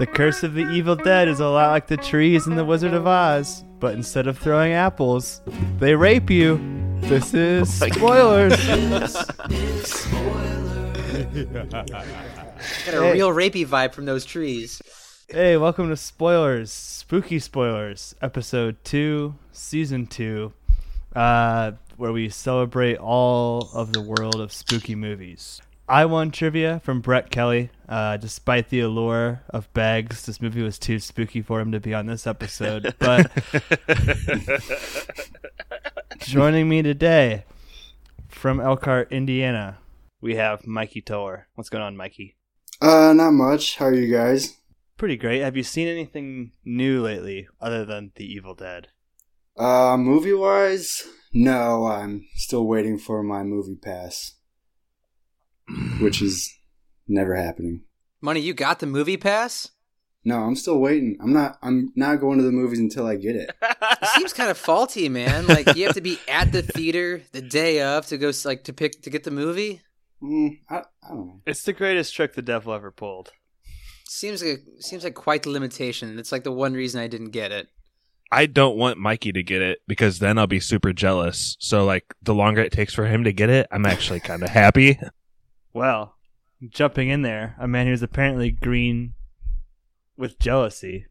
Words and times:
The 0.00 0.06
Curse 0.06 0.42
of 0.44 0.54
the 0.54 0.66
Evil 0.70 0.96
Dead 0.96 1.28
is 1.28 1.40
a 1.40 1.46
lot 1.46 1.72
like 1.72 1.86
the 1.86 1.98
trees 1.98 2.46
in 2.46 2.54
The 2.54 2.64
Wizard 2.64 2.94
of 2.94 3.06
Oz, 3.06 3.66
but 3.80 3.92
instead 3.92 4.26
of 4.26 4.38
throwing 4.38 4.72
apples, 4.72 5.42
they 5.78 5.94
rape 5.94 6.30
you. 6.30 6.58
This 7.02 7.34
is 7.34 7.70
spoilers. 7.70 8.56
Got 11.52 11.90
a 11.92 12.90
Hey. 12.90 13.12
real 13.12 13.28
rapey 13.30 13.66
vibe 13.66 13.92
from 13.92 14.06
those 14.06 14.24
trees. 14.24 14.80
hey, 15.28 15.58
welcome 15.58 15.90
to 15.90 15.96
Spoilers, 15.98 16.72
Spooky 16.72 17.38
Spoilers, 17.38 18.14
Episode 18.22 18.82
2, 18.84 19.34
Season 19.52 20.06
2, 20.06 20.50
uh, 21.14 21.72
where 21.98 22.12
we 22.12 22.30
celebrate 22.30 22.96
all 22.96 23.68
of 23.74 23.92
the 23.92 24.00
world 24.00 24.36
of 24.40 24.50
spooky 24.50 24.94
movies. 24.94 25.60
I 25.90 26.04
won 26.04 26.30
trivia 26.30 26.80
from 26.84 27.00
Brett 27.00 27.30
Kelly. 27.30 27.70
Uh, 27.88 28.16
despite 28.16 28.68
the 28.68 28.78
allure 28.78 29.42
of 29.50 29.72
bags, 29.72 30.24
this 30.24 30.40
movie 30.40 30.62
was 30.62 30.78
too 30.78 31.00
spooky 31.00 31.42
for 31.42 31.60
him 31.60 31.72
to 31.72 31.80
be 31.80 31.92
on 31.92 32.06
this 32.06 32.28
episode. 32.28 32.94
But 33.00 33.32
joining 36.20 36.68
me 36.68 36.82
today 36.82 37.44
from 38.28 38.60
Elkhart, 38.60 39.10
Indiana, 39.10 39.78
we 40.20 40.36
have 40.36 40.64
Mikey 40.64 41.00
Toller. 41.00 41.48
What's 41.56 41.70
going 41.70 41.82
on, 41.82 41.96
Mikey? 41.96 42.36
Uh, 42.80 43.12
not 43.12 43.32
much. 43.32 43.78
How 43.78 43.86
are 43.86 43.94
you 43.94 44.14
guys? 44.14 44.58
Pretty 44.96 45.16
great. 45.16 45.40
Have 45.40 45.56
you 45.56 45.64
seen 45.64 45.88
anything 45.88 46.52
new 46.64 47.02
lately 47.02 47.48
other 47.60 47.84
than 47.84 48.12
The 48.14 48.24
Evil 48.32 48.54
Dead? 48.54 48.88
Uh, 49.58 49.96
movie 49.96 50.34
wise, 50.34 51.02
no. 51.32 51.86
I'm 51.86 52.26
still 52.36 52.68
waiting 52.68 52.96
for 52.96 53.24
my 53.24 53.42
movie 53.42 53.74
pass, 53.74 54.34
which 56.00 56.22
is 56.22 56.52
never 57.08 57.34
happening. 57.34 57.82
Money, 58.20 58.40
you 58.40 58.54
got 58.54 58.80
the 58.80 58.86
movie 58.86 59.16
pass? 59.16 59.70
No, 60.24 60.40
I'm 60.40 60.56
still 60.56 60.78
waiting. 60.78 61.16
I'm 61.22 61.32
not. 61.32 61.58
I'm 61.62 61.92
not 61.96 62.20
going 62.20 62.38
to 62.38 62.44
the 62.44 62.52
movies 62.52 62.78
until 62.78 63.06
I 63.06 63.16
get 63.16 63.36
it. 63.36 63.50
It 64.02 64.08
seems 64.16 64.32
kind 64.32 64.50
of 64.50 64.56
faulty, 64.56 65.08
man. 65.10 65.46
Like 65.46 65.76
you 65.76 65.84
have 65.84 65.94
to 65.94 66.00
be 66.00 66.18
at 66.26 66.52
the 66.52 66.62
theater 66.62 67.22
the 67.32 67.42
day 67.42 67.82
of 67.82 68.06
to 68.06 68.16
go 68.16 68.32
like 68.44 68.64
to 68.64 68.72
pick 68.72 69.02
to 69.02 69.10
get 69.10 69.24
the 69.24 69.30
movie. 69.30 69.82
Mm, 70.22 70.58
I, 70.70 70.76
I 70.76 71.08
don't 71.08 71.26
know. 71.26 71.40
It's 71.46 71.62
the 71.62 71.74
greatest 71.74 72.14
trick 72.14 72.34
the 72.34 72.42
devil 72.42 72.72
ever 72.72 72.90
pulled. 72.90 73.30
Seems 74.06 74.42
like 74.42 74.62
seems 74.78 75.04
like 75.04 75.14
quite 75.14 75.42
the 75.42 75.50
limitation. 75.50 76.18
It's 76.18 76.32
like 76.32 76.44
the 76.44 76.52
one 76.52 76.72
reason 76.72 77.00
I 77.00 77.08
didn't 77.08 77.30
get 77.30 77.52
it. 77.52 77.68
I 78.32 78.46
don't 78.46 78.76
want 78.76 78.98
Mikey 78.98 79.32
to 79.32 79.42
get 79.42 79.60
it 79.60 79.80
because 79.86 80.18
then 80.18 80.38
I'll 80.38 80.46
be 80.46 80.60
super 80.60 80.92
jealous. 80.92 81.56
So 81.60 81.84
like 81.84 82.14
the 82.22 82.34
longer 82.34 82.62
it 82.62 82.72
takes 82.72 82.94
for 82.94 83.06
him 83.06 83.24
to 83.24 83.32
get 83.32 83.50
it, 83.50 83.66
I'm 83.70 83.86
actually 83.86 84.20
kind 84.20 84.42
of 84.42 84.50
happy. 84.50 84.98
Well, 85.72 86.16
jumping 86.68 87.10
in 87.10 87.22
there, 87.22 87.54
a 87.60 87.68
man 87.68 87.86
who's 87.86 88.02
apparently 88.02 88.50
green 88.50 89.14
with 90.16 90.40
jealousy. 90.40 91.06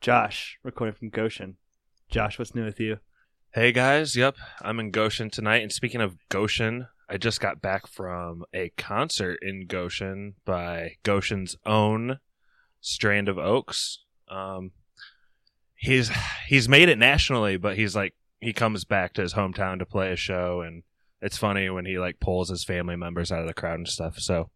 Josh, 0.00 0.58
recording 0.64 0.96
from 0.96 1.10
Goshen. 1.10 1.58
Josh, 2.10 2.36
what's 2.36 2.56
new 2.56 2.64
with 2.64 2.80
you? 2.80 2.98
Hey 3.52 3.70
guys, 3.70 4.16
yep, 4.16 4.34
I'm 4.60 4.80
in 4.80 4.90
Goshen 4.90 5.30
tonight. 5.30 5.62
And 5.62 5.72
speaking 5.72 6.00
of 6.00 6.16
Goshen, 6.28 6.88
I 7.08 7.18
just 7.18 7.40
got 7.40 7.62
back 7.62 7.86
from 7.86 8.44
a 8.52 8.70
concert 8.70 9.38
in 9.42 9.66
Goshen 9.68 10.34
by 10.44 10.96
Goshen's 11.04 11.56
own 11.64 12.18
Strand 12.80 13.28
of 13.28 13.38
Oaks. 13.38 14.00
Um, 14.28 14.72
he's 15.76 16.10
he's 16.48 16.68
made 16.68 16.88
it 16.88 16.98
nationally, 16.98 17.56
but 17.56 17.76
he's 17.76 17.94
like 17.94 18.14
he 18.40 18.52
comes 18.52 18.84
back 18.84 19.12
to 19.14 19.22
his 19.22 19.34
hometown 19.34 19.78
to 19.78 19.86
play 19.86 20.10
a 20.10 20.16
show, 20.16 20.62
and 20.62 20.82
it's 21.24 21.38
funny 21.38 21.68
when 21.70 21.86
he 21.86 21.98
like 21.98 22.20
pulls 22.20 22.50
his 22.50 22.64
family 22.64 22.96
members 22.96 23.32
out 23.32 23.40
of 23.40 23.46
the 23.48 23.54
crowd 23.54 23.78
and 23.78 23.88
stuff. 23.88 24.18
So, 24.18 24.50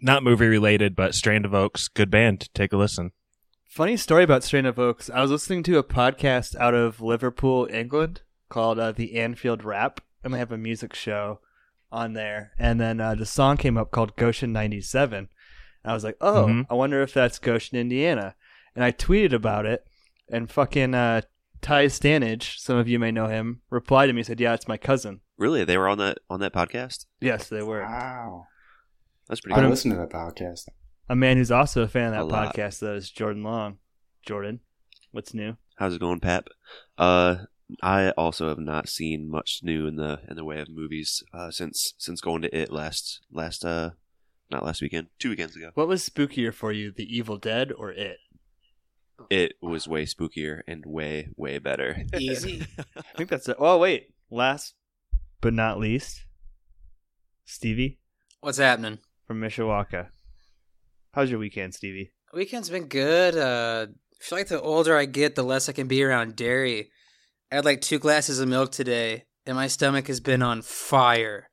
not 0.00 0.22
movie 0.22 0.46
related, 0.46 0.94
but 0.94 1.14
Strand 1.14 1.44
of 1.44 1.54
Oaks, 1.54 1.88
good 1.88 2.10
band. 2.10 2.48
Take 2.54 2.72
a 2.72 2.76
listen. 2.76 3.10
Funny 3.68 3.96
story 3.96 4.24
about 4.24 4.44
Strand 4.44 4.66
of 4.66 4.78
Oaks. 4.78 5.10
I 5.10 5.20
was 5.20 5.30
listening 5.30 5.62
to 5.64 5.78
a 5.78 5.82
podcast 5.84 6.56
out 6.56 6.74
of 6.74 7.00
Liverpool, 7.00 7.68
England, 7.70 8.22
called 8.48 8.78
uh, 8.78 8.92
the 8.92 9.16
Anfield 9.18 9.62
Wrap, 9.64 10.00
and 10.24 10.32
they 10.32 10.38
have 10.38 10.52
a 10.52 10.58
music 10.58 10.94
show 10.94 11.40
on 11.92 12.12
there. 12.14 12.52
And 12.58 12.80
then 12.80 13.00
uh, 13.00 13.14
the 13.14 13.26
song 13.26 13.56
came 13.56 13.76
up 13.76 13.90
called 13.90 14.16
Goshen 14.16 14.52
'97. 14.52 15.28
I 15.84 15.92
was 15.94 16.04
like, 16.04 16.16
"Oh, 16.20 16.46
Mhm. 16.46 16.66
I 16.70 16.74
wonder 16.74 17.02
if 17.02 17.12
that's 17.12 17.38
Goshen, 17.38 17.78
Indiana." 17.78 18.34
And 18.74 18.84
I 18.84 18.92
tweeted 18.92 19.32
about 19.32 19.66
it, 19.66 19.84
and 20.30 20.50
fucking 20.50 20.94
uh, 20.94 21.22
Ty 21.60 21.86
Stanage, 21.86 22.56
some 22.58 22.76
of 22.76 22.88
you 22.88 22.98
may 22.98 23.10
know 23.10 23.26
him, 23.26 23.62
replied 23.70 24.06
to 24.06 24.12
me 24.12 24.22
said, 24.22 24.40
"Yeah, 24.40 24.54
it's 24.54 24.68
my 24.68 24.76
cousin." 24.76 25.20
Really, 25.38 25.64
they 25.64 25.78
were 25.78 25.88
on 25.88 25.98
that 25.98 26.18
on 26.28 26.40
that 26.40 26.52
podcast. 26.52 27.06
Yes, 27.20 27.48
they 27.48 27.62
were. 27.62 27.82
Wow. 27.82 28.46
That's 29.28 29.40
pretty 29.40 29.54
I 29.54 29.56
But 29.56 29.60
cool. 29.60 29.64
I'm- 29.66 29.70
listen 29.70 29.90
to 29.92 29.96
that 29.98 30.10
podcast. 30.10 30.68
A 31.08 31.16
man 31.16 31.36
who's 31.38 31.50
also 31.50 31.82
a 31.82 31.88
fan 31.88 32.12
of 32.12 32.14
A 32.14 32.16
that 32.16 32.24
lot. 32.32 32.54
podcast, 32.54 32.80
though, 32.80 32.94
is 32.94 33.10
Jordan 33.10 33.42
Long. 33.42 33.78
Jordan, 34.26 34.60
what's 35.12 35.32
new? 35.32 35.56
How's 35.78 35.94
it 35.94 36.00
going, 36.00 36.20
Pap? 36.20 36.48
Uh, 36.98 37.36
I 37.82 38.10
also 38.10 38.48
have 38.48 38.58
not 38.58 38.88
seen 38.88 39.30
much 39.30 39.60
new 39.62 39.86
in 39.86 39.96
the 39.96 40.20
in 40.28 40.36
the 40.36 40.44
way 40.44 40.60
of 40.60 40.68
movies 40.68 41.22
uh, 41.32 41.50
since 41.50 41.94
since 41.98 42.20
going 42.20 42.42
to 42.42 42.54
it 42.56 42.70
last 42.72 43.20
last 43.32 43.64
uh 43.64 43.90
not 44.50 44.64
last 44.64 44.80
weekend, 44.82 45.08
two 45.18 45.30
weekends 45.30 45.54
ago. 45.56 45.70
What 45.74 45.88
was 45.88 46.06
spookier 46.08 46.52
for 46.52 46.72
you, 46.72 46.90
The 46.90 47.04
Evil 47.04 47.36
Dead 47.36 47.70
or 47.70 47.92
It? 47.92 48.16
It 49.30 49.52
was 49.60 49.86
way 49.86 50.04
spookier 50.06 50.60
and 50.66 50.84
way 50.86 51.28
way 51.36 51.58
better. 51.58 52.04
Easy. 52.18 52.66
I 52.96 53.02
think 53.16 53.28
that's 53.30 53.48
it. 53.48 53.56
Oh, 53.58 53.78
wait. 53.78 54.08
Last 54.30 54.74
but 55.40 55.54
not 55.54 55.78
least, 55.78 56.24
Stevie 57.44 57.98
What's 58.40 58.58
happening? 58.58 58.98
from 59.26 59.40
Mishawaka. 59.40 60.08
How's 61.12 61.30
your 61.30 61.38
weekend, 61.40 61.74
Stevie? 61.74 62.12
Weekend's 62.32 62.70
been 62.70 62.86
good. 62.86 63.36
Uh, 63.36 63.86
I 63.90 64.24
feel 64.24 64.38
like 64.38 64.48
the 64.48 64.60
older 64.60 64.96
I 64.96 65.04
get, 65.06 65.34
the 65.34 65.42
less 65.42 65.68
I 65.68 65.72
can 65.72 65.88
be 65.88 66.02
around 66.02 66.36
dairy. 66.36 66.90
I 67.50 67.56
had 67.56 67.64
like 67.64 67.80
two 67.80 67.98
glasses 67.98 68.38
of 68.40 68.48
milk 68.48 68.70
today, 68.72 69.24
and 69.46 69.56
my 69.56 69.66
stomach 69.68 70.06
has 70.08 70.20
been 70.20 70.42
on 70.42 70.62
fire. 70.62 71.48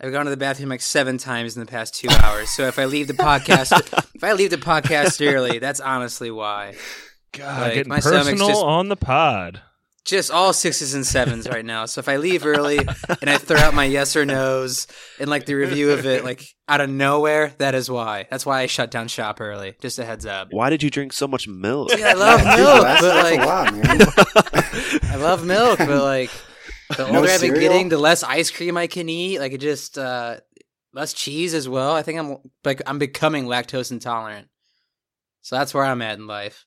I've 0.00 0.12
gone 0.12 0.24
to 0.26 0.30
the 0.30 0.36
bathroom 0.36 0.68
like 0.68 0.82
seven 0.82 1.16
times 1.18 1.56
in 1.56 1.60
the 1.60 1.70
past 1.70 1.94
two 1.94 2.08
hours. 2.10 2.50
So 2.50 2.66
if 2.66 2.78
I 2.78 2.84
leave 2.84 3.08
the 3.08 3.14
podcast, 3.14 3.72
if 4.14 4.22
I 4.22 4.32
leave 4.34 4.50
the 4.50 4.56
podcast 4.58 5.26
early, 5.26 5.58
that's 5.58 5.80
honestly 5.80 6.30
why. 6.30 6.74
God, 7.32 7.60
Like, 7.62 7.74
getting 7.74 7.90
my 7.90 8.00
personal 8.00 8.48
just- 8.48 8.62
on 8.62 8.88
the 8.88 8.96
pod. 8.96 9.62
Just 10.06 10.30
all 10.30 10.52
sixes 10.52 10.94
and 10.94 11.04
sevens 11.04 11.48
right 11.48 11.64
now. 11.64 11.84
So 11.86 11.98
if 11.98 12.08
I 12.08 12.16
leave 12.18 12.46
early 12.46 12.78
and 12.78 13.28
I 13.28 13.38
throw 13.38 13.58
out 13.58 13.74
my 13.74 13.84
yes 13.84 14.14
or 14.14 14.24
nos 14.24 14.86
and 15.18 15.28
like 15.28 15.46
the 15.46 15.54
review 15.54 15.90
of 15.90 16.06
it, 16.06 16.24
like 16.24 16.44
out 16.68 16.80
of 16.80 16.88
nowhere, 16.88 17.52
that 17.58 17.74
is 17.74 17.90
why. 17.90 18.26
That's 18.30 18.46
why 18.46 18.60
I 18.60 18.66
shut 18.66 18.92
down 18.92 19.08
shop 19.08 19.40
early. 19.40 19.74
Just 19.80 19.98
a 19.98 20.04
heads 20.04 20.24
up. 20.24 20.48
Why 20.52 20.70
did 20.70 20.84
you 20.84 20.90
drink 20.90 21.12
so 21.12 21.26
much 21.26 21.48
milk? 21.48 21.90
See, 21.90 22.04
I 22.04 22.12
love 22.12 22.44
milk, 22.44 22.82
that's, 22.82 23.00
but 23.02 23.14
that's 23.14 23.30
like 23.30 23.40
a 23.40 23.46
lot, 23.46 23.74
man. 23.74 25.10
I 25.12 25.16
love 25.16 25.44
milk, 25.44 25.78
but 25.78 26.02
like 26.02 26.30
the 26.96 27.10
No 27.10 27.18
older 27.18 27.30
I've 27.30 27.40
been 27.40 27.54
getting, 27.54 27.88
the 27.88 27.98
less 27.98 28.22
ice 28.22 28.50
cream 28.52 28.76
I 28.76 28.86
can 28.86 29.08
eat. 29.08 29.40
Like 29.40 29.52
it 29.52 29.60
just 29.60 29.98
uh 29.98 30.36
less 30.92 31.12
cheese 31.12 31.52
as 31.52 31.68
well. 31.68 31.92
I 31.92 32.02
think 32.02 32.20
I'm 32.20 32.36
like 32.64 32.80
I'm 32.86 32.98
becoming 32.98 33.46
lactose 33.46 33.90
intolerant. 33.90 34.46
So 35.42 35.56
that's 35.56 35.74
where 35.74 35.84
I'm 35.84 36.02
at 36.02 36.18
in 36.18 36.26
life. 36.26 36.64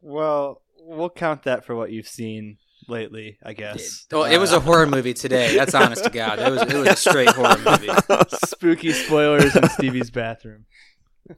Well, 0.00 0.61
we'll 0.84 1.10
count 1.10 1.44
that 1.44 1.64
for 1.64 1.74
what 1.74 1.90
you've 1.90 2.08
seen 2.08 2.58
lately, 2.88 3.38
I 3.44 3.52
guess. 3.52 4.06
Oh, 4.12 4.24
it 4.24 4.38
was 4.38 4.52
a 4.52 4.60
horror 4.60 4.86
movie 4.86 5.14
today. 5.14 5.56
That's 5.56 5.74
honest 5.74 6.04
to 6.04 6.10
God. 6.10 6.38
It 6.38 6.50
was 6.50 6.62
it 6.62 6.74
was 6.74 6.88
a 6.88 6.96
straight 6.96 7.28
horror 7.30 7.58
movie. 7.58 7.88
spooky 8.46 8.92
spoilers 8.92 9.54
in 9.56 9.68
Stevie's 9.70 10.10
bathroom. 10.10 10.66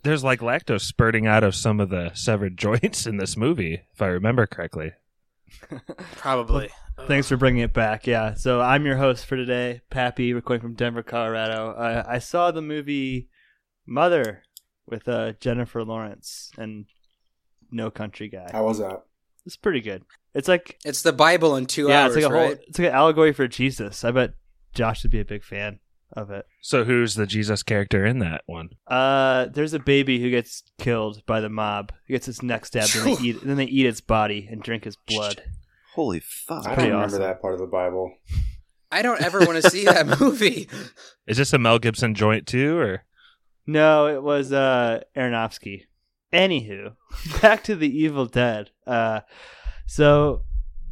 There's 0.02 0.24
like 0.24 0.40
lactose 0.40 0.80
spurting 0.82 1.26
out 1.26 1.44
of 1.44 1.54
some 1.54 1.78
of 1.78 1.90
the 1.90 2.10
severed 2.14 2.56
joints 2.56 3.06
in 3.06 3.18
this 3.18 3.36
movie, 3.36 3.82
if 3.92 4.02
I 4.02 4.06
remember 4.06 4.46
correctly. 4.46 4.92
Probably. 6.16 6.70
Thanks 7.06 7.28
for 7.28 7.36
bringing 7.36 7.62
it 7.62 7.72
back. 7.72 8.06
Yeah. 8.06 8.34
So 8.34 8.60
I'm 8.60 8.86
your 8.86 8.96
host 8.96 9.26
for 9.26 9.36
today, 9.36 9.82
Pappy, 9.90 10.32
recording 10.32 10.62
from 10.62 10.74
Denver, 10.74 11.02
Colorado. 11.02 11.70
Uh, 11.72 12.04
I 12.06 12.18
saw 12.18 12.50
the 12.50 12.62
movie 12.62 13.28
Mother 13.86 14.42
with 14.86 15.08
uh, 15.08 15.32
Jennifer 15.40 15.84
Lawrence 15.84 16.50
and 16.56 16.86
No 17.70 17.90
Country 17.90 18.28
Guy. 18.28 18.48
How 18.52 18.64
was 18.64 18.78
that? 18.78 19.04
It's 19.46 19.56
pretty 19.56 19.80
good. 19.80 20.04
It's 20.34 20.48
like 20.48 20.78
It's 20.84 21.02
the 21.02 21.12
Bible 21.12 21.56
in 21.56 21.66
two 21.66 21.88
yeah, 21.88 22.04
hours, 22.04 22.16
it's 22.16 22.24
like 22.24 22.30
a 22.32 22.34
right? 22.34 22.46
whole 22.46 22.56
it's 22.68 22.78
like 22.78 22.88
an 22.88 22.94
allegory 22.94 23.32
for 23.32 23.46
Jesus. 23.46 24.04
I 24.04 24.10
bet 24.10 24.34
Josh 24.74 25.02
would 25.02 25.12
be 25.12 25.20
a 25.20 25.24
big 25.24 25.44
fan 25.44 25.78
of 26.12 26.30
it. 26.30 26.46
So 26.60 26.84
who's 26.84 27.14
the 27.14 27.26
Jesus 27.26 27.62
character 27.62 28.04
in 28.04 28.18
that 28.20 28.42
one? 28.46 28.70
Uh, 28.86 29.46
there's 29.46 29.74
a 29.74 29.78
baby 29.78 30.20
who 30.20 30.30
gets 30.30 30.62
killed 30.78 31.24
by 31.26 31.40
the 31.40 31.48
mob. 31.48 31.92
He 32.06 32.14
gets 32.14 32.26
his 32.26 32.42
neck 32.42 32.66
stabbed, 32.66 32.94
and 32.96 33.04
they 33.06 33.12
eat, 33.22 33.40
and 33.40 33.50
then 33.50 33.56
they 33.56 33.64
eat 33.64 33.86
its 33.86 34.00
body 34.00 34.48
and 34.50 34.62
drink 34.62 34.84
his 34.84 34.96
blood. 34.96 35.42
Holy 35.94 36.20
fuck! 36.20 36.66
I 36.66 36.74
don't 36.74 36.84
remember 36.86 37.04
awesome. 37.04 37.20
that 37.22 37.40
part 37.40 37.54
of 37.54 37.60
the 37.60 37.66
Bible. 37.66 38.12
I 38.90 39.02
don't 39.02 39.22
ever 39.22 39.40
want 39.40 39.62
to 39.62 39.70
see 39.70 39.84
that 39.84 40.06
movie. 40.20 40.68
Is 41.26 41.36
this 41.36 41.52
a 41.52 41.58
Mel 41.58 41.78
Gibson 41.78 42.14
joint 42.14 42.46
too, 42.46 42.78
or 42.78 43.04
No, 43.66 44.06
it 44.08 44.22
was 44.22 44.52
uh 44.52 45.00
Aronofsky. 45.16 45.82
Anywho, 46.34 46.96
back 47.40 47.62
to 47.64 47.76
the 47.76 47.88
Evil 47.88 48.26
Dead. 48.26 48.70
Uh, 48.86 49.20
so 49.86 50.42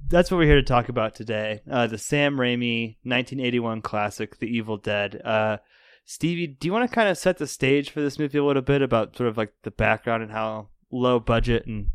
that's 0.09 0.31
what 0.31 0.37
we're 0.37 0.47
here 0.47 0.55
to 0.57 0.63
talk 0.63 0.89
about 0.89 1.15
today. 1.15 1.63
Uh, 1.69 1.89
the 1.89 1.99
Sam 1.99 2.37
Raimi 2.37 2.97
1981 3.03 3.83
classic, 3.83 4.39
The 4.39 4.47
Evil 4.47 4.77
Dead. 4.77 5.21
Uh, 5.25 5.57
Stevie, 6.05 6.47
do 6.47 6.67
you 6.67 6.73
want 6.73 6.89
to 6.89 6.95
kind 6.95 7.09
of 7.09 7.19
set 7.19 7.39
the 7.39 7.47
stage 7.47 7.91
for 7.91 8.01
this 8.01 8.19
movie 8.19 8.39
a 8.39 8.45
little 8.45 8.63
bit 8.63 8.83
about 8.83 9.17
sort 9.17 9.29
of 9.29 9.37
like 9.37 9.53
the 9.63 9.71
background 9.71 10.23
and 10.23 10.31
how 10.31 10.69
low 10.93 11.19
budget 11.19 11.67
and 11.67 11.91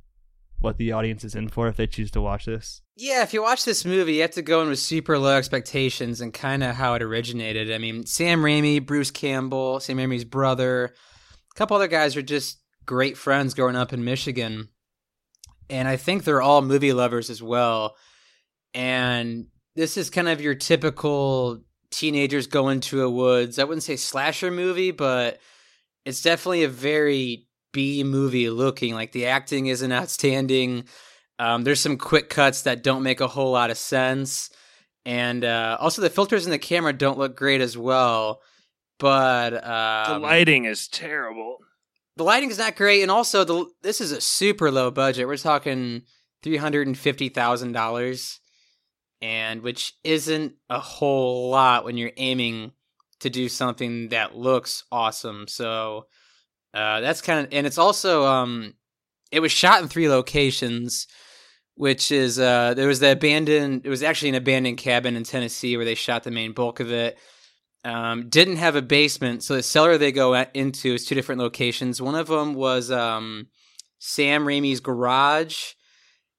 what 0.59 0.77
the 0.77 0.91
audience 0.91 1.23
is 1.23 1.35
in 1.35 1.47
for 1.47 1.67
if 1.67 1.77
they 1.77 1.88
choose 1.88 2.11
to 2.11 2.21
watch 2.21 2.45
this? 2.45 2.81
Yeah, 2.95 3.21
if 3.21 3.33
you 3.33 3.43
watch 3.43 3.63
this 3.63 3.85
movie, 3.85 4.15
you 4.15 4.21
have 4.21 4.31
to 4.31 4.41
go 4.41 4.61
in 4.61 4.69
with 4.69 4.79
super 4.79 5.19
low 5.19 5.38
expectations 5.38 6.19
and 6.19 6.33
kind 6.33 6.63
of 6.63 6.75
how 6.75 6.95
it 6.95 7.03
originated. 7.03 7.71
I 7.71 7.77
mean, 7.77 8.05
Sam 8.05 8.41
Raimi, 8.41 8.85
Bruce 8.85 9.11
Campbell, 9.11 9.79
Sam 9.79 9.97
Raimi's 9.97 10.25
brother, 10.25 10.85
a 10.85 11.55
couple 11.55 11.75
other 11.75 11.88
guys 11.88 12.17
are 12.17 12.21
just 12.21 12.59
great 12.88 13.18
friends 13.18 13.54
growing 13.54 13.75
up 13.75 13.94
in 13.94 14.04
Michigan. 14.04 14.69
And 15.69 15.88
I 15.88 15.98
think 15.98 16.24
they're 16.24 16.42
all 16.42 16.63
movie 16.63 16.94
lovers 16.94 17.30
as 17.30 17.44
well. 17.44 17.95
And 18.74 19.48
this 19.75 19.98
is 19.98 20.10
kind 20.10 20.28
of 20.28 20.42
your 20.42 20.56
typical 20.56 21.62
teenagers 21.92 22.48
go 22.48 22.69
into 22.69 23.04
a 23.04 23.10
woods. 23.10 23.60
I 23.60 23.66
wouldn't 23.66 23.84
say 23.84 23.95
slasher 23.95 24.50
movie, 24.50 24.92
but 24.92 25.39
it's 26.06 26.22
definitely 26.22 26.63
a 26.63 26.69
very 26.69 27.48
B 27.74 28.04
movie 28.04 28.50
looking. 28.50 28.95
Like 28.95 29.12
the 29.12 29.28
acting 29.28 29.68
isn't 29.68 29.92
outstanding. 29.92 30.86
Um, 31.38 31.63
there's 31.63 31.80
some 31.80 31.98
quick 31.98 32.30
cuts 32.30 32.63
that 32.63 32.81
don't 32.81 33.04
make 33.04 33.22
a 33.22 33.28
whole 33.28 33.51
lot 33.51 33.69
of 33.69 33.78
sense. 33.78 34.50
And 35.06 35.45
uh, 35.45 35.78
also, 35.80 36.01
the 36.01 36.10
filters 36.10 36.45
in 36.45 36.51
the 36.51 36.57
camera 36.57 36.92
don't 36.92 37.18
look 37.18 37.38
great 37.38 37.62
as 37.62 37.78
well. 37.78 38.42
But 39.00 39.54
um, 39.63 40.22
the 40.22 40.28
lighting 40.28 40.66
is 40.66 40.88
terrible. 40.88 41.60
The 42.17 42.23
lighting 42.23 42.49
is 42.49 42.57
not 42.57 42.75
great, 42.75 43.01
and 43.01 43.11
also 43.11 43.43
the 43.43 43.65
this 43.83 44.01
is 44.01 44.11
a 44.11 44.19
super 44.19 44.71
low 44.71 44.91
budget. 44.91 45.27
We're 45.27 45.37
talking 45.37 46.01
three 46.43 46.57
hundred 46.57 46.87
and 46.87 46.97
fifty 46.97 47.29
thousand 47.29 47.71
dollars, 47.71 48.39
and 49.21 49.61
which 49.61 49.93
isn't 50.03 50.55
a 50.69 50.79
whole 50.79 51.49
lot 51.49 51.85
when 51.85 51.95
you're 51.95 52.11
aiming 52.17 52.71
to 53.19 53.29
do 53.29 53.47
something 53.47 54.09
that 54.09 54.35
looks 54.35 54.83
awesome. 54.91 55.47
So 55.47 56.07
uh, 56.73 57.01
that's 57.01 57.21
kind 57.21 57.45
of, 57.45 57.53
and 57.53 57.65
it's 57.65 57.77
also 57.77 58.25
um, 58.25 58.73
it 59.31 59.39
was 59.39 59.51
shot 59.51 59.81
in 59.81 59.87
three 59.87 60.09
locations, 60.09 61.07
which 61.75 62.11
is 62.11 62.39
uh, 62.39 62.73
there 62.73 62.87
was 62.87 62.99
the 62.99 63.11
abandoned. 63.11 63.85
It 63.85 63.89
was 63.89 64.03
actually 64.03 64.29
an 64.29 64.35
abandoned 64.35 64.77
cabin 64.77 65.15
in 65.15 65.23
Tennessee 65.23 65.77
where 65.77 65.85
they 65.85 65.95
shot 65.95 66.23
the 66.23 66.31
main 66.31 66.53
bulk 66.53 66.79
of 66.79 66.91
it 66.91 67.17
um, 67.88 68.28
didn't 68.28 68.57
have 68.57 68.75
a 68.75 68.81
basement. 68.81 69.44
So 69.44 69.56
the 69.56 69.63
cellar 69.63 69.98
they 69.98 70.12
go 70.12 70.36
into 70.36 70.95
is 70.95 71.06
two 71.06 71.16
different 71.16 71.39
locations. 71.39 72.01
One 72.01 72.16
of 72.16 72.28
them 72.28 72.54
was 72.54 72.92
um, 72.92 73.48
Sam 73.98 74.45
Raimi's 74.45 74.81
garage, 74.81 75.74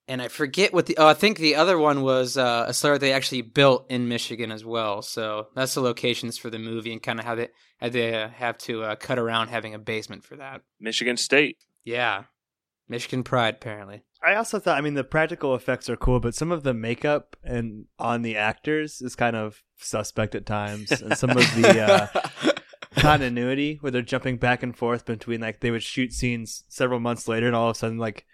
and 0.07 0.21
I 0.21 0.29
forget 0.29 0.75
what 0.75 0.85
the. 0.87 0.99
Oh, 0.99 1.07
I 1.07 1.15
think 1.15 1.39
the 1.39 1.57
other 1.57 1.79
one 1.79 2.03
was 2.03 2.37
uh, 2.37 2.67
a 2.69 2.75
cellar 2.75 2.99
they 2.99 3.15
actually 3.15 3.43
built 3.43 3.91
in 3.91 4.09
Michigan 4.09 4.53
as 4.53 4.63
well. 4.63 5.01
So 5.01 5.49
that's 5.55 5.73
the 5.73 5.81
locations 5.81 6.37
for 6.37 6.51
the 6.51 6.59
movie 6.59 6.93
and 6.93 7.03
kind 7.03 7.19
of 7.19 7.25
how 7.25 7.35
they 7.35 7.49
how 7.79 7.89
they 7.89 8.15
uh, 8.15 8.29
have 8.29 8.59
to 8.59 8.83
uh, 8.83 8.97
cut 8.97 9.19
around 9.19 9.49
having 9.49 9.73
a 9.73 9.79
basement 9.79 10.25
for 10.25 10.37
that. 10.37 10.61
Michigan 10.79 11.17
State. 11.17 11.57
Yeah, 11.83 12.25
Michigan 12.91 13.23
pride 13.23 13.55
apparently. 13.55 14.03
I 14.25 14.35
also 14.35 14.59
thought, 14.59 14.77
I 14.77 14.81
mean, 14.81 14.95
the 14.95 15.05
practical 15.05 15.55
effects 15.55 15.89
are 15.89 15.97
cool, 15.97 16.19
but 16.19 16.35
some 16.35 16.51
of 16.51 16.65
the 16.65 16.75
makeup 16.75 17.37
and 17.45 17.87
on 17.99 18.23
the 18.23 18.37
actors 18.37 19.01
is 19.01 19.15
kind 19.15 19.37
of 19.37 19.63
suspect 19.77 20.35
at 20.35 20.45
times, 20.45 20.91
and 20.91 21.17
some 21.17 21.31
of 21.31 21.37
the 21.37 21.81
uh, 21.81 22.53
continuity 22.97 23.79
where 23.81 23.93
they're 23.93 24.03
jumping 24.03 24.37
back 24.37 24.63
and 24.63 24.77
forth 24.77 25.05
between 25.05 25.41
like 25.41 25.61
they 25.61 25.71
would 25.71 25.85
shoot 25.85 26.13
scenes 26.13 26.65
several 26.69 27.01
months 27.01 27.29
later, 27.29 27.47
and 27.47 27.55
all 27.55 27.71
of 27.71 27.77
a 27.77 27.79
sudden, 27.79 27.99
like 27.99 28.27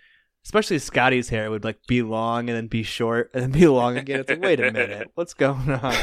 especially 0.45 0.79
Scotty's 0.79 1.29
hair 1.29 1.51
would 1.51 1.65
like 1.65 1.87
be 1.87 2.03
long 2.03 2.49
and 2.49 2.57
then 2.57 2.67
be 2.67 2.83
short 2.83 3.31
and 3.35 3.43
then 3.43 3.51
be 3.51 3.67
long 3.67 3.97
again. 3.97 4.21
It's 4.21 4.31
like, 4.31 4.43
wait 4.43 4.61
a 4.61 4.71
minute, 4.71 5.11
what's 5.15 5.35
going 5.35 5.71
on? 5.71 5.95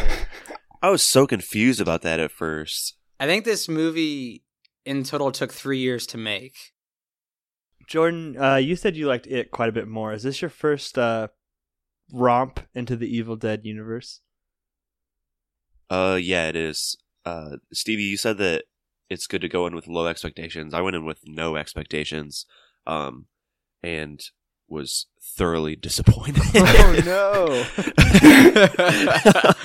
I 0.81 0.89
was 0.89 1.03
so 1.03 1.27
confused 1.27 1.79
about 1.79 2.01
that 2.01 2.19
at 2.19 2.31
first. 2.31 2.95
I 3.19 3.27
think 3.27 3.45
this 3.45 3.69
movie 3.69 4.43
in 4.85 5.03
total 5.03 5.31
took 5.31 5.53
three 5.53 5.77
years 5.77 6.07
to 6.07 6.17
make. 6.17 6.73
Jordan, 7.91 8.41
uh, 8.41 8.55
you 8.55 8.77
said 8.77 8.95
you 8.95 9.05
liked 9.05 9.27
it 9.27 9.51
quite 9.51 9.67
a 9.67 9.73
bit 9.73 9.85
more. 9.85 10.13
Is 10.13 10.23
this 10.23 10.41
your 10.41 10.47
first 10.47 10.97
uh, 10.97 11.27
romp 12.13 12.61
into 12.73 12.95
the 12.95 13.13
Evil 13.13 13.35
Dead 13.35 13.65
universe? 13.65 14.21
Uh, 15.89 16.17
yeah, 16.19 16.47
it 16.47 16.55
is. 16.55 16.95
Uh, 17.25 17.57
Stevie, 17.73 18.03
you 18.03 18.15
said 18.15 18.37
that 18.37 18.63
it's 19.09 19.27
good 19.27 19.41
to 19.41 19.49
go 19.49 19.67
in 19.67 19.75
with 19.75 19.87
low 19.87 20.07
expectations. 20.07 20.73
I 20.73 20.79
went 20.79 20.95
in 20.95 21.03
with 21.03 21.19
no 21.25 21.57
expectations, 21.57 22.45
um, 22.87 23.25
and 23.83 24.23
was 24.69 25.07
thoroughly 25.21 25.75
disappointed. 25.81 26.43
oh 26.55 27.65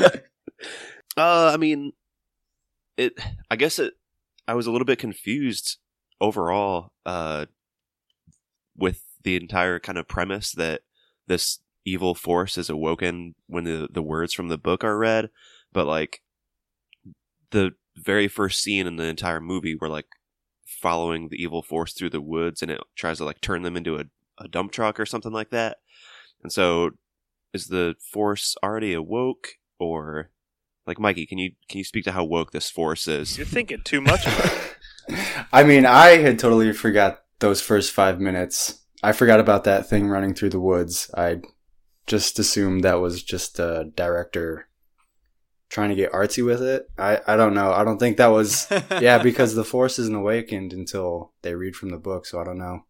no! 0.02 0.18
Uh, 1.18 1.50
I 1.54 1.56
mean, 1.56 1.92
it. 2.98 3.14
I 3.50 3.56
guess 3.56 3.78
it. 3.78 3.94
I 4.46 4.52
was 4.52 4.66
a 4.66 4.70
little 4.70 4.84
bit 4.84 4.98
confused 4.98 5.78
overall. 6.20 6.92
Uh, 7.06 7.46
with 8.76 9.02
the 9.22 9.36
entire 9.36 9.78
kind 9.78 9.98
of 9.98 10.08
premise 10.08 10.52
that 10.52 10.82
this 11.26 11.60
evil 11.84 12.14
force 12.14 12.58
is 12.58 12.68
awoken 12.68 13.34
when 13.46 13.64
the 13.64 13.88
the 13.90 14.02
words 14.02 14.32
from 14.32 14.48
the 14.48 14.58
book 14.58 14.84
are 14.84 14.98
read, 14.98 15.30
but 15.72 15.86
like 15.86 16.20
the 17.50 17.72
very 17.96 18.28
first 18.28 18.62
scene 18.62 18.86
in 18.86 18.96
the 18.96 19.04
entire 19.04 19.40
movie, 19.40 19.74
we're 19.74 19.88
like 19.88 20.06
following 20.64 21.28
the 21.28 21.42
evil 21.42 21.62
force 21.62 21.92
through 21.92 22.10
the 22.10 22.20
woods, 22.20 22.62
and 22.62 22.70
it 22.70 22.80
tries 22.94 23.18
to 23.18 23.24
like 23.24 23.40
turn 23.40 23.62
them 23.62 23.76
into 23.76 23.96
a, 23.96 24.04
a 24.38 24.48
dump 24.48 24.72
truck 24.72 25.00
or 25.00 25.06
something 25.06 25.32
like 25.32 25.50
that. 25.50 25.78
And 26.42 26.52
so, 26.52 26.90
is 27.52 27.68
the 27.68 27.94
force 28.12 28.56
already 28.62 28.92
awoke, 28.92 29.48
or 29.78 30.30
like 30.86 30.98
Mikey? 30.98 31.26
Can 31.26 31.38
you 31.38 31.52
can 31.68 31.78
you 31.78 31.84
speak 31.84 32.04
to 32.04 32.12
how 32.12 32.24
woke 32.24 32.52
this 32.52 32.70
force 32.70 33.08
is? 33.08 33.38
You're 33.38 33.46
thinking 33.46 33.82
too 33.84 34.00
much 34.00 34.26
about 34.26 34.46
it. 35.08 35.26
I 35.52 35.62
mean, 35.62 35.86
I 35.86 36.18
had 36.18 36.38
totally 36.38 36.72
forgot 36.72 37.20
those 37.40 37.60
first 37.60 37.92
five 37.92 38.20
minutes. 38.20 38.80
I 39.02 39.12
forgot 39.12 39.40
about 39.40 39.64
that 39.64 39.88
thing 39.88 40.08
running 40.08 40.34
through 40.34 40.50
the 40.50 40.60
woods. 40.60 41.10
I 41.16 41.40
just 42.06 42.38
assumed 42.38 42.84
that 42.84 43.00
was 43.00 43.22
just 43.22 43.58
a 43.58 43.90
director 43.94 44.68
trying 45.68 45.90
to 45.90 45.96
get 45.96 46.12
artsy 46.12 46.44
with 46.44 46.62
it. 46.62 46.88
I, 46.96 47.20
I 47.26 47.36
don't 47.36 47.54
know. 47.54 47.72
I 47.72 47.84
don't 47.84 47.98
think 47.98 48.16
that 48.16 48.28
was 48.28 48.68
yeah 49.00 49.18
because 49.18 49.54
the 49.54 49.64
force 49.64 49.98
isn't 49.98 50.14
awakened 50.14 50.72
until 50.72 51.32
they 51.42 51.54
read 51.54 51.76
from 51.76 51.90
the 51.90 51.98
book. 51.98 52.26
So 52.26 52.40
I 52.40 52.44
don't 52.44 52.58
know 52.58 52.84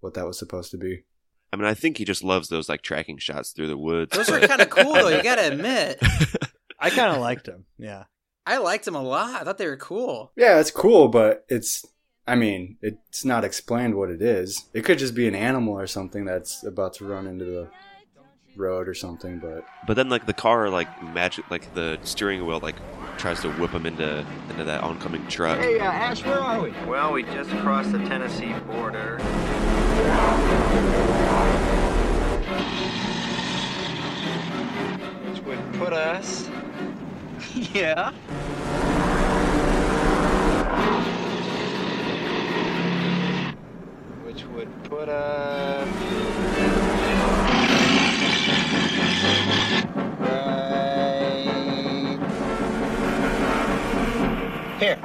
what 0.00 0.14
that 0.14 0.26
was 0.26 0.38
supposed 0.38 0.70
to 0.72 0.78
be. 0.78 1.04
I 1.52 1.56
mean, 1.56 1.66
I 1.66 1.74
think 1.74 1.96
he 1.96 2.04
just 2.04 2.24
loves 2.24 2.48
those 2.48 2.68
like 2.68 2.82
tracking 2.82 3.18
shots 3.18 3.52
through 3.52 3.68
the 3.68 3.78
woods. 3.78 4.16
Those 4.16 4.28
are 4.30 4.40
kind 4.40 4.60
of 4.60 4.70
cool 4.70 4.92
though. 4.92 5.08
You 5.08 5.22
gotta 5.22 5.48
admit, 5.50 5.98
I 6.78 6.90
kind 6.90 7.14
of 7.14 7.20
liked 7.20 7.48
him. 7.48 7.64
Yeah. 7.78 8.04
I 8.46 8.58
liked 8.58 8.86
them 8.86 8.94
a 8.94 9.02
lot. 9.02 9.40
I 9.40 9.44
thought 9.44 9.58
they 9.58 9.66
were 9.66 9.76
cool. 9.76 10.32
Yeah, 10.34 10.58
it's 10.58 10.70
cool, 10.70 11.08
but 11.08 11.44
it's. 11.50 11.84
I 12.28 12.34
mean, 12.34 12.76
it's 12.82 13.24
not 13.24 13.42
explained 13.42 13.94
what 13.94 14.10
it 14.10 14.20
is. 14.20 14.66
It 14.74 14.84
could 14.84 14.98
just 14.98 15.14
be 15.14 15.26
an 15.26 15.34
animal 15.34 15.78
or 15.78 15.86
something 15.86 16.26
that's 16.26 16.62
about 16.62 16.92
to 16.94 17.06
run 17.06 17.26
into 17.26 17.46
the 17.46 17.68
road 18.54 18.86
or 18.86 18.92
something. 18.92 19.38
But 19.38 19.64
But 19.86 19.94
then 19.94 20.10
like 20.10 20.26
the 20.26 20.34
car 20.34 20.68
like 20.68 21.02
magic 21.02 21.50
like 21.50 21.72
the 21.72 21.98
steering 22.02 22.44
wheel 22.44 22.60
like 22.60 22.76
tries 23.16 23.40
to 23.40 23.50
whip 23.52 23.70
him 23.70 23.86
into 23.86 24.26
into 24.50 24.64
that 24.64 24.82
oncoming 24.82 25.26
truck. 25.28 25.58
Hey, 25.58 25.80
uh, 25.80 25.84
Ash, 25.84 26.22
where 26.22 26.38
are 26.38 26.60
we? 26.60 26.70
Well, 26.86 27.14
we 27.14 27.22
just 27.22 27.48
crossed 27.62 27.92
the 27.92 27.98
Tennessee 28.00 28.52
border. 28.66 29.18
Which 35.24 35.42
would 35.44 35.74
put 35.74 35.94
us. 35.94 36.48
Yeah. 37.74 38.12
Would 44.98 45.06
put 45.06 45.14
us. 45.14 45.88
Right. 50.18 50.58
Here. 54.78 54.98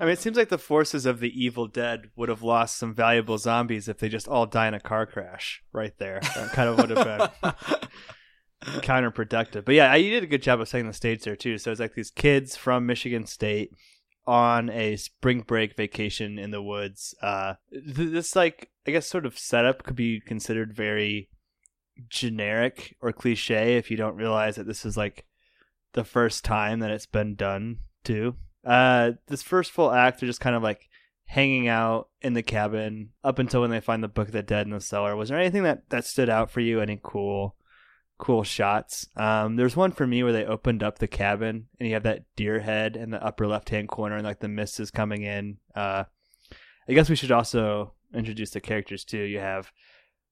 I 0.00 0.04
mean, 0.04 0.12
it 0.12 0.20
seems 0.20 0.36
like 0.36 0.48
the 0.48 0.58
forces 0.58 1.06
of 1.06 1.18
the 1.18 1.28
Evil 1.44 1.66
Dead 1.66 2.10
would 2.14 2.28
have 2.28 2.42
lost 2.42 2.76
some 2.76 2.94
valuable 2.94 3.38
zombies 3.38 3.88
if 3.88 3.98
they 3.98 4.08
just 4.08 4.28
all 4.28 4.46
die 4.46 4.68
in 4.68 4.74
a 4.74 4.80
car 4.80 5.06
crash 5.06 5.64
right 5.72 5.98
there. 5.98 6.20
That 6.36 6.52
kind 6.52 6.68
of 6.68 6.78
would 6.78 6.90
have 6.90 7.04
been 7.42 7.52
counterproductive. 8.64 9.64
But 9.64 9.74
yeah, 9.74 9.94
you 9.94 10.10
did 10.10 10.22
a 10.22 10.28
good 10.28 10.42
job 10.42 10.60
of 10.60 10.68
setting 10.68 10.86
the 10.86 10.92
stage 10.92 11.22
there 11.22 11.36
too. 11.36 11.58
So 11.58 11.70
it's 11.70 11.80
like 11.80 11.94
these 11.94 12.10
kids 12.10 12.56
from 12.56 12.86
Michigan 12.86 13.26
State 13.26 13.72
on 14.26 14.68
a 14.70 14.96
spring 14.96 15.40
break 15.40 15.76
vacation 15.76 16.38
in 16.38 16.50
the 16.50 16.62
woods. 16.62 17.14
Uh, 17.22 17.54
th- 17.72 18.10
this 18.10 18.36
like 18.36 18.70
I 18.86 18.90
guess 18.90 19.06
sort 19.06 19.26
of 19.26 19.38
setup 19.38 19.84
could 19.84 19.96
be 19.96 20.20
considered 20.20 20.74
very 20.74 21.28
generic 22.08 22.96
or 23.00 23.12
cliche 23.12 23.76
if 23.76 23.90
you 23.90 23.96
don't 23.96 24.16
realize 24.16 24.56
that 24.56 24.66
this 24.66 24.84
is 24.84 24.96
like 24.96 25.24
the 25.94 26.04
first 26.04 26.44
time 26.44 26.80
that 26.80 26.90
it's 26.90 27.06
been 27.06 27.34
done 27.34 27.78
too. 28.04 28.36
Uh, 28.64 29.12
this 29.28 29.42
first 29.42 29.70
full 29.70 29.90
act, 29.90 30.20
they're 30.20 30.28
just 30.28 30.40
kind 30.40 30.56
of 30.56 30.62
like 30.62 30.88
hanging 31.24 31.68
out 31.68 32.08
in 32.20 32.34
the 32.34 32.42
cabin 32.42 33.10
up 33.22 33.38
until 33.38 33.60
when 33.60 33.70
they 33.70 33.80
find 33.80 34.02
the 34.02 34.08
Book 34.08 34.28
of 34.28 34.32
the 34.32 34.42
Dead 34.42 34.66
in 34.66 34.72
the 34.72 34.80
cellar. 34.80 35.16
Was 35.16 35.28
there 35.28 35.38
anything 35.38 35.62
that 35.62 35.88
that 35.90 36.04
stood 36.04 36.28
out 36.28 36.50
for 36.50 36.60
you? 36.60 36.80
Any 36.80 37.00
cool 37.02 37.56
cool 38.18 38.42
shots. 38.42 39.08
Um, 39.16 39.56
there's 39.56 39.76
one 39.76 39.92
for 39.92 40.06
me 40.06 40.22
where 40.22 40.32
they 40.32 40.44
opened 40.44 40.82
up 40.82 40.98
the 40.98 41.06
cabin 41.06 41.68
and 41.78 41.88
you 41.88 41.94
have 41.94 42.02
that 42.02 42.24
deer 42.36 42.60
head 42.60 42.96
in 42.96 43.10
the 43.10 43.24
upper 43.24 43.46
left 43.46 43.70
hand 43.70 43.88
corner 43.88 44.16
and 44.16 44.24
like 44.24 44.40
the 44.40 44.48
mist 44.48 44.80
is 44.80 44.90
coming 44.90 45.22
in. 45.22 45.58
Uh, 45.74 46.04
I 46.88 46.92
guess 46.92 47.08
we 47.08 47.16
should 47.16 47.32
also 47.32 47.94
introduce 48.12 48.50
the 48.50 48.60
characters 48.60 49.04
too. 49.04 49.22
You 49.22 49.38
have 49.38 49.70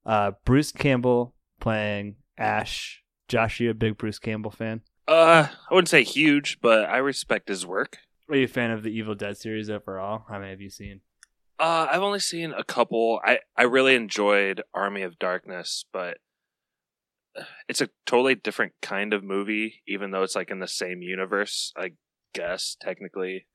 uh, 0.04 0.32
Bruce 0.44 0.72
Campbell 0.72 1.34
playing 1.60 2.16
Ash. 2.36 3.02
Josh, 3.28 3.60
you 3.60 3.70
a 3.70 3.74
big 3.74 3.98
Bruce 3.98 4.18
Campbell 4.18 4.50
fan? 4.50 4.82
Uh, 5.08 5.48
I 5.70 5.74
wouldn't 5.74 5.88
say 5.88 6.02
huge, 6.02 6.58
but 6.60 6.88
I 6.88 6.98
respect 6.98 7.48
his 7.48 7.66
work. 7.66 7.98
Are 8.28 8.36
you 8.36 8.44
a 8.44 8.48
fan 8.48 8.70
of 8.70 8.82
the 8.82 8.90
Evil 8.90 9.14
Dead 9.14 9.36
series 9.36 9.70
overall? 9.70 10.24
How 10.28 10.38
many 10.38 10.50
have 10.50 10.60
you 10.60 10.70
seen? 10.70 11.00
Uh, 11.58 11.86
I've 11.90 12.02
only 12.02 12.18
seen 12.18 12.52
a 12.52 12.64
couple. 12.64 13.20
I 13.24 13.38
I 13.56 13.62
really 13.62 13.94
enjoyed 13.94 14.62
Army 14.74 15.02
of 15.02 15.18
Darkness, 15.18 15.84
but 15.92 16.18
it's 17.68 17.80
a 17.80 17.88
totally 18.06 18.34
different 18.34 18.72
kind 18.82 19.12
of 19.12 19.22
movie, 19.24 19.82
even 19.86 20.10
though 20.10 20.22
it's 20.22 20.34
like 20.36 20.50
in 20.50 20.58
the 20.60 20.68
same 20.68 21.02
universe. 21.02 21.72
I 21.76 21.92
guess 22.34 22.76
technically, 22.80 23.46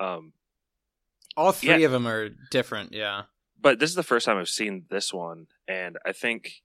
um, 0.00 0.32
All 1.36 1.52
three 1.52 1.80
Yeah. 1.80 1.86
of 1.86 1.92
them 1.92 2.06
are 2.06 2.28
different. 2.50 2.92
Yeah. 2.92 3.24
but 3.60 3.78
this 3.78 3.88
is 3.90 3.96
the 3.96 4.02
first 4.02 4.26
time 4.26 4.36
I've 4.36 4.48
seen 4.48 4.84
this 4.90 5.12
one, 5.12 5.46
and 5.66 5.96
I 6.04 6.12
think 6.12 6.62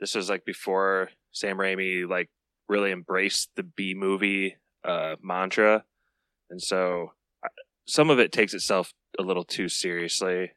this 0.00 0.14
was 0.14 0.30
like 0.30 0.44
before 0.44 1.10
Sam 1.32 1.56
Raimi 1.56 2.08
like 2.08 2.30
really 2.68 2.92
embraced 2.92 3.50
the 3.56 3.64
B 3.64 3.94
movie 3.94 4.56
uh, 4.84 5.16
mantra, 5.22 5.84
and 6.50 6.62
so 6.62 7.12
some 7.86 8.08
of 8.10 8.18
it 8.20 8.30
takes 8.32 8.54
itself 8.54 8.92
a 9.18 9.22
little 9.22 9.44
too 9.44 9.68
seriously. 9.68 10.52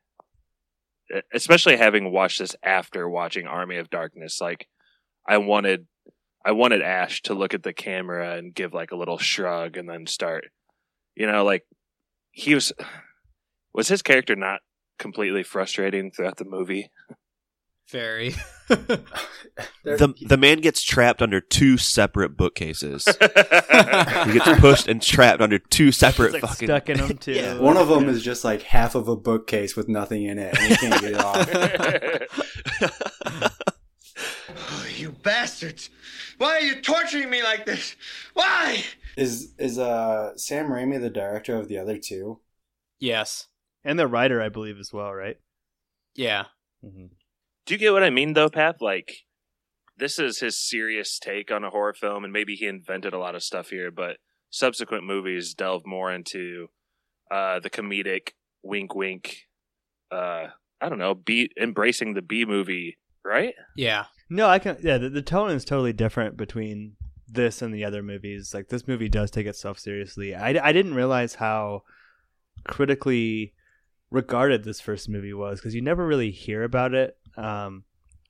Especially 1.34 1.76
having 1.76 2.12
watched 2.14 2.40
this 2.40 2.56
after 2.64 3.10
watching 3.10 3.46
Army 3.46 3.76
of 3.78 3.90
Darkness, 3.90 4.40
like 4.40 4.70
I 5.28 5.38
wanted, 5.38 5.88
I 6.46 6.51
wanted 6.54 6.82
Ash 6.82 7.22
to 7.24 7.34
look 7.34 7.54
at 7.54 7.63
the 7.63 7.74
camera 7.74 8.38
and 8.38 8.54
give 8.54 8.74
like 8.74 8.92
a 8.92 8.96
little 8.98 9.18
shrug, 9.18 9.75
and 9.78 9.90
then 9.90 10.08
start, 10.08 10.46
you 11.16 11.30
know, 11.32 11.44
like 11.44 11.66
he 12.32 12.56
was. 12.56 12.72
Was 13.74 13.88
his 13.88 14.01
character 14.01 14.36
not 14.36 14.60
completely 15.00 15.44
frustrating 15.44 16.12
throughout 16.12 16.36
the 16.36 16.44
movie. 16.46 16.92
Very. 17.90 18.36
The 19.84 20.13
the 20.22 20.38
man 20.38 20.62
gets 20.62 20.82
trapped 20.82 21.22
under 21.22 21.42
two 21.42 21.78
separate 21.78 22.38
bookcases. 22.38 23.04
he 23.06 23.12
he 24.32 24.34
gets 24.40 24.60
pushed 24.62 24.88
and 24.88 25.01
trapped 25.01 25.42
under 25.42 25.60
two 25.60 25.92
separate 25.92 26.36
It's 26.36 26.36
like 26.36 26.44
fucking. 26.44 26.68
stuck 26.68 26.88
in 26.90 26.98
them 27.00 27.18
too. 27.18 27.34
Yeah. 27.34 27.60
One 27.60 27.75
of 27.78 27.90
them 27.90 28.08
is 28.08 28.24
just 28.24 28.46
like 28.46 28.62
half 28.62 28.96
of 28.96 29.08
a 29.10 29.16
bookcase 29.18 29.75
with 29.75 29.90
nothing 29.90 30.24
in 30.24 30.38
it, 30.40 30.58
and 30.58 30.70
he 30.70 30.75
can't 30.78 31.01
get 31.01 31.12
it 31.13 31.20
off. 31.20 31.46
You 35.01 35.12
bastards! 35.24 35.89
Why 36.38 36.58
are 36.58 36.62
you 36.62 36.79
torturing 36.79 37.31
me 37.31 37.41
like 37.41 37.65
this? 37.65 37.96
Why? 38.36 38.84
Is 39.17 39.53
is 39.58 39.79
uh 39.79 40.38
Sam 40.38 40.67
Raimi 40.67 41.01
the 41.01 41.10
director 41.10 41.55
of 41.58 41.67
the 41.67 41.79
other 41.79 41.98
two? 41.98 42.39
yes. 43.00 43.48
and 43.84 43.98
the 43.98 44.08
writer, 44.08 44.39
I 44.39 44.50
believe, 44.50 44.77
as 44.77 44.93
well, 44.93 45.12
right? 45.12 45.38
Yeah. 46.13 46.46
Mm-hmm. 46.86 47.08
Do 47.65 47.74
you 47.74 47.79
get 47.79 47.93
what 47.93 48.03
I 48.03 48.12
mean, 48.12 48.34
though, 48.34 48.50
Pat? 48.50 48.79
Like, 48.79 49.22
this 49.98 50.20
is 50.20 50.39
his 50.39 50.60
serious 50.60 51.17
take 51.17 51.51
on 51.51 51.63
a 51.63 51.72
horror 51.72 51.96
film, 51.96 52.24
and 52.24 52.31
maybe 52.31 52.55
he 52.55 52.67
invented 52.67 53.13
a 53.13 53.17
lot 53.17 53.34
of 53.34 53.41
stuff 53.41 53.70
here, 53.70 53.89
but 53.89 54.17
subsequent 54.51 55.03
movies 55.03 55.55
delve 55.55 55.86
more 55.86 56.12
into 56.12 56.67
uh, 57.31 57.60
the 57.60 57.72
comedic 57.72 58.34
wink, 58.62 58.93
wink. 58.93 59.48
Uh, 60.12 60.50
I 60.79 60.89
don't 60.89 61.00
know, 61.00 61.15
be 61.15 61.50
embracing 61.60 62.13
the 62.13 62.22
B 62.22 62.46
movie, 62.46 62.98
right? 63.25 63.55
Yeah. 63.75 64.05
No, 64.32 64.48
I 64.48 64.60
can. 64.60 64.78
Yeah, 64.82 64.98
the, 64.98 65.10
the 65.10 65.22
tone 65.22 65.52
is 65.52 65.66
totally 65.66 65.92
different 65.92 66.38
between 66.38 66.96
this 67.28 67.62
and 67.62 67.74
the 67.74 67.84
other 67.84 68.02
movies. 68.02 68.54
Like 68.54 68.70
this 68.70 68.88
movie 68.88 69.10
does 69.10 69.30
take 69.30 69.46
itself 69.46 69.78
seriously. 69.78 70.34
I, 70.34 70.70
I 70.70 70.72
didn't 70.72 70.96
realize 70.96 71.36
how 71.36 71.84
critically 72.64 73.54
regarded 74.10 74.64
this 74.64 74.80
first 74.80 75.10
movie 75.10 75.34
was 75.34 75.60
because 75.60 75.76
you 75.76 75.82
never 75.82 76.08
really 76.08 76.32
hear 76.32 76.64
about 76.64 76.94
it. 76.94 77.18
Um, 77.36 77.84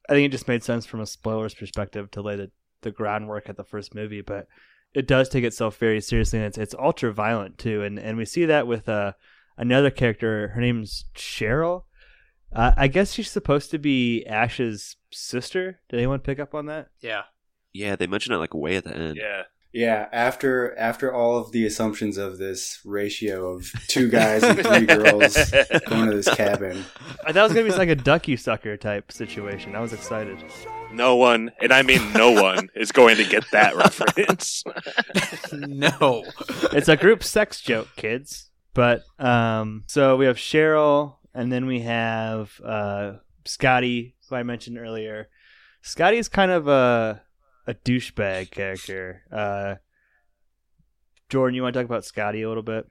I 0.10 0.14
think 0.14 0.26
it 0.26 0.32
just 0.32 0.48
made 0.48 0.64
sense 0.64 0.88
from 0.88 1.02
a 1.02 1.06
spoilers 1.06 1.54
perspective 1.54 2.10
to 2.12 2.24
lay 2.24 2.36
the, 2.36 2.52
the 2.82 2.90
groundwork 2.90 3.48
at 3.48 3.56
the 3.56 3.64
first 3.64 3.94
movie, 3.94 4.22
but 4.22 4.48
it 4.96 5.08
does 5.08 5.30
take 5.30 5.44
itself 5.44 5.78
very 5.78 6.02
seriously 6.02 6.40
and 6.40 6.48
it's 6.48 6.58
it's 6.58 6.74
ultra 6.80 7.14
violent 7.14 7.60
too, 7.60 7.84
and 7.84 8.00
and 8.00 8.18
we 8.18 8.26
see 8.26 8.46
that 8.46 8.66
with 8.66 8.90
uh 8.90 9.12
another 9.56 9.92
character. 9.92 10.48
Her 10.48 10.62
name's 10.62 11.06
Cheryl. 11.14 11.84
Uh, 12.52 12.72
I 12.76 12.88
guess 12.88 13.14
she's 13.14 13.30
supposed 13.30 13.70
to 13.70 13.78
be 13.78 14.26
Ash's 14.26 14.98
sister. 15.12 15.80
Did 15.90 15.98
anyone 15.98 16.20
pick 16.20 16.40
up 16.40 16.56
on 16.56 16.66
that? 16.68 16.90
Yeah. 17.00 17.24
Yeah, 17.74 17.96
they 17.96 18.08
mentioned 18.08 18.36
it 18.36 18.40
like 18.40 18.54
way 18.54 18.76
at 18.76 18.84
the 18.84 18.96
end. 18.96 19.18
Yeah. 19.18 19.44
Yeah, 19.74 20.10
after 20.12 20.78
after 20.78 21.14
all 21.14 21.38
of 21.38 21.54
the 21.54 21.66
assumptions 21.66 22.18
of 22.18 22.38
this 22.38 22.82
ratio 22.84 23.54
of 23.54 23.72
two 23.88 24.10
guys 24.10 24.44
and 24.44 24.60
three 24.60 24.86
girls 24.86 25.34
going 25.88 26.10
to 26.10 26.16
this 26.16 26.28
cabin, 26.36 26.84
I 27.26 27.32
thought 27.32 27.38
it 27.38 27.44
was 27.44 27.54
gonna 27.54 27.70
be 27.70 27.72
like 27.72 27.88
a 27.88 27.96
ducky 27.96 28.36
sucker 28.36 28.76
type 28.76 29.14
situation. 29.14 29.74
I 29.74 29.80
was 29.80 29.94
excited. 29.94 30.44
No 30.92 31.16
one, 31.16 31.52
and 31.62 31.72
I 31.72 31.84
mean 31.84 32.12
no 32.12 32.32
one, 32.32 32.70
is 32.76 32.92
going 32.92 33.16
to 33.16 33.24
get 33.24 33.46
that 33.54 33.76
reference. 33.78 34.64
no. 35.54 36.26
It's 36.74 36.90
a 36.90 36.98
group 36.98 37.24
sex 37.24 37.62
joke, 37.62 37.88
kids. 37.96 38.50
But 38.74 39.04
um, 39.20 39.84
so 39.88 40.18
we 40.18 40.26
have 40.26 40.38
Cheryl, 40.38 41.16
and 41.34 41.52
then 41.52 41.66
we 41.66 41.82
have 41.82 42.60
uh, 42.64 43.14
Scotty, 43.46 44.16
who 44.30 44.36
I 44.36 44.44
mentioned 44.44 44.78
earlier. 44.78 45.30
Scotty 45.82 46.18
is 46.18 46.30
kind 46.30 46.52
of 46.52 46.68
a 46.68 47.22
a 47.68 47.74
douchebag 47.74 48.52
character. 48.52 49.24
Uh, 49.32 49.76
Jordan, 51.30 51.56
you 51.56 51.64
want 51.64 51.74
to 51.74 51.80
talk 51.80 51.86
about 51.86 52.06
Scotty 52.06 52.42
a 52.42 52.48
little 52.48 52.64
bit? 52.64 52.88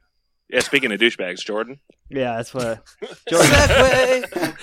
yeah, 0.53 0.61
speaking 0.61 0.93
of 0.93 1.01
douchebags, 1.01 1.45
Jordan. 1.45 1.81
Yeah, 2.09 2.37
that's 2.37 2.53
what. 2.53 2.83
Jordan, 3.29 3.51
segue. 3.51 4.57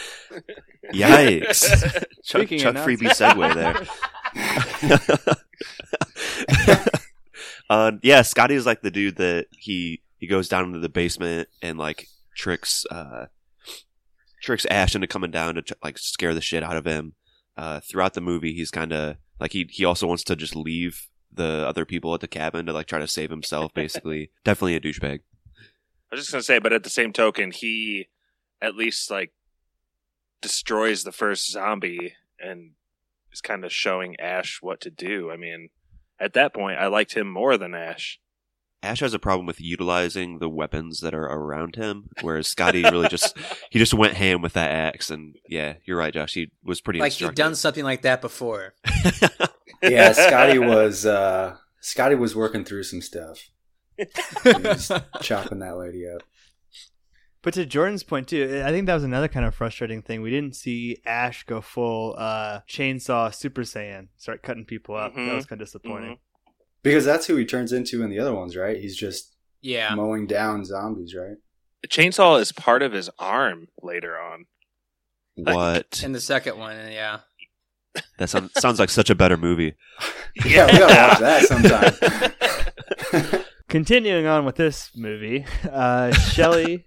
Yikes! 0.94 1.94
Chuck, 2.24 2.41
Speaking 2.41 2.60
Chuck 2.60 2.75
freebie 2.75 3.08
segue 3.10 3.53
there. 3.53 3.88
uh, 7.70 7.91
yeah, 8.01 8.22
is 8.56 8.65
like 8.65 8.82
the 8.82 8.91
dude 8.91 9.15
that 9.17 9.48
he 9.51 10.01
he 10.17 10.27
goes 10.27 10.50
down 10.50 10.65
into 10.65 10.79
the 10.79 10.89
basement 10.89 11.48
and 11.62 11.77
like 11.77 12.08
tricks 12.36 12.86
uh 12.91 13.27
tricks 14.48 14.66
Ash 14.72 14.96
into 14.96 15.08
coming 15.08 15.30
down 15.30 15.56
to 15.56 15.77
like 15.84 15.98
scare 16.00 16.34
the 16.34 16.42
shit 16.42 16.63
out 16.63 16.77
of 16.77 16.86
him. 16.86 17.13
Uh, 17.56 17.80
throughout 17.80 18.13
the 18.13 18.22
movie, 18.22 18.54
he's 18.54 18.72
kind 18.72 18.94
of 18.94 19.18
like 19.39 19.51
he 19.51 19.68
he 19.70 19.84
also 19.86 20.08
wants 20.08 20.24
to 20.24 20.36
just 20.36 20.56
leave 20.56 21.08
the 21.32 21.68
other 21.68 21.86
people 21.86 22.13
at 22.13 22.22
the 22.22 22.27
cabin 22.27 22.66
to 22.66 22.74
like 22.74 22.88
try 22.88 23.00
to 23.00 23.08
save 23.08 23.30
himself. 23.30 23.74
Basically, 23.75 24.32
definitely 24.44 24.75
a 24.75 24.80
douchebag. 24.80 25.20
I 26.12 26.16
was 26.16 26.22
just 26.22 26.32
gonna 26.32 26.44
say, 26.44 26.60
but 26.60 26.74
at 26.74 26.84
the 26.84 26.89
same 26.89 27.13
token, 27.13 27.51
he 27.51 28.08
at 28.62 28.75
least 28.75 29.12
like 29.12 29.34
destroys 30.42 31.04
the 31.04 31.12
first 31.12 31.51
zombie 31.51 32.13
and 32.39 32.72
is 33.32 33.42
kind 33.42 33.66
of 33.66 33.74
showing 33.74 34.20
Ash 34.20 34.60
what 34.62 34.80
to 34.82 34.89
do. 34.89 35.30
I 35.32 35.38
mean, 35.38 35.70
at 36.20 36.34
that 36.34 36.54
point, 36.54 36.80
I 36.80 36.88
liked 36.88 37.13
him 37.13 37.30
more 37.30 37.58
than 37.58 37.75
Ash. 37.75 38.20
Ash 38.88 39.01
has 39.01 39.13
a 39.13 39.20
problem 39.20 39.46
with 39.46 39.60
utilizing 39.62 40.39
the 40.39 40.50
weapons 40.50 41.01
that 41.01 41.13
are 41.13 41.25
around 41.25 41.75
him, 41.75 42.10
whereas 42.22 42.48
Scotty 42.48 42.84
really 42.84 43.08
just 43.10 43.38
he 43.70 43.79
just 43.79 43.94
went 43.94 44.13
ham 44.13 44.41
with 44.41 44.53
that 44.53 44.72
axe. 44.72 45.10
And 45.10 45.36
yeah, 45.48 45.75
you're 45.86 45.98
right, 45.98 46.13
Josh. 46.13 46.34
He 46.34 46.50
was 46.63 46.82
pretty 46.82 47.00
like 47.00 47.13
he'd 47.13 47.36
done 47.36 47.56
something 47.56 47.84
like 47.84 48.01
that 48.03 48.22
before. 48.22 48.74
yeah, 49.84 50.12
Scotty 50.13 50.60
was 50.60 51.06
uh, 51.06 51.58
Scotty 51.82 52.15
was 52.15 52.36
working 52.36 52.63
through 52.63 52.84
some 52.84 53.01
stuff. 53.01 53.50
Chopping 55.22 55.60
that 55.60 55.77
lady 55.77 56.08
up. 56.08 56.24
But 57.44 57.53
to 57.53 57.65
Jordan's 57.65 58.03
point 58.03 58.27
too, 58.27 58.62
I 58.65 58.72
think 58.72 58.88
that 58.88 58.94
was 58.94 59.03
another 59.03 59.27
kind 59.27 59.46
of 59.46 59.56
frustrating 59.56 60.01
thing. 60.01 60.22
We 60.22 60.32
didn't 60.32 60.56
see 60.56 60.98
Ash 61.06 61.44
go 61.44 61.62
full 61.62 62.15
uh, 62.17 62.62
chainsaw 62.67 63.34
Super 63.34 63.62
Saiyan, 63.62 64.08
start 64.17 64.44
cutting 64.44 64.65
people 64.65 64.96
up. 64.96 65.13
That 65.15 65.22
Mhm. 65.22 65.36
was 65.36 65.46
kind 65.46 65.62
of 65.62 65.67
disappointing. 65.67 66.17
Because 66.88 67.06
that's 67.06 67.25
who 67.27 67.36
he 67.36 67.46
turns 67.46 67.72
into 67.74 68.01
in 68.03 68.10
the 68.10 68.20
other 68.20 68.34
ones, 68.34 68.56
right? 68.56 68.77
He's 68.79 68.96
just 68.96 69.36
Yeah. 69.62 69.94
mowing 69.96 70.25
down 70.27 70.63
zombies, 70.65 71.13
right? 71.15 71.38
The 71.82 71.88
chainsaw 71.88 72.39
is 72.41 72.51
part 72.51 72.82
of 72.82 72.91
his 72.94 73.10
arm 73.20 73.67
later 73.82 74.17
on. 74.20 74.46
what? 75.36 76.01
In 76.03 76.13
the 76.13 76.20
second 76.22 76.58
one, 76.58 76.75
yeah. 76.91 77.20
That 78.20 78.29
sounds 78.29 78.51
sounds 78.60 78.79
like 78.79 78.89
such 78.89 79.10
a 79.10 79.15
better 79.15 79.38
movie. 79.38 79.75
Yeah, 80.46 80.72
we 80.72 80.77
gotta 80.77 80.94
watch 81.10 81.20
that 81.20 81.44
sometime. 83.32 83.41
Continuing 83.70 84.27
on 84.27 84.46
with 84.46 84.56
this 84.56 84.91
movie, 84.96 85.46
uh, 85.70 86.12
Shelly 86.13 86.86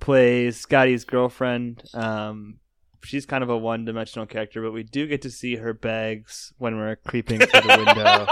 plays 0.00 0.56
Scotty's 0.58 1.04
girlfriend. 1.04 1.82
Um, 1.92 2.60
she's 3.02 3.26
kind 3.26 3.42
of 3.42 3.50
a 3.50 3.56
one-dimensional 3.56 4.26
character, 4.26 4.62
but 4.62 4.72
we 4.72 4.82
do 4.82 5.06
get 5.06 5.22
to 5.22 5.30
see 5.30 5.56
her 5.56 5.72
bags 5.72 6.52
when 6.58 6.76
we're 6.76 6.96
creeping 6.96 7.38
through 7.38 7.60
the 7.60 8.28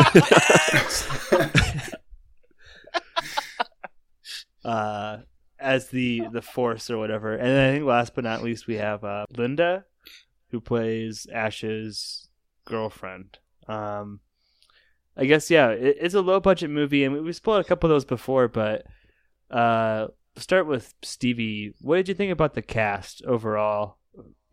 window. 1.45 1.95
uh, 4.69 5.19
as 5.59 5.89
the 5.89 6.23
the 6.33 6.43
force 6.43 6.91
or 6.91 6.99
whatever. 6.99 7.35
And 7.35 7.47
then 7.47 7.69
I 7.69 7.73
think 7.75 7.87
last 7.87 8.15
but 8.15 8.25
not 8.25 8.43
least 8.43 8.67
we 8.67 8.77
have 8.77 9.05
uh, 9.05 9.27
Linda, 9.37 9.85
who 10.51 10.61
plays 10.61 11.27
Ash's 11.33 12.29
girlfriend. 12.65 13.39
Um, 13.69 14.21
I 15.17 15.25
guess 15.25 15.51
yeah, 15.51 15.71
it, 15.71 15.97
it's 16.01 16.15
a 16.15 16.21
low 16.21 16.41
budget 16.41 16.71
movie, 16.71 17.05
and 17.05 17.15
we, 17.15 17.21
we 17.21 17.33
spoiled 17.33 17.65
a 17.65 17.69
couple 17.69 17.91
of 17.91 17.95
those 17.95 18.05
before, 18.05 18.49
but 18.49 18.87
uh, 19.51 20.09
start 20.37 20.67
with 20.67 20.95
Stevie. 21.03 21.75
What 21.81 21.97
did 21.97 22.09
you 22.09 22.15
think 22.15 22.33
about 22.33 22.55
the 22.55 22.63
cast 22.63 23.23
overall? 23.25 23.99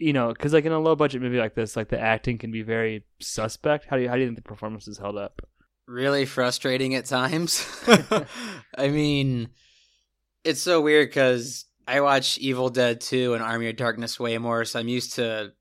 You 0.03 0.13
know, 0.13 0.29
because 0.29 0.53
like 0.53 0.65
in 0.65 0.71
a 0.71 0.79
low 0.79 0.95
budget 0.95 1.21
movie 1.21 1.37
like 1.37 1.55
this, 1.55 1.75
like 1.75 1.89
the 1.89 1.99
acting 1.99 2.37
can 2.37 2.51
be 2.51 2.61
very 2.61 3.03
suspect. 3.19 3.85
How 3.85 3.97
do 3.97 4.03
you 4.03 4.09
how 4.09 4.15
do 4.15 4.21
you 4.21 4.27
think 4.27 4.37
the 4.37 4.43
performances 4.43 4.97
held 4.97 5.17
up? 5.17 5.41
really 5.87 6.25
frustrating 6.25 6.95
at 6.95 7.05
times. 7.05 7.65
I 8.77 8.87
mean, 8.89 9.49
it's 10.43 10.61
so 10.61 10.81
weird 10.81 11.09
because 11.09 11.65
I 11.87 12.01
watch 12.01 12.37
Evil 12.37 12.69
Dead 12.69 13.01
2 13.01 13.33
and 13.33 13.43
Army 13.43 13.69
of 13.69 13.75
Darkness 13.75 14.19
way 14.19 14.37
more, 14.37 14.65
so 14.65 14.79
I'm 14.79 14.87
used 14.87 15.15
to 15.15 15.53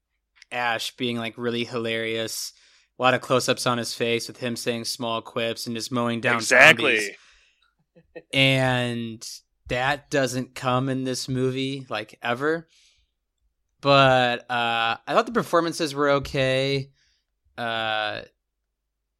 Ash 0.50 0.94
being 0.96 1.16
like 1.16 1.34
really 1.36 1.64
hilarious. 1.64 2.52
A 2.98 3.02
lot 3.02 3.14
of 3.14 3.20
close 3.20 3.48
ups 3.48 3.66
on 3.66 3.78
his 3.78 3.94
face 3.94 4.28
with 4.28 4.38
him 4.38 4.54
saying 4.54 4.84
small 4.84 5.22
quips 5.22 5.66
and 5.66 5.74
just 5.74 5.90
mowing 5.90 6.20
down 6.20 6.36
exactly. 6.36 6.96
zombies. 6.96 7.16
And 8.32 9.28
that 9.68 10.10
doesn't 10.10 10.54
come 10.54 10.88
in 10.88 11.04
this 11.04 11.28
movie 11.28 11.86
like 11.88 12.18
ever. 12.22 12.68
But 13.82 14.50
uh 14.50 14.96
I 15.06 15.12
thought 15.12 15.26
the 15.26 15.32
performances 15.32 15.94
were 15.94 16.10
okay. 16.10 16.90
Uh 17.58 18.22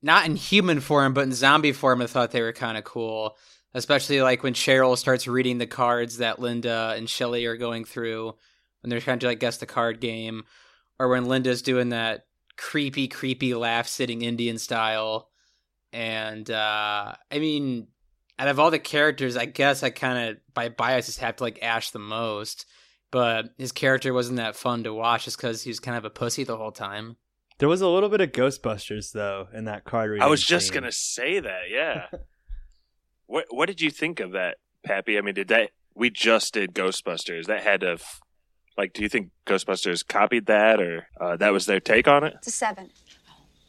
not 0.01 0.25
in 0.25 0.35
human 0.37 0.81
form, 0.81 1.13
but 1.15 1.25
in 1.25 1.33
zombie 1.33 1.73
form, 1.73 2.01
I 2.01 2.07
thought 2.07 2.31
they 2.31 2.43
were 2.43 2.53
kind 2.53 2.79
of 2.79 2.85
cool. 2.85 3.37
Especially 3.75 4.23
like 4.23 4.43
when 4.43 4.55
Cheryl 4.55 4.97
starts 4.97 5.27
reading 5.27 5.59
the 5.59 5.67
cards 5.67 6.19
that 6.19 6.39
Linda 6.39 6.95
and 6.97 7.09
Shelly 7.09 7.47
are 7.47 7.57
going 7.57 7.85
through 7.85 8.35
when 8.81 8.91
they're 8.91 9.01
trying 9.01 9.19
to 9.21 9.27
like 9.27 9.41
guess 9.41 9.59
the 9.59 9.67
card 9.67 10.01
game, 10.01 10.45
or 10.99 11.09
when 11.09 11.27
Linda's 11.27 11.63
doing 11.63 11.91
that 11.91 12.27
creepy, 12.57 13.09
creepy 13.09 13.55
laugh 13.55 13.89
sitting 13.89 14.23
Indian 14.23 14.59
style. 14.59 15.29
And 15.93 16.49
uh 16.51 17.15
I 17.33 17.39
mean, 17.39 17.89
out 18.39 18.49
of 18.49 18.61
all 18.61 18.71
the 18.71 18.79
characters, 18.79 19.37
I 19.37 19.47
guess 19.47 19.83
I 19.83 19.91
kind 19.91 20.31
of 20.31 20.37
by 20.55 20.69
bias 20.69 21.07
just 21.07 21.19
have 21.19 21.37
to 21.37 21.43
like 21.43 21.59
Ash 21.63 21.91
the 21.91 21.99
most. 21.99 22.67
But 23.13 23.51
his 23.59 23.71
character 23.71 24.13
wasn't 24.13 24.39
that 24.39 24.57
fun 24.57 24.83
to 24.83 24.93
watch 24.93 25.27
just 25.27 25.37
because 25.37 25.63
he 25.63 25.71
was 25.71 25.79
kind 25.79 25.97
of 25.97 26.05
a 26.05 26.11
pussy 26.11 26.43
the 26.43 26.57
whole 26.57 26.73
time. 26.73 27.17
There 27.59 27.69
was 27.69 27.83
a 27.83 27.89
little 27.89 28.09
bit 28.09 28.21
of 28.21 28.33
Ghostbusters 28.33 29.13
though 29.13 29.47
in 29.55 29.67
that 29.67 29.85
card 29.85 30.11
reading. 30.11 30.25
I 30.25 30.27
was 30.27 30.43
just 30.43 30.69
scene. 30.69 30.75
gonna 30.75 30.91
say 30.91 31.39
that. 31.39 31.71
Yeah. 31.71 32.07
what 33.27 33.45
What 33.51 33.67
did 33.67 33.81
you 33.81 33.91
think 33.91 34.19
of 34.19 34.33
that, 34.33 34.57
Pappy? 34.83 35.17
I 35.17 35.21
mean, 35.21 35.35
did 35.35 35.49
that? 35.49 35.71
We 35.95 36.11
just 36.11 36.55
did 36.55 36.75
Ghostbusters. 36.75 37.47
That 37.47 37.63
had 37.63 37.83
to, 37.83 37.89
have, 37.89 38.05
like, 38.79 38.95
do 38.95 39.03
you 39.03 39.11
think 39.11 39.31
Ghostbusters 39.47 40.07
copied 40.09 40.47
that, 40.47 40.81
or 40.81 41.07
uh, 41.21 41.37
that 41.37 41.53
was 41.53 41.67
their 41.67 41.81
take 41.81 42.09
on 42.09 42.25
it? 42.25 42.33
It's 42.39 42.47
a 42.47 42.51
seven. 42.51 42.91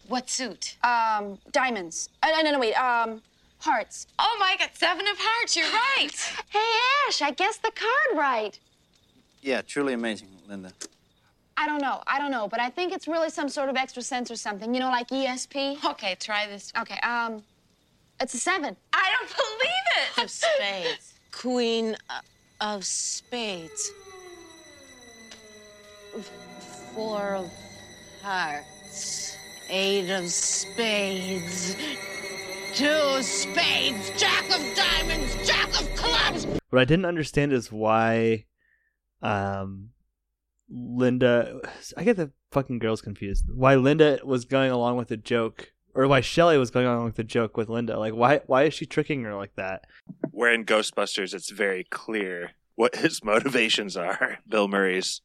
What 0.07 0.29
suit? 0.29 0.77
Um, 0.85 1.37
diamonds. 1.51 2.09
Uh, 2.23 2.29
no, 2.29 2.41
no, 2.43 2.51
no, 2.53 2.59
wait. 2.59 2.75
Um, 2.75 3.21
hearts. 3.59 4.07
Oh 4.17 4.37
my 4.39 4.55
god, 4.57 4.69
seven 4.73 5.05
of 5.05 5.17
hearts, 5.19 5.57
you're 5.57 5.65
right. 5.67 6.11
Hey, 6.49 6.71
Ash, 7.07 7.21
I 7.21 7.31
guessed 7.31 7.61
the 7.61 7.71
card 7.71 8.17
right. 8.17 8.57
Yeah, 9.43 9.61
truly 9.61 9.93
amazing, 9.93 10.29
Linda. 10.47 10.71
I 11.57 11.67
don't 11.67 11.81
know. 11.81 12.01
I 12.07 12.17
don't 12.17 12.31
know, 12.31 12.47
but 12.47 12.59
I 12.61 12.69
think 12.69 12.93
it's 12.93 13.07
really 13.07 13.29
some 13.29 13.49
sort 13.49 13.69
of 13.69 13.75
extra 13.75 14.01
sense 14.01 14.31
or 14.31 14.37
something. 14.37 14.73
You 14.73 14.79
know, 14.79 14.89
like 14.89 15.09
ESP. 15.09 15.83
Okay, 15.91 16.15
try 16.19 16.47
this. 16.47 16.71
Okay. 16.79 16.97
Um, 17.03 17.43
it's 18.21 18.33
a 18.33 18.39
seven. 18.39 18.75
I 18.93 19.11
don't 19.19 19.29
believe 19.35 20.17
it. 20.17 20.23
of 20.23 20.29
spades. 20.31 21.13
Queen 21.31 21.95
uh, 22.09 22.21
of 22.61 22.85
spades. 22.85 23.91
Four 26.95 27.35
of 27.35 27.51
hearts. 28.21 29.37
Eight 29.69 30.09
of 30.09 30.29
spades. 30.29 31.75
Two 32.75 33.21
spades. 33.21 34.09
Jack 34.17 34.45
of 34.45 34.61
diamonds. 34.75 35.35
Jack 35.45 35.69
of 35.69 35.93
clubs. 35.95 36.47
What 36.69 36.81
I 36.81 36.85
didn't 36.85 37.05
understand 37.05 37.51
is 37.53 37.71
why, 37.71 38.45
um, 39.23 39.89
Linda. 40.69 41.59
I 41.97 42.03
get 42.03 42.17
the 42.17 42.31
fucking 42.51 42.79
girls 42.79 43.01
confused. 43.01 43.45
Why 43.53 43.75
Linda 43.75 44.19
was 44.23 44.45
going 44.45 44.69
along 44.71 44.97
with 44.97 45.07
the 45.07 45.17
joke, 45.17 45.71
or 45.95 46.07
why 46.07 46.21
Shelly 46.21 46.57
was 46.57 46.69
going 46.71 46.85
along 46.85 47.05
with 47.05 47.15
the 47.15 47.23
joke 47.23 47.57
with 47.57 47.69
Linda? 47.69 47.97
Like, 47.97 48.13
why? 48.13 48.41
Why 48.45 48.63
is 48.63 48.73
she 48.73 48.85
tricking 48.85 49.23
her 49.23 49.35
like 49.35 49.55
that? 49.55 49.85
Where 50.31 50.53
in 50.53 50.65
Ghostbusters, 50.65 51.33
it's 51.33 51.49
very 51.49 51.83
clear 51.85 52.51
what 52.75 52.95
his 52.97 53.23
motivations 53.23 53.97
are. 53.97 54.37
Bill 54.47 54.67
Murray's. 54.67 55.21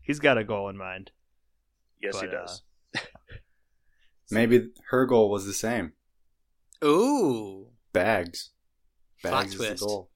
He's 0.00 0.20
got 0.20 0.38
a 0.38 0.44
goal 0.44 0.68
in 0.68 0.76
mind. 0.76 1.10
Yes, 2.00 2.20
he 2.20 2.26
But, 2.26 2.34
uh, 2.34 2.40
does. 2.46 2.62
Maybe 4.30 4.68
her 4.90 5.06
goal 5.06 5.30
was 5.30 5.46
the 5.46 5.52
same. 5.52 5.92
Ooh. 6.84 7.68
Bags. 7.92 8.50
Plot 9.22 9.32
Bags 9.32 9.50
is 9.52 9.56
twist. 9.56 9.80
the 9.80 9.86
goal. 9.86 10.10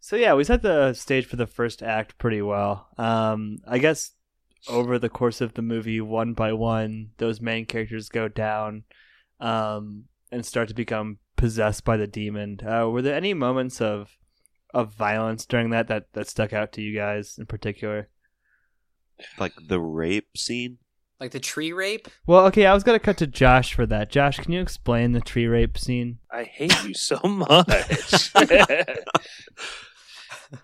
So 0.00 0.16
yeah, 0.16 0.34
we 0.34 0.44
set 0.44 0.62
the 0.62 0.94
stage 0.94 1.26
for 1.26 1.36
the 1.36 1.46
first 1.46 1.82
act 1.82 2.16
pretty 2.18 2.40
well. 2.40 2.88
Um, 2.96 3.58
I 3.66 3.78
guess 3.78 4.12
over 4.68 4.98
the 4.98 5.10
course 5.10 5.40
of 5.40 5.54
the 5.54 5.62
movie, 5.62 6.00
one 6.00 6.32
by 6.32 6.52
one, 6.54 7.10
those 7.18 7.40
main 7.40 7.66
characters 7.66 8.08
go 8.08 8.26
down, 8.26 8.84
um, 9.40 10.04
and 10.32 10.44
start 10.44 10.68
to 10.68 10.74
become 10.74 11.18
possessed 11.36 11.84
by 11.84 11.96
the 11.96 12.06
demon. 12.06 12.60
Uh, 12.66 12.88
were 12.88 13.02
there 13.02 13.14
any 13.14 13.34
moments 13.34 13.80
of 13.80 14.16
of 14.72 14.94
violence 14.94 15.44
during 15.44 15.70
that 15.70 15.88
that 15.88 16.12
that 16.14 16.28
stuck 16.28 16.52
out 16.52 16.72
to 16.72 16.82
you 16.82 16.96
guys 16.96 17.36
in 17.38 17.46
particular? 17.46 18.08
Like 19.38 19.52
the 19.68 19.80
rape 19.80 20.36
scene. 20.36 20.78
Like 21.18 21.32
the 21.32 21.40
tree 21.40 21.72
rape? 21.72 22.08
Well, 22.26 22.46
okay, 22.46 22.64
I 22.64 22.72
was 22.72 22.84
gonna 22.84 22.98
cut 22.98 23.18
to 23.18 23.26
Josh 23.26 23.74
for 23.74 23.84
that. 23.84 24.10
Josh, 24.10 24.38
can 24.38 24.52
you 24.52 24.62
explain 24.62 25.12
the 25.12 25.20
tree 25.20 25.46
rape 25.46 25.76
scene? 25.76 26.20
I 26.32 26.44
hate 26.44 26.84
you 26.84 26.94
so 26.94 27.20
much. 27.22 28.32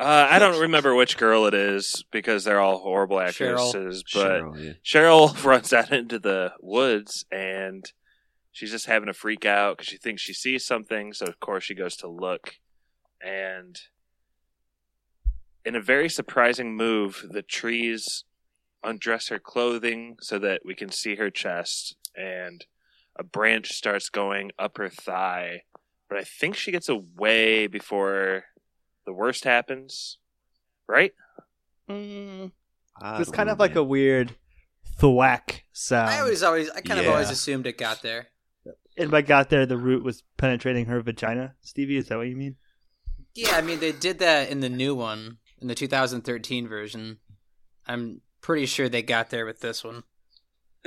uh, 0.01 0.29
I 0.31 0.39
don't 0.39 0.61
remember 0.61 0.95
which 0.95 1.17
girl 1.17 1.47
it 1.47 1.55
is 1.55 2.05
because 2.11 2.45
they're 2.45 2.61
all 2.61 2.79
horrible 2.79 3.21
actresses. 3.21 4.05
But 4.13 4.43
Cheryl, 4.43 4.65
yeah. 4.65 4.73
Cheryl 4.85 5.45
runs 5.45 5.73
out 5.73 5.93
into 5.93 6.19
the 6.19 6.53
woods 6.61 7.25
and 7.31 7.85
she's 8.57 8.71
just 8.71 8.87
having 8.87 9.11
a 9.11 9.13
freak 9.13 9.45
out 9.45 9.77
because 9.77 9.89
she 9.89 9.99
thinks 9.99 10.23
she 10.23 10.33
sees 10.33 10.65
something. 10.65 11.13
So 11.13 11.27
of 11.27 11.39
course 11.41 11.65
she 11.65 11.75
goes 11.75 11.97
to 11.97 12.09
look, 12.09 12.57
and 13.23 13.79
in 15.65 15.75
a 15.75 15.81
very 15.81 16.09
surprising 16.09 16.75
move, 16.75 17.25
the 17.29 17.43
trees 17.43 18.25
undress 18.83 19.29
her 19.29 19.39
clothing 19.39 20.17
so 20.21 20.39
that 20.39 20.63
we 20.65 20.75
can 20.75 20.91
see 20.91 21.17
her 21.17 21.29
chest, 21.29 21.97
and 22.17 22.65
a 23.19 23.25
branch 23.25 23.73
starts 23.73 24.09
going 24.09 24.53
up 24.59 24.79
her 24.79 24.89
thigh. 24.89 25.63
But 26.09 26.19
I 26.19 26.25
think 26.25 26.55
she 26.55 26.73
gets 26.73 26.89
away 26.89 27.67
before 27.67 28.45
the 29.07 29.13
worst 29.13 29.45
happens, 29.45 30.19
right? 30.87 31.13
Mm, 31.89 32.51
it's 33.03 33.31
kind 33.31 33.47
know, 33.47 33.53
of 33.55 33.59
like 33.61 33.73
man. 33.73 33.79
a 33.79 33.85
weird 33.85 34.35
thwack 34.99 35.65
sound. 35.73 36.11
I 36.11 36.21
always, 36.21 36.43
always, 36.43 36.69
I 36.71 36.81
kind 36.81 37.01
of 37.01 37.07
always 37.07 37.31
assumed 37.31 37.67
it 37.67 37.79
got 37.79 38.03
there. 38.03 38.29
And 38.99 39.11
by 39.11 39.23
got 39.23 39.51
there, 39.51 39.67
the 39.67 39.77
root 39.77 40.03
was 40.03 40.23
penetrating 40.39 40.87
her 40.87 41.01
vagina. 41.03 41.55
Stevie, 41.61 41.99
is 41.99 42.09
that 42.09 42.17
what 42.19 42.29
you 42.29 42.37
mean? 42.37 42.57
Yeah, 43.35 43.53
I 43.55 43.61
mean 43.61 43.79
they 43.81 43.93
did 43.93 44.19
that 44.21 44.49
in 44.51 44.61
the 44.61 44.71
new 44.71 44.95
one, 44.95 45.39
in 45.61 45.69
the 45.69 45.75
2013 45.75 46.67
version. 46.67 47.19
I'm 47.87 48.23
pretty 48.41 48.65
sure 48.67 48.89
they 48.89 49.03
got 49.03 49.29
there 49.31 49.45
with 49.45 49.61
this 49.61 49.85
one. 49.85 50.05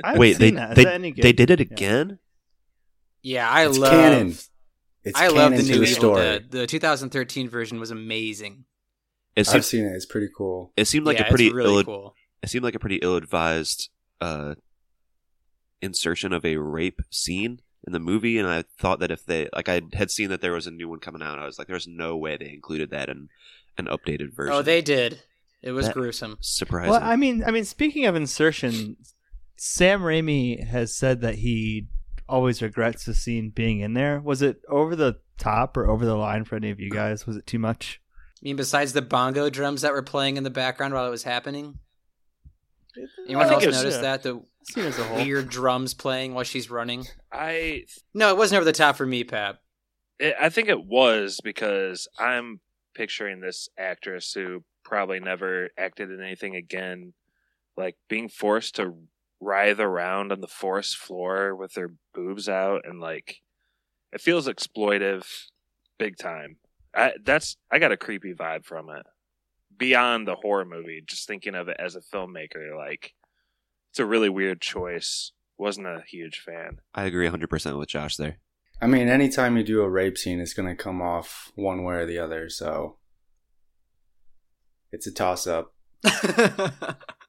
I 0.02 0.08
haven't 0.08 0.20
Wait, 0.20 0.38
they 0.38 0.50
that. 0.50 0.70
Is 0.70 0.76
they, 0.76 0.84
that 0.84 0.94
any 0.94 1.12
good? 1.12 1.22
they 1.22 1.32
did 1.32 1.50
it 1.50 1.60
Yeah. 1.60 1.66
again. 1.70 2.18
Yeah, 3.22 3.48
I 3.50 3.66
It's 3.68 3.78
love. 3.78 3.90
canon. 3.92 4.34
It's 5.04 5.18
I 5.18 5.28
love 5.28 5.52
the 5.52 5.58
new 5.62 5.62
the 5.62 5.74
Evil 5.82 5.86
story. 5.86 6.22
Dead. 6.22 6.50
The 6.50 6.66
2013 6.66 7.48
version 7.48 7.80
was 7.80 7.90
amazing. 7.90 8.64
It 9.36 9.40
I've 9.48 9.64
seemed, 9.64 9.64
seen 9.64 9.84
it. 9.86 9.92
It's 9.94 10.06
pretty 10.06 10.28
cool. 10.36 10.72
it 10.76 10.86
seemed 10.86 11.06
like 11.06 11.18
yeah, 11.18 11.26
a 11.26 11.28
pretty 11.28 11.46
it's 11.46 11.54
really 11.54 11.76
ill, 11.78 11.84
cool. 11.84 12.14
it 12.42 12.50
seemed 12.50 12.64
like 12.64 12.74
a 12.74 12.78
pretty 12.78 12.96
ill-advised 12.96 13.88
uh, 14.20 14.56
insertion 15.80 16.32
of 16.32 16.44
a 16.44 16.56
rape 16.56 17.00
scene 17.10 17.60
in 17.86 17.92
the 17.92 18.00
movie, 18.00 18.38
and 18.38 18.46
I 18.48 18.64
thought 18.78 19.00
that 19.00 19.10
if 19.10 19.24
they 19.24 19.48
like, 19.54 19.68
I 19.68 19.80
had 19.94 20.10
seen 20.10 20.28
that 20.30 20.40
there 20.42 20.52
was 20.52 20.66
a 20.66 20.70
new 20.70 20.88
one 20.88 20.98
coming 21.00 21.22
out, 21.22 21.38
I 21.38 21.46
was 21.46 21.58
like, 21.58 21.68
"There's 21.68 21.86
no 21.88 22.16
way 22.16 22.36
they 22.36 22.50
included 22.50 22.90
that 22.90 23.08
in 23.08 23.28
an 23.78 23.86
updated 23.86 24.34
version." 24.34 24.52
Oh, 24.52 24.62
they 24.62 24.82
did. 24.82 25.22
It 25.62 25.72
was 25.72 25.86
That- 25.86 25.94
gruesome. 25.94 26.38
surprising. 26.40 26.90
Well, 26.90 27.00
I 27.02 27.16
mean, 27.16 27.42
I 27.44 27.50
mean, 27.50 27.64
speaking 27.64 28.06
of 28.06 28.16
insertion, 28.16 28.96
Sam 29.56 30.00
Raimi 30.02 30.66
has 30.66 30.94
said 30.94 31.20
that 31.20 31.36
he 31.36 31.86
always 32.30 32.62
regrets 32.62 33.04
the 33.04 33.14
scene 33.14 33.50
being 33.50 33.80
in 33.80 33.94
there. 33.94 34.20
Was 34.20 34.40
it 34.42 34.62
over 34.68 34.94
the 34.96 35.18
top 35.38 35.76
or 35.76 35.88
over 35.88 36.04
the 36.06 36.14
line 36.16 36.44
for 36.44 36.56
any 36.56 36.70
of 36.70 36.80
you 36.80 36.90
guys? 36.90 37.26
Was 37.26 37.36
it 37.36 37.46
too 37.46 37.58
much? 37.58 38.00
I 38.36 38.38
mean, 38.42 38.56
besides 38.56 38.92
the 38.94 39.02
bongo 39.02 39.50
drums 39.50 39.82
that 39.82 39.92
were 39.92 40.02
playing 40.02 40.36
in 40.36 40.44
the 40.44 40.50
background 40.50 40.94
while 40.94 41.06
it 41.06 41.10
was 41.10 41.24
happening. 41.24 41.78
Anyone 43.26 43.48
think 43.48 43.54
else 43.56 43.64
it 43.64 43.66
was- 43.68 43.76
notice 43.76 43.94
yeah. 43.96 44.00
that 44.02 44.22
the 44.22 44.42
as 44.76 44.98
a 44.98 45.04
whole. 45.04 45.16
weird 45.24 45.48
drums 45.48 45.94
playing 45.94 46.34
while 46.34 46.44
she's 46.44 46.70
running? 46.70 47.04
I 47.32 47.84
No, 48.14 48.30
it 48.30 48.36
wasn't 48.36 48.58
over 48.58 48.64
the 48.64 48.72
top 48.72 48.96
for 48.96 49.06
me, 49.06 49.24
Pap. 49.24 49.60
It, 50.18 50.34
I 50.40 50.48
think 50.50 50.68
it 50.68 50.84
was 50.84 51.40
because 51.42 52.08
I'm 52.18 52.60
picturing 52.94 53.40
this 53.40 53.68
actress 53.78 54.32
who 54.32 54.64
probably 54.84 55.18
never 55.20 55.70
acted 55.78 56.10
in 56.10 56.20
anything 56.22 56.56
again, 56.56 57.14
like 57.76 57.96
being 58.08 58.28
forced 58.28 58.76
to 58.76 58.94
writhe 59.40 59.80
around 59.80 60.32
on 60.32 60.40
the 60.40 60.46
forest 60.46 60.96
floor 60.96 61.56
with 61.56 61.72
their 61.72 61.92
boobs 62.14 62.48
out 62.48 62.82
and 62.84 63.00
like 63.00 63.40
it 64.12 64.20
feels 64.20 64.46
exploitive 64.46 65.24
big 65.98 66.16
time. 66.16 66.56
I 66.94 67.12
that's 67.24 67.56
I 67.70 67.78
got 67.78 67.92
a 67.92 67.96
creepy 67.96 68.34
vibe 68.34 68.64
from 68.64 68.90
it. 68.90 69.06
Beyond 69.76 70.26
the 70.26 70.34
horror 70.34 70.64
movie, 70.64 71.02
just 71.06 71.26
thinking 71.26 71.54
of 71.54 71.68
it 71.68 71.76
as 71.78 71.96
a 71.96 72.00
filmmaker, 72.00 72.76
like 72.76 73.14
it's 73.90 73.98
a 73.98 74.06
really 74.06 74.28
weird 74.28 74.60
choice. 74.60 75.32
Wasn't 75.56 75.86
a 75.86 76.02
huge 76.06 76.40
fan. 76.40 76.78
I 76.94 77.04
agree 77.04 77.28
100% 77.28 77.78
with 77.78 77.88
Josh 77.88 78.16
there. 78.16 78.38
I 78.80 78.86
mean, 78.86 79.08
anytime 79.08 79.58
you 79.58 79.62
do 79.62 79.82
a 79.82 79.90
rape 79.90 80.16
scene, 80.16 80.40
it's 80.40 80.54
going 80.54 80.68
to 80.68 80.82
come 80.82 81.02
off 81.02 81.52
one 81.54 81.84
way 81.84 81.96
or 81.96 82.06
the 82.06 82.18
other. 82.18 82.48
So 82.48 82.96
it's 84.90 85.06
a 85.06 85.12
toss 85.12 85.46
up. 85.46 85.74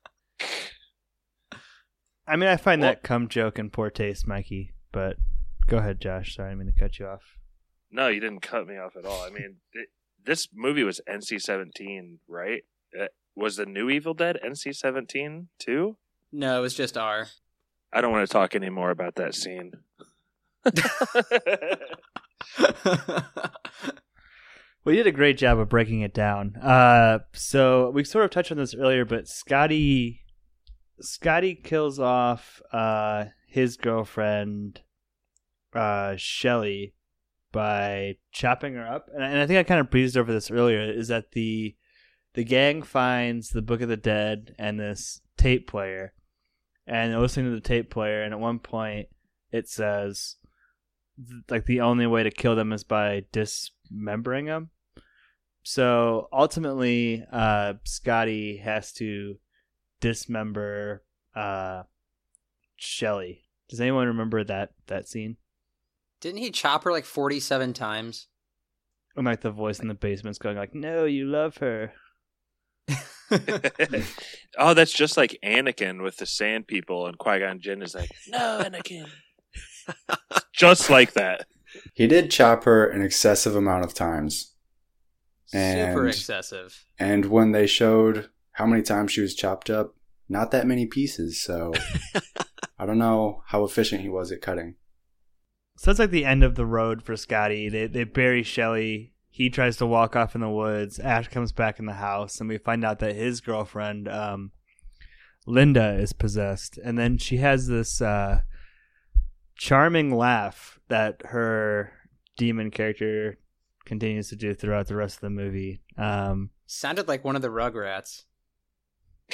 I 2.32 2.38
mean, 2.38 2.50
I 2.50 2.56
find 2.58 2.82
Well- 2.82 2.92
that 2.92 3.04
cum 3.04 3.28
joke 3.28 3.60
in 3.60 3.70
poor 3.70 3.90
taste, 3.90 4.26
Mikey. 4.26 4.72
But 4.92 5.18
go 5.68 5.78
ahead, 5.78 6.00
Josh. 6.02 6.36
Sorry, 6.36 6.48
I 6.48 6.52
didn't 6.52 6.66
mean 6.66 6.74
to 6.74 6.80
cut 6.80 6.98
you 7.00 7.06
off. 7.08 7.38
No, 7.92 8.08
you 8.08 8.20
didn't 8.22 8.42
cut 8.42 8.68
me 8.68 8.78
off 8.78 8.96
at 8.96 9.06
all. 9.06 9.22
I 9.24 9.30
mean, 9.30 9.58
it, 9.74 9.90
this 10.24 10.48
movie 10.54 10.84
was 10.84 11.02
NC-17, 11.10 12.18
right? 12.28 12.64
Uh, 13.00 13.08
was 13.36 13.56
the 13.58 13.66
new 13.66 13.90
Evil 13.90 14.14
Dead 14.14 14.38
NC-17 14.46 15.48
too? 15.60 15.98
no, 16.32 16.58
it 16.58 16.62
was 16.62 16.74
just 16.74 16.98
R. 16.98 17.28
I 17.92 18.00
don't 18.00 18.12
want 18.14 18.26
to 18.28 18.32
talk 18.32 18.56
anymore 18.56 18.90
about 18.92 19.16
that 19.16 19.36
scene. 19.36 19.74
Well, 24.84 24.96
you 24.96 25.04
did 25.04 25.14
a 25.14 25.16
great 25.16 25.38
job 25.38 25.60
of 25.60 25.70
breaking 25.70 26.02
it 26.02 26.12
down. 26.12 26.56
Uh, 26.56 27.20
so 27.34 27.92
we 27.92 28.04
sort 28.04 28.26
of 28.26 28.32
touched 28.32 28.52
on 28.52 28.58
this 28.58 28.74
earlier, 28.74 29.06
but 29.06 29.28
Scotty, 29.28 30.21
Scotty 31.02 31.56
kills 31.56 32.00
off 32.00 32.62
uh, 32.72 33.26
his 33.48 33.78
girlfriend, 33.78 34.82
uh, 35.74 36.16
Shelly, 36.18 36.94
by 37.52 38.18
chopping 38.32 38.76
her 38.76 38.88
up. 38.88 39.08
And, 39.14 39.24
I- 39.24 39.30
and 39.30 39.40
I 39.40 39.48
think 39.48 39.60
I 39.60 39.64
kind 39.64 39.80
of 39.80 39.90
breezed 39.90 40.18
over 40.18 40.32
this 40.32 40.52
earlier. 40.52 40.82
Is 40.82 41.08
that 41.10 41.32
the 41.32 41.76
the 42.34 42.44
gang 42.46 42.82
finds 42.82 43.50
the 43.50 43.62
Book 43.62 43.82
of 43.82 43.90
the 43.90 43.98
Dead 43.98 44.56
and 44.58 44.80
this 44.80 45.22
tape 45.38 45.68
player, 45.68 46.14
and 46.88 47.12
they're 47.12 47.20
listening 47.20 47.48
to 47.48 47.56
the 47.56 47.60
tape 47.68 47.90
player. 47.90 48.24
And 48.24 48.34
at 48.34 48.40
one 48.40 48.60
point, 48.60 49.08
it 49.52 49.68
says 49.68 50.38
like 51.50 51.66
the 51.66 51.82
only 51.82 52.08
way 52.08 52.24
to 52.24 52.32
kill 52.32 52.56
them 52.56 52.72
is 52.74 52.84
by 52.84 53.26
dismembering 53.32 54.46
them. 54.46 54.70
So 55.64 56.30
ultimately, 56.34 57.24
uh, 57.32 57.74
Scotty 57.84 58.58
has 58.58 58.92
to 58.94 59.36
dismember 60.02 61.04
uh, 61.34 61.84
Shelly. 62.76 63.46
Does 63.70 63.80
anyone 63.80 64.08
remember 64.08 64.44
that 64.44 64.72
that 64.88 65.08
scene? 65.08 65.38
Didn't 66.20 66.40
he 66.40 66.52
chop 66.52 66.84
her 66.84 66.92
like 66.92 67.06
47 67.06 67.74
times? 67.74 68.28
And 69.16 69.26
like 69.26 69.42
the 69.42 69.52
voice 69.52 69.80
in 69.80 69.88
the 69.88 69.94
basement's 69.94 70.40
going 70.40 70.58
like, 70.58 70.76
"No, 70.76 71.06
you 71.06 71.26
love 71.26 71.58
her." 71.58 71.94
oh, 74.58 74.74
that's 74.74 74.92
just 74.92 75.16
like 75.16 75.38
Anakin 75.44 76.04
with 76.04 76.18
the 76.18 76.26
Sand 76.26 76.68
People, 76.68 77.08
and 77.08 77.18
Qui 77.18 77.40
Gon 77.40 77.60
Jinn 77.60 77.82
is 77.82 77.96
like, 77.96 78.12
"No, 78.28 78.62
Anakin." 78.64 79.08
just 80.54 80.90
like 80.90 81.14
that. 81.14 81.46
He 81.94 82.08
did 82.08 82.32
chop 82.32 82.66
her 82.66 82.90
an 82.90 83.02
excessive 83.02 83.56
amount 83.56 83.86
of 83.86 83.94
times. 83.94 84.54
Super 85.48 86.08
excessive. 86.08 86.86
And 87.00 87.26
when 87.26 87.52
they 87.52 87.68
showed 87.68 88.30
how 88.54 88.66
many 88.66 88.82
times 88.82 89.12
she 89.12 89.22
was 89.22 89.36
chopped 89.36 89.70
up, 89.70 89.96
not 90.28 90.52
that 90.52 90.68
many 90.68 90.86
pieces. 90.86 91.42
So 91.42 91.74
I 92.80 92.86
don't 92.86 92.98
know 92.98 93.44
how 93.48 93.64
efficient 93.64 94.02
he 94.02 94.10
was 94.10 94.32
at 94.32 94.42
cutting. 94.42 94.76
So 95.78 95.90
that's 95.90 96.00
like 96.00 96.12
the 96.12 96.26
end 96.26 96.44
of 96.44 96.56
the 96.56 96.66
road 96.66 97.04
for 97.04 97.16
Scotty. 97.16 97.70
They 97.70 97.88
they 97.88 98.04
bury 98.04 98.44
Shelly. 98.44 99.14
He 99.30 99.50
tries 99.50 99.78
to 99.78 99.86
walk 99.86 100.16
off 100.16 100.36
in 100.36 100.42
the 100.42 100.50
woods. 100.50 101.00
Ash 101.00 101.28
comes 101.30 101.52
back 101.52 101.80
in 101.80 101.86
the 101.86 101.94
house, 101.94 102.40
and 102.40 102.50
we 102.50 102.58
find 102.58 102.84
out 102.84 103.00
that 103.00 103.16
his 103.16 103.40
girlfriend, 103.40 104.10
um, 104.10 104.52
Linda, 105.48 105.94
is 105.94 106.12
possessed. 106.12 106.78
And 106.78 107.00
then 107.00 107.18
she 107.18 107.38
has 107.38 107.66
this 107.66 108.02
uh, 108.02 108.42
charming 109.56 110.16
laugh 110.16 110.80
that 110.90 111.22
her 111.28 111.94
demon 112.38 112.72
character 112.72 113.40
continues 113.86 114.30
to 114.30 114.36
do 114.36 114.54
throughout 114.54 114.88
the 114.88 114.96
rest 114.96 115.16
of 115.16 115.22
the 115.22 115.30
movie. 115.30 115.82
Um, 115.98 116.50
Sounded 116.66 117.08
like 117.08 117.24
one 117.24 117.36
of 117.36 117.42
the 117.42 117.48
Rugrats. 117.48 118.24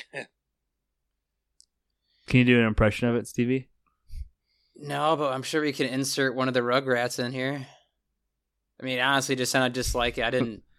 can 2.28 2.40
you 2.40 2.46
do 2.46 2.60
an 2.60 2.66
impression 2.66 3.08
of 3.08 3.16
it, 3.16 3.28
Stevie? 3.28 3.70
No, 4.76 5.16
but 5.16 5.34
I'm 5.34 5.44
sure 5.44 5.62
we 5.62 5.74
can 5.74 5.88
insert 5.88 6.36
one 6.36 6.48
of 6.48 6.54
the 6.54 6.62
Rugrats 6.62 7.24
in 7.24 7.32
here. 7.32 7.66
I 8.80 8.86
mean, 8.86 9.00
it 9.00 9.02
honestly, 9.02 9.36
just 9.36 9.52
sounded 9.52 9.74
just 9.74 9.96
like 9.96 10.18
it. 10.18 10.24
I 10.24 10.30
didn't. 10.30 10.64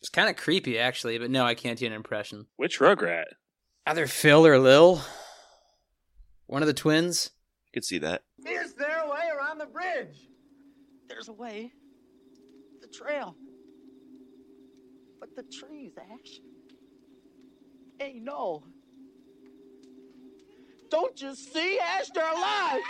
It's 0.00 0.10
kind 0.10 0.28
of 0.28 0.36
creepy, 0.36 0.78
actually, 0.78 1.16
but 1.16 1.30
no, 1.30 1.46
I 1.46 1.54
can't 1.54 1.78
do 1.78 1.86
an 1.86 1.94
impression. 1.94 2.44
Which 2.56 2.78
Rugrat? 2.78 3.24
Either 3.86 4.06
Phil 4.06 4.46
or 4.46 4.58
Lil. 4.58 5.00
One 6.44 6.60
of 6.60 6.66
the 6.66 6.74
twins. 6.74 7.30
I 7.66 7.70
could 7.72 7.86
see 7.86 7.96
that. 7.96 8.20
Is 8.46 8.74
there 8.74 9.02
a 9.02 9.08
way 9.08 9.30
around 9.34 9.56
the 9.56 9.66
bridge? 9.66 10.28
There's 11.08 11.28
a 11.28 11.32
way. 11.32 11.72
The 12.82 12.88
trail. 12.88 13.34
But 15.20 15.34
the 15.36 15.44
trees, 15.44 15.92
Ash. 15.96 16.40
Hey, 17.98 18.18
no. 18.20 18.62
Don't 20.90 21.20
you 21.20 21.34
see, 21.34 21.78
Ash? 21.78 22.08
They're 22.14 22.24
alive! 22.24 22.80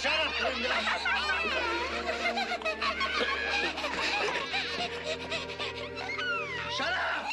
Shut 0.00 0.18
up, 0.18 0.32
Linda! 0.44 0.68
Shut 6.76 6.92
up! 6.92 7.26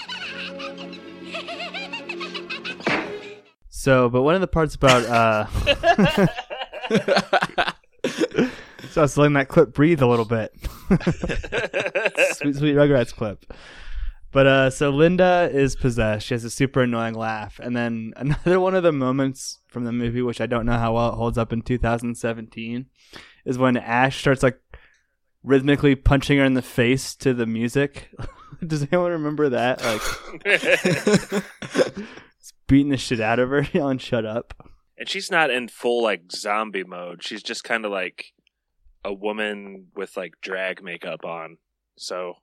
So, 3.87 4.09
but 4.09 4.23
one 4.23 4.35
of 4.35 4.41
the 4.41 4.47
parts 4.47 4.75
about 4.75 5.05
uh 5.05 5.45
So 8.89 8.99
I 8.99 9.03
was 9.03 9.17
letting 9.17 9.35
that 9.35 9.47
clip 9.47 9.73
breathe 9.73 10.01
a 10.01 10.07
little 10.07 10.25
bit. 10.25 10.53
sweet 12.33 12.57
sweet 12.57 12.75
Rugrats 12.75 13.15
clip. 13.15 13.45
But 14.33 14.45
uh 14.45 14.69
so 14.71 14.89
Linda 14.89 15.49
is 15.53 15.77
possessed. 15.77 16.27
She 16.27 16.33
has 16.33 16.43
a 16.43 16.49
super 16.49 16.81
annoying 16.81 17.13
laugh. 17.13 17.61
And 17.63 17.77
then 17.77 18.11
another 18.17 18.59
one 18.59 18.75
of 18.75 18.83
the 18.83 18.91
moments 18.91 19.59
from 19.69 19.85
the 19.85 19.93
movie 19.93 20.21
which 20.21 20.41
I 20.41 20.47
don't 20.47 20.65
know 20.65 20.77
how 20.77 20.95
well 20.95 21.13
it 21.13 21.15
holds 21.15 21.37
up 21.37 21.53
in 21.53 21.61
2017 21.61 22.87
is 23.45 23.57
when 23.57 23.77
Ash 23.77 24.19
starts 24.19 24.43
like 24.43 24.59
rhythmically 25.43 25.95
punching 25.95 26.39
her 26.39 26.43
in 26.43 26.55
the 26.55 26.61
face 26.61 27.15
to 27.15 27.33
the 27.33 27.45
music. 27.45 28.09
Does 28.67 28.85
anyone 28.91 29.11
remember 29.11 29.47
that? 29.47 29.81
Like 29.81 30.01
beating 32.67 32.89
the 32.89 32.97
shit 32.97 33.19
out 33.19 33.39
of 33.39 33.49
her, 33.49 33.61
yelling 33.73 33.97
"Shut 33.97 34.25
up!" 34.25 34.53
and 34.97 35.07
she's 35.07 35.29
not 35.29 35.49
in 35.51 35.67
full 35.67 36.01
like 36.01 36.31
zombie 36.31 36.83
mode. 36.83 37.23
She's 37.23 37.43
just 37.43 37.63
kind 37.63 37.85
of 37.85 37.91
like 37.91 38.33
a 39.03 39.13
woman 39.13 39.87
with 39.95 40.17
like 40.17 40.33
drag 40.41 40.83
makeup 40.83 41.23
on. 41.23 41.57
So 41.97 42.35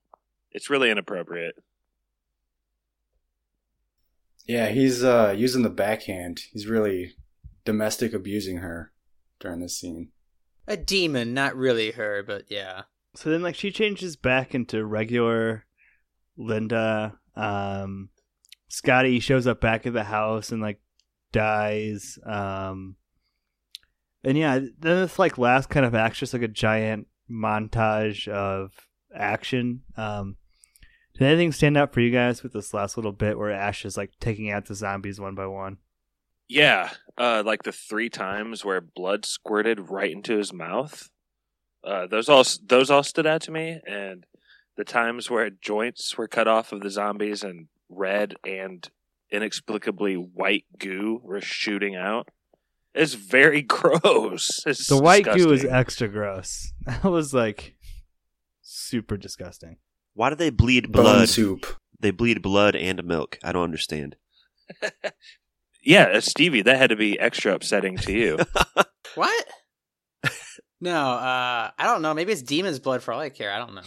it's 0.53 0.71
really 0.71 0.91
inappropriate. 0.91 1.57
Yeah, 4.47 4.69
he's 4.69 5.03
uh, 5.03 5.35
using 5.37 5.63
the 5.63 5.71
backhand. 5.71 6.41
He's 6.53 6.67
really 6.67 7.15
domestic 7.65 8.13
abusing 8.13 8.59
her 8.59 8.93
during 9.41 9.61
this 9.61 9.79
scene. 9.79 10.11
A 10.67 10.77
demon, 10.77 11.35
not 11.35 11.57
really 11.57 11.93
her, 11.93 12.23
but 12.23 12.45
yeah. 12.49 12.83
So 13.15 13.31
then, 13.31 13.43
like, 13.43 13.55
she 13.55 13.71
changes 13.71 14.17
back 14.17 14.55
into 14.55 14.85
regular 14.85 15.65
Linda. 16.37 17.19
Um, 17.37 18.11
Scotty 18.69 19.21
shows 19.21 19.47
up 19.47 19.61
back 19.61 19.87
at 19.87 19.93
the 19.93 20.05
house 20.05 20.51
and 20.51 20.61
like 20.63 20.81
dies. 21.33 22.19
Um, 22.25 22.97
and 24.23 24.39
yeah, 24.39 24.59
then 24.59 25.03
this 25.03 25.19
like 25.19 25.39
last 25.39 25.69
kind 25.69 25.85
of 25.85 25.95
act's 25.95 26.19
just 26.19 26.33
like 26.33 26.43
a 26.43 26.49
giant 26.49 27.07
montage 27.31 28.29
of 28.29 28.73
action. 29.15 29.83
Um, 29.97 30.37
did 31.15 31.27
anything 31.27 31.53
stand 31.53 31.77
out 31.77 31.93
for 31.93 32.01
you 32.01 32.11
guys 32.11 32.43
with 32.43 32.53
this 32.53 32.75
last 32.75 32.97
little 32.97 33.13
bit 33.13 33.39
where 33.39 33.53
Ash 33.53 33.85
is 33.85 33.97
like 33.97 34.13
taking 34.21 34.51
out 34.51 34.67
the 34.67 34.75
zombies 34.75 35.21
one 35.21 35.35
by 35.35 35.47
one? 35.47 35.79
Yeah, 36.49 36.91
uh, 37.17 37.43
like 37.45 37.63
the 37.63 37.73
three 37.73 38.09
times 38.09 38.65
where 38.65 38.81
blood 38.81 39.25
squirted 39.25 39.91
right 39.91 40.13
into 40.13 40.37
his 40.37 40.53
mouth. 40.53 41.11
Uh, 41.83 42.07
those 42.07 42.29
all 42.29 42.45
those 42.67 42.91
all 42.91 43.03
stood 43.03 43.27
out 43.27 43.43
to 43.43 43.51
me, 43.51 43.81
and 43.87 44.25
the 44.77 44.85
times 44.85 45.31
where 45.31 45.51
joints 45.51 46.17
were 46.19 46.29
cut 46.29 46.49
off 46.49 46.73
of 46.73 46.81
the 46.81 46.91
zombies 46.91 47.43
and 47.43 47.69
red 47.89 48.35
and 48.47 48.89
inexplicably 49.31 50.15
white 50.15 50.65
goo 50.79 51.21
were 51.23 51.41
shooting 51.41 51.97
out. 51.97 52.29
It's 52.95 53.15
very 53.15 53.63
gross. 53.63 54.63
It's 54.67 54.87
The 54.87 55.01
white 55.01 55.25
goo 55.25 55.53
is 55.53 55.65
extra 55.65 56.09
gross. 56.09 56.73
That 56.87 57.05
was 57.05 57.33
like 57.35 57.75
super 58.63 59.17
disgusting. 59.17 59.79
Why 60.15 60.31
do 60.31 60.37
they 60.37 60.51
bleed 60.51 60.93
Bone 60.93 61.03
blood? 61.03 61.29
soup. 61.29 61.67
They 61.99 62.11
bleed 62.11 62.43
blood 62.43 62.77
and 62.77 63.03
milk. 63.05 63.39
I 63.43 63.53
don't 63.53 63.65
understand. 63.65 64.17
Yeah, 65.87 66.05
uh, 66.15 66.21
Stevie, 66.23 66.63
that 66.63 66.79
had 66.79 66.89
to 66.89 66.97
be 66.97 67.21
extra 67.21 67.53
upsetting 67.55 67.99
to 67.99 68.13
you. 68.15 68.39
What? 69.17 69.47
no, 70.81 70.97
uh, 70.97 71.71
I 71.79 71.85
don't 71.85 72.01
know. 72.01 72.15
Maybe 72.15 72.33
it's 72.33 72.41
demon's 72.43 72.79
blood 72.79 73.03
for 73.03 73.13
all 73.13 73.21
I 73.21 73.29
care. 73.29 73.53
I 73.53 73.59
don't 73.59 73.75
know. 73.75 73.83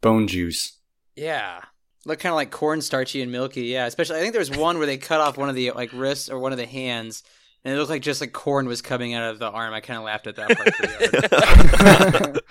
Bone 0.00 0.28
juice. 0.28 0.78
Yeah. 1.16 1.62
Look 2.04 2.18
kind 2.18 2.32
of 2.32 2.36
like 2.36 2.50
cornstarchy 2.50 3.22
and 3.22 3.30
milky. 3.30 3.62
Yeah, 3.66 3.86
especially 3.86 4.16
I 4.16 4.20
think 4.20 4.32
there 4.32 4.40
was 4.40 4.50
one 4.50 4.78
where 4.78 4.86
they 4.86 4.98
cut 4.98 5.20
off 5.20 5.36
one 5.38 5.48
of 5.48 5.54
the 5.54 5.70
like 5.70 5.92
wrists 5.92 6.28
or 6.28 6.38
one 6.38 6.50
of 6.52 6.58
the 6.58 6.66
hands, 6.66 7.22
and 7.64 7.72
it 7.72 7.76
looked 7.78 7.90
like 7.90 8.02
just 8.02 8.20
like 8.20 8.32
corn 8.32 8.66
was 8.66 8.82
coming 8.82 9.14
out 9.14 9.30
of 9.30 9.38
the 9.38 9.48
arm. 9.48 9.72
I 9.72 9.80
kind 9.80 9.98
of 9.98 10.04
laughed 10.04 10.26
at 10.26 10.36
that 10.36 10.56
part. 10.56 12.36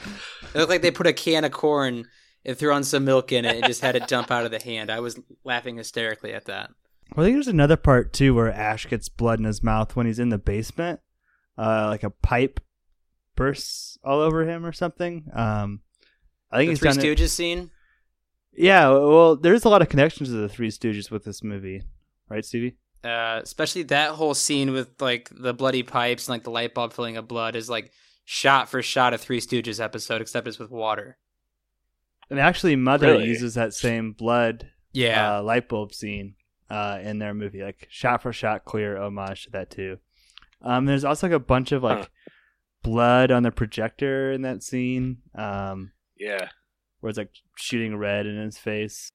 it 0.53 0.55
looked 0.55 0.69
like 0.69 0.81
they 0.81 0.91
put 0.91 1.07
a 1.07 1.13
can 1.13 1.43
of 1.43 1.51
corn 1.51 2.07
and 2.45 2.57
threw 2.57 2.73
on 2.73 2.83
some 2.83 3.05
milk 3.05 3.31
in 3.31 3.45
it 3.45 3.55
and 3.57 3.65
just 3.65 3.81
had 3.81 3.95
it 3.95 4.07
dump 4.07 4.31
out 4.31 4.45
of 4.45 4.51
the 4.51 4.61
hand. 4.61 4.89
I 4.89 4.99
was 4.99 5.19
laughing 5.43 5.77
hysterically 5.77 6.33
at 6.33 6.45
that. 6.45 6.71
Well, 7.15 7.25
I 7.25 7.27
think 7.27 7.35
there's 7.35 7.47
another 7.47 7.77
part 7.77 8.13
too 8.13 8.33
where 8.33 8.51
Ash 8.51 8.87
gets 8.87 9.09
blood 9.09 9.39
in 9.39 9.45
his 9.45 9.61
mouth 9.61 9.95
when 9.95 10.05
he's 10.05 10.19
in 10.19 10.29
the 10.29 10.37
basement. 10.37 11.01
Uh, 11.57 11.87
like 11.89 12.03
a 12.03 12.09
pipe 12.09 12.59
bursts 13.35 13.97
all 14.03 14.19
over 14.21 14.45
him 14.47 14.65
or 14.65 14.71
something. 14.71 15.29
Um, 15.33 15.81
I 16.49 16.57
think 16.57 16.67
The 16.67 16.71
he's 16.71 16.79
Three 16.79 16.89
done 16.89 16.99
it- 16.99 17.17
Stooges 17.19 17.29
scene. 17.29 17.69
Yeah, 18.53 18.89
well, 18.89 19.35
there's 19.35 19.63
a 19.65 19.69
lot 19.69 19.81
of 19.81 19.89
connections 19.89 20.29
to 20.29 20.35
the 20.35 20.49
Three 20.49 20.69
Stooges 20.69 21.09
with 21.09 21.23
this 21.23 21.43
movie, 21.43 21.83
right, 22.29 22.43
Stevie? 22.45 22.75
uh, 23.03 23.39
especially 23.41 23.81
that 23.83 24.11
whole 24.11 24.35
scene 24.35 24.71
with 24.73 24.89
like 25.01 25.27
the 25.31 25.53
bloody 25.55 25.81
pipes 25.81 26.27
and 26.27 26.33
like 26.35 26.43
the 26.43 26.51
light 26.51 26.73
bulb 26.75 26.93
filling 26.93 27.17
of 27.17 27.27
blood 27.27 27.55
is 27.55 27.67
like 27.69 27.91
shot 28.25 28.69
for 28.69 28.81
shot 28.83 29.13
a 29.13 29.17
Three 29.17 29.39
Stooges 29.41 29.79
episode, 29.83 30.21
except 30.21 30.47
it's 30.47 30.59
with 30.59 30.69
water. 30.69 31.17
And 32.29 32.39
actually, 32.39 32.75
Mother 32.75 33.07
Really? 33.13 33.27
uses 33.27 33.55
that 33.55 33.73
same 33.73 34.11
blood 34.13 34.69
Yeah, 34.93 35.37
uh, 35.37 35.43
light 35.43 35.67
bulb 35.67 35.93
scene 35.93 36.35
uh, 36.69 36.99
in 37.01 37.17
their 37.19 37.33
movie, 37.33 37.63
like 37.63 37.87
shot 37.89 38.21
for 38.21 38.31
shot, 38.31 38.65
clear 38.65 38.97
homage 38.97 39.45
to 39.45 39.51
that 39.51 39.69
too. 39.71 39.97
Um, 40.61 40.85
there's 40.85 41.03
also 41.03 41.27
like 41.27 41.35
a 41.35 41.39
bunch 41.39 41.71
of 41.71 41.81
like 41.83 41.97
Huh. 41.99 42.05
blood 42.83 43.31
on 43.31 43.43
the 43.43 43.51
projector 43.51 44.31
in 44.31 44.43
that 44.43 44.61
scene, 44.61 45.23
um, 45.35 45.91
yeah. 46.17 46.49
Where 47.01 47.09
it's 47.09 47.17
like 47.17 47.31
shooting 47.57 47.97
red 47.97 48.25
in 48.25 48.37
his 48.37 48.57
face. 48.57 49.11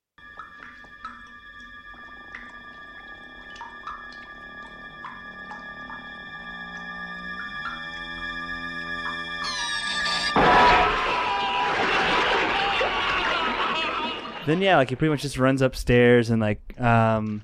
Then 14.47 14.63
yeah, 14.63 14.77
like 14.77 14.91
he 14.91 14.95
pretty 14.95 15.11
much 15.11 15.23
just 15.23 15.39
runs 15.39 15.61
upstairs 15.61 16.31
and 16.31 16.41
like 16.41 16.81
um 16.81 17.43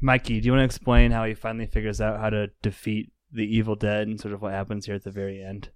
Mikey, 0.00 0.40
do 0.40 0.46
you 0.46 0.52
want 0.52 0.60
to 0.60 0.64
explain 0.64 1.10
how 1.10 1.24
he 1.24 1.34
finally 1.34 1.66
figures 1.66 2.00
out 2.00 2.20
how 2.20 2.30
to 2.30 2.48
defeat 2.62 3.10
the 3.32 3.42
evil 3.42 3.74
dead 3.74 4.06
and 4.06 4.20
sort 4.20 4.32
of 4.32 4.42
what 4.42 4.52
happens 4.52 4.86
here 4.86 4.94
at 4.94 5.02
the 5.02 5.10
very 5.10 5.42
end? 5.42 5.70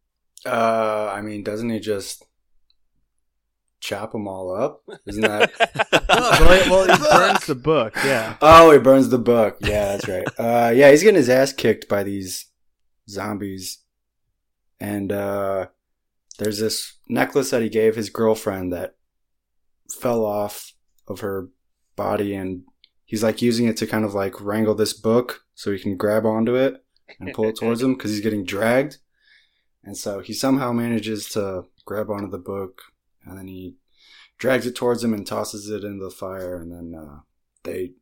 Uh, 0.46 1.10
I 1.12 1.20
mean, 1.22 1.42
doesn't 1.42 1.70
he 1.70 1.80
just 1.80 2.24
chop 3.80 4.12
them 4.12 4.26
all 4.26 4.54
up? 4.54 4.82
Isn't 5.06 5.22
that? 5.22 5.52
well, 6.70 6.84
he, 6.84 6.98
burns 7.10 7.46
the 7.46 7.54
book, 7.54 7.94
yeah. 7.96 8.36
oh, 8.40 8.70
he 8.72 8.78
burns 8.78 9.08
the 9.08 9.18
book. 9.18 9.58
Yeah, 9.60 9.96
that's 9.96 10.08
right. 10.08 10.26
Uh, 10.38 10.70
yeah, 10.74 10.90
he's 10.90 11.02
getting 11.02 11.16
his 11.16 11.28
ass 11.28 11.52
kicked 11.52 11.88
by 11.88 12.02
these 12.02 12.46
zombies, 13.08 13.78
and 14.80 15.12
uh, 15.12 15.66
there's 16.38 16.58
this 16.58 16.98
necklace 17.08 17.50
that 17.50 17.62
he 17.62 17.68
gave 17.68 17.96
his 17.96 18.10
girlfriend 18.10 18.72
that 18.72 18.96
fell 19.90 20.24
off 20.24 20.72
of 21.06 21.20
her 21.20 21.48
body, 21.96 22.34
and 22.34 22.62
he's 23.04 23.22
like 23.22 23.42
using 23.42 23.66
it 23.66 23.76
to 23.78 23.86
kind 23.86 24.04
of 24.04 24.14
like 24.14 24.40
wrangle 24.40 24.74
this 24.74 24.92
book 24.92 25.44
so 25.54 25.72
he 25.72 25.78
can 25.78 25.96
grab 25.96 26.24
onto 26.24 26.54
it 26.54 26.84
and 27.18 27.32
pull 27.34 27.48
it 27.48 27.56
towards 27.56 27.82
him 27.82 27.94
because 27.94 28.10
he's 28.10 28.20
getting 28.20 28.44
dragged. 28.44 28.98
And 29.82 29.96
so 29.96 30.20
he 30.20 30.32
somehow 30.32 30.72
manages 30.72 31.28
to 31.30 31.64
grab 31.86 32.10
onto 32.10 32.30
the 32.30 32.38
book, 32.38 32.82
and 33.28 33.38
then 33.38 33.48
he 33.48 33.76
drags 34.38 34.66
it 34.66 34.74
towards 34.76 35.02
him 35.04 35.12
and 35.14 35.26
tosses 35.26 35.68
it 35.70 35.84
into 35.84 36.04
the 36.04 36.10
fire, 36.10 36.56
and 36.56 36.70
then 36.72 36.94
uh, 37.00 37.20
they 37.64 37.92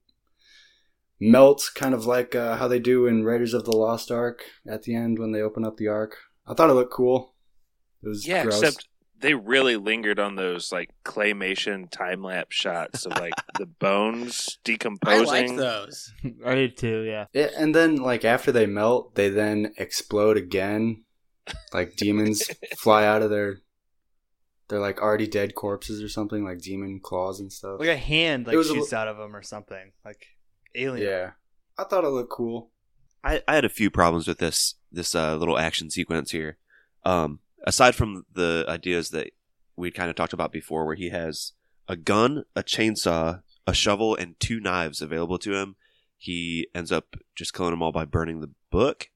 melt, 1.21 1.71
kind 1.75 1.95
of 1.95 2.07
like 2.07 2.35
uh, 2.35 2.57
how 2.57 2.69
they 2.69 2.79
do 2.79 3.07
in 3.07 3.25
Raiders 3.25 3.55
of 3.55 3.65
the 3.65 3.77
Lost 3.77 4.11
Ark 4.11 4.45
at 4.69 4.83
the 4.83 4.95
end 4.95 5.19
when 5.19 5.33
they 5.33 5.41
open 5.41 5.65
up 5.65 5.77
the 5.77 5.89
Ark. 5.89 6.17
I 6.47 6.55
thought 6.55 6.71
it 6.71 6.75
looked 6.75 6.93
cool. 6.93 7.35
It 8.03 8.09
was 8.09 8.27
Yeah, 8.27 8.43
gross. 8.45 8.63
except 8.63 8.89
they 9.19 9.33
really 9.33 9.77
lingered 9.77 10.19
on 10.21 10.37
those 10.37 10.71
like 10.71 10.91
claymation 11.05 11.91
time 11.91 12.23
lapse 12.23 12.55
shots 12.55 13.07
of 13.07 13.19
like 13.19 13.33
the 13.59 13.65
bones 13.81 14.59
decomposing. 14.63 15.27
I 15.29 15.41
decomposing. 15.43 15.57
liked 15.57 15.59
those. 15.59 16.13
I 16.45 16.55
did 16.55 16.77
too, 16.77 17.03
yeah. 17.03 17.25
Yeah, 17.33 17.49
and 17.57 17.75
then 17.75 17.97
like 17.97 18.25
after 18.27 18.53
they 18.53 18.67
melt, 18.67 19.15
they 19.15 19.31
then 19.31 19.73
explode 19.79 20.37
again. 20.37 21.05
Like 21.73 21.97
demons 21.97 22.43
fly 22.79 23.05
out 23.07 23.23
of 23.23 23.31
their 23.31 23.61
they're 24.69 24.81
like 24.81 25.01
already 25.01 25.27
dead 25.27 25.55
corpses 25.55 26.03
or 26.03 26.09
something, 26.09 26.45
like 26.45 26.59
demon 26.61 27.01
claws 27.01 27.41
and 27.41 27.53
stuff. 27.53 27.79
Like 27.79 27.89
a 27.89 27.97
hand 27.97 28.47
like 28.47 28.55
It 28.55 28.59
was 28.59 28.71
a 28.71 28.75
shoots 28.75 28.93
li- 28.93 28.99
out 28.99 29.09
of 29.09 29.17
them 29.17 29.35
or 29.35 29.43
something. 29.43 29.93
Like 30.05 30.27
alien. 30.75 31.09
yeah. 31.09 31.31
I 31.79 31.85
thought 31.85 32.05
it 32.05 32.09
looked 32.09 32.31
cool. 32.33 32.71
I, 33.23 33.43
I 33.47 33.55
had 33.55 33.65
a 33.65 33.69
few 33.71 33.91
problems 33.91 34.27
with 34.27 34.39
this 34.39 34.75
this 34.91 35.15
uh, 35.15 35.37
little 35.37 35.59
action 35.59 35.91
sequence 35.91 36.31
here. 36.31 36.59
Um, 37.05 37.41
aside 37.67 37.95
from 37.95 38.25
the 38.33 38.65
ideas 38.69 39.11
that 39.11 39.31
we 39.77 39.91
kind 39.91 40.09
of 40.11 40.17
talked 40.17 40.33
about 40.33 40.53
before, 40.53 40.87
where 40.87 40.95
he 40.95 41.11
has 41.11 41.53
a 41.89 41.97
gun, 41.97 42.45
a 42.55 42.63
chainsaw, 42.63 43.43
a 43.67 43.75
shovel, 43.75 44.17
and 44.17 44.39
two 44.41 44.59
knives 44.61 45.03
available 45.03 45.39
to 45.39 45.55
him, 45.55 45.77
he 46.17 46.69
ends 46.75 46.91
up 46.91 47.17
just 47.35 47.53
killing 47.53 47.73
them 47.73 47.83
all 47.83 47.93
by 47.93 48.05
burning 48.05 48.41
the 48.41 48.51
book. 48.71 49.11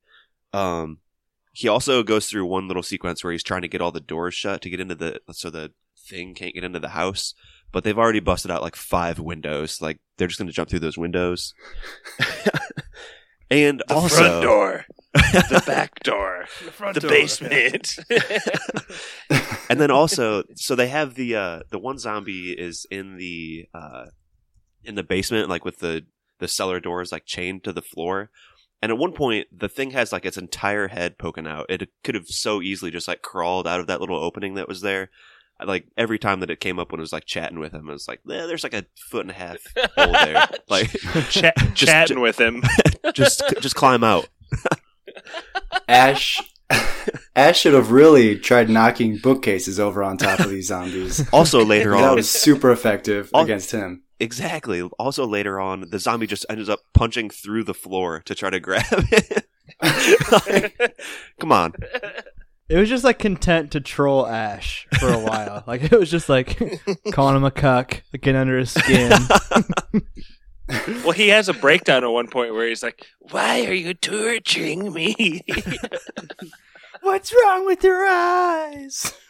Um, 0.53 0.99
he 1.53 1.69
also 1.69 2.03
goes 2.03 2.27
through 2.29 2.47
one 2.47 2.69
little 2.69 2.83
sequence 2.83 3.23
where 3.25 3.33
he's 3.33 3.43
trying 3.43 3.63
to 3.63 3.69
get 3.69 3.81
all 3.81 3.91
the 3.93 4.01
doors 4.01 4.35
shut 4.35 4.63
to 4.63 4.71
get 4.71 4.81
into 4.81 4.95
the 4.95 5.21
so 5.33 5.51
the 5.51 5.73
thing 5.99 6.35
can't 6.35 6.55
get 6.55 6.65
into 6.65 6.81
the 6.81 6.91
house. 6.91 7.35
But 7.73 7.85
they've 7.85 7.99
already 7.99 8.21
busted 8.21 8.51
out 8.51 8.63
like 8.63 8.75
five 8.77 9.19
windows. 9.21 9.81
Like 9.81 9.99
they're 10.17 10.27
just 10.29 10.39
going 10.39 10.49
to 10.49 10.55
jump 10.55 10.69
through 10.69 10.81
those 10.81 10.99
windows. 10.99 11.55
and 13.51 13.83
The 13.87 13.95
also, 13.95 14.17
front 14.17 14.43
door, 14.43 14.85
the 15.15 15.63
back 15.67 16.01
door, 16.03 16.47
The 16.65 16.71
front 16.73 16.95
the 16.95 17.01
door. 17.01 17.11
basement. 17.11 17.97
and 19.69 19.81
then 19.81 19.91
also, 19.91 20.45
so 20.57 20.75
they 20.75 20.89
have 20.89 21.15
the 21.15 21.37
uh, 21.37 21.61
the 21.71 21.79
one 21.79 21.99
zombie 21.99 22.53
is 22.53 22.87
in 22.91 23.17
the 23.19 23.67
uh, 23.75 24.07
in 24.85 24.95
the 24.95 25.03
basement, 25.03 25.49
like 25.49 25.65
with 25.65 25.79
the 25.79 26.07
the 26.39 26.49
cellar 26.49 26.81
doors 26.81 27.13
like 27.13 27.25
chained 27.27 27.65
to 27.65 27.73
the 27.73 27.83
floor. 27.83 28.31
And 28.83 28.91
at 28.91 28.99
one 28.99 29.13
point, 29.13 29.47
the 29.57 29.69
thing 29.69 29.91
has 29.91 30.13
like 30.13 30.25
its 30.25 30.39
entire 30.39 30.89
head 30.89 31.19
poking 31.19 31.47
out. 31.47 31.67
It 31.69 31.89
could 32.03 32.15
have 32.15 32.29
so 32.29 32.63
easily 32.63 32.91
just 32.91 33.09
like 33.09 33.21
crawled 33.23 33.67
out 33.67 33.81
of 33.81 33.87
that 33.89 34.01
little 34.01 34.17
opening 34.17 34.55
that 34.55 34.69
was 34.69 34.81
there. 34.81 35.11
Like 35.63 35.85
every 35.99 36.19
time 36.19 36.41
that 36.41 36.49
it 36.51 36.61
came 36.61 36.79
up 36.79 36.91
when 36.91 37.01
it 37.01 37.03
was 37.03 37.13
like 37.13 37.27
chatting 37.27 37.59
with 37.59 37.75
him, 37.75 37.89
it 37.91 37.93
was 37.93 38.09
like, 38.09 38.21
eh, 38.31 38.47
"There's 38.47 38.63
like 38.65 38.73
a 38.73 38.87
foot 39.11 39.23
and 39.27 39.31
a 39.31 39.35
half 39.35 39.59
hole 39.97 40.13
there." 40.13 40.49
Like, 40.71 40.91
Chat, 41.29 41.55
Just- 41.75 41.77
chatting 41.77 42.21
with 42.21 42.41
him. 42.41 42.63
just 43.15 43.43
just 43.61 43.75
climb 43.75 44.03
out. 44.03 44.29
Ash 45.89 46.41
Ash 47.37 47.61
should 47.61 47.75
have 47.75 47.93
really 47.93 48.39
tried 48.39 48.69
knocking 48.69 49.19
bookcases 49.19 49.79
over 49.79 50.03
on 50.03 50.17
top 50.17 50.41
of 50.41 50.51
these 50.51 50.67
zombies. 50.69 51.27
Also 51.33 51.65
later 51.65 51.95
on, 51.95 52.03
that 52.03 52.15
was 52.17 52.29
super 52.29 52.71
effective 52.73 53.31
Al- 53.35 53.43
against 53.43 53.71
him. 53.71 54.03
Exactly. 54.19 54.83
Also, 54.99 55.27
later 55.27 55.59
on, 55.59 55.89
the 55.91 55.99
zombie 55.99 56.27
just 56.27 56.45
ends 56.51 56.69
up 56.69 56.81
punching 56.93 57.31
through 57.31 57.65
the 57.65 57.73
floor 57.73 58.21
to 58.27 58.35
try 58.35 58.51
to 58.51 58.61
grab 58.61 58.85
it. 58.91 59.47
Like, 59.83 60.97
come 61.41 61.53
on. 61.53 61.73
It 62.69 62.77
was 62.77 62.89
just 62.89 63.03
like 63.03 63.19
content 63.19 63.73
to 63.73 63.81
troll 63.81 64.27
Ash 64.27 64.87
for 64.99 65.09
a 65.09 65.19
while. 65.19 65.65
like 65.67 65.85
it 65.85 65.99
was 65.99 66.11
just 66.11 66.29
like 66.29 66.61
calling 67.13 67.37
him 67.37 67.45
a 67.45 67.51
cuck, 67.51 68.03
like, 68.13 68.23
getting 68.23 68.41
under 68.41 68.59
his 68.59 68.73
skin. 68.73 69.11
well, 71.03 71.13
he 71.13 71.29
has 71.29 71.49
a 71.49 71.55
breakdown 71.55 72.05
at 72.05 72.11
one 72.11 72.29
point 72.29 72.53
where 72.53 72.69
he's 72.69 72.83
like, 72.83 73.07
"Why 73.19 73.65
are 73.65 73.73
you 73.73 73.95
torturing 73.95 74.93
me?" 74.93 75.41
What's 77.03 77.33
wrong 77.33 77.67
with 77.67 77.83
your 77.85 78.07
eyes? 78.07 79.13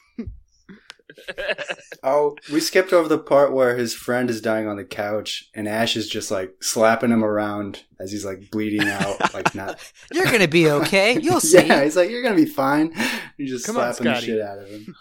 Oh, 2.02 2.36
we 2.50 2.60
skipped 2.60 2.92
over 2.94 3.08
the 3.08 3.18
part 3.18 3.52
where 3.52 3.76
his 3.76 3.92
friend 3.94 4.30
is 4.30 4.40
dying 4.40 4.66
on 4.66 4.76
the 4.76 4.84
couch 4.84 5.50
and 5.54 5.68
Ash 5.68 5.94
is 5.96 6.08
just 6.08 6.30
like 6.30 6.54
slapping 6.62 7.10
him 7.10 7.22
around 7.22 7.84
as 7.98 8.10
he's 8.10 8.24
like 8.24 8.50
bleeding 8.50 8.88
out, 8.88 9.34
like 9.34 9.54
not. 9.54 9.78
You're 10.12 10.24
gonna 10.24 10.48
be 10.48 10.70
okay. 10.70 11.18
You'll 11.20 11.40
see. 11.40 11.58
Yeah, 11.66 11.84
he's 11.84 11.96
like, 11.96 12.08
"You're 12.10 12.22
gonna 12.22 12.36
be 12.36 12.46
fine." 12.46 12.94
He's 13.36 13.50
just 13.50 13.66
Come 13.66 13.76
on, 13.76 13.92
slapping 13.92 14.12
the 14.12 14.20
shit 14.20 14.40
out 14.40 14.58
of 14.60 14.68
him. 14.68 14.94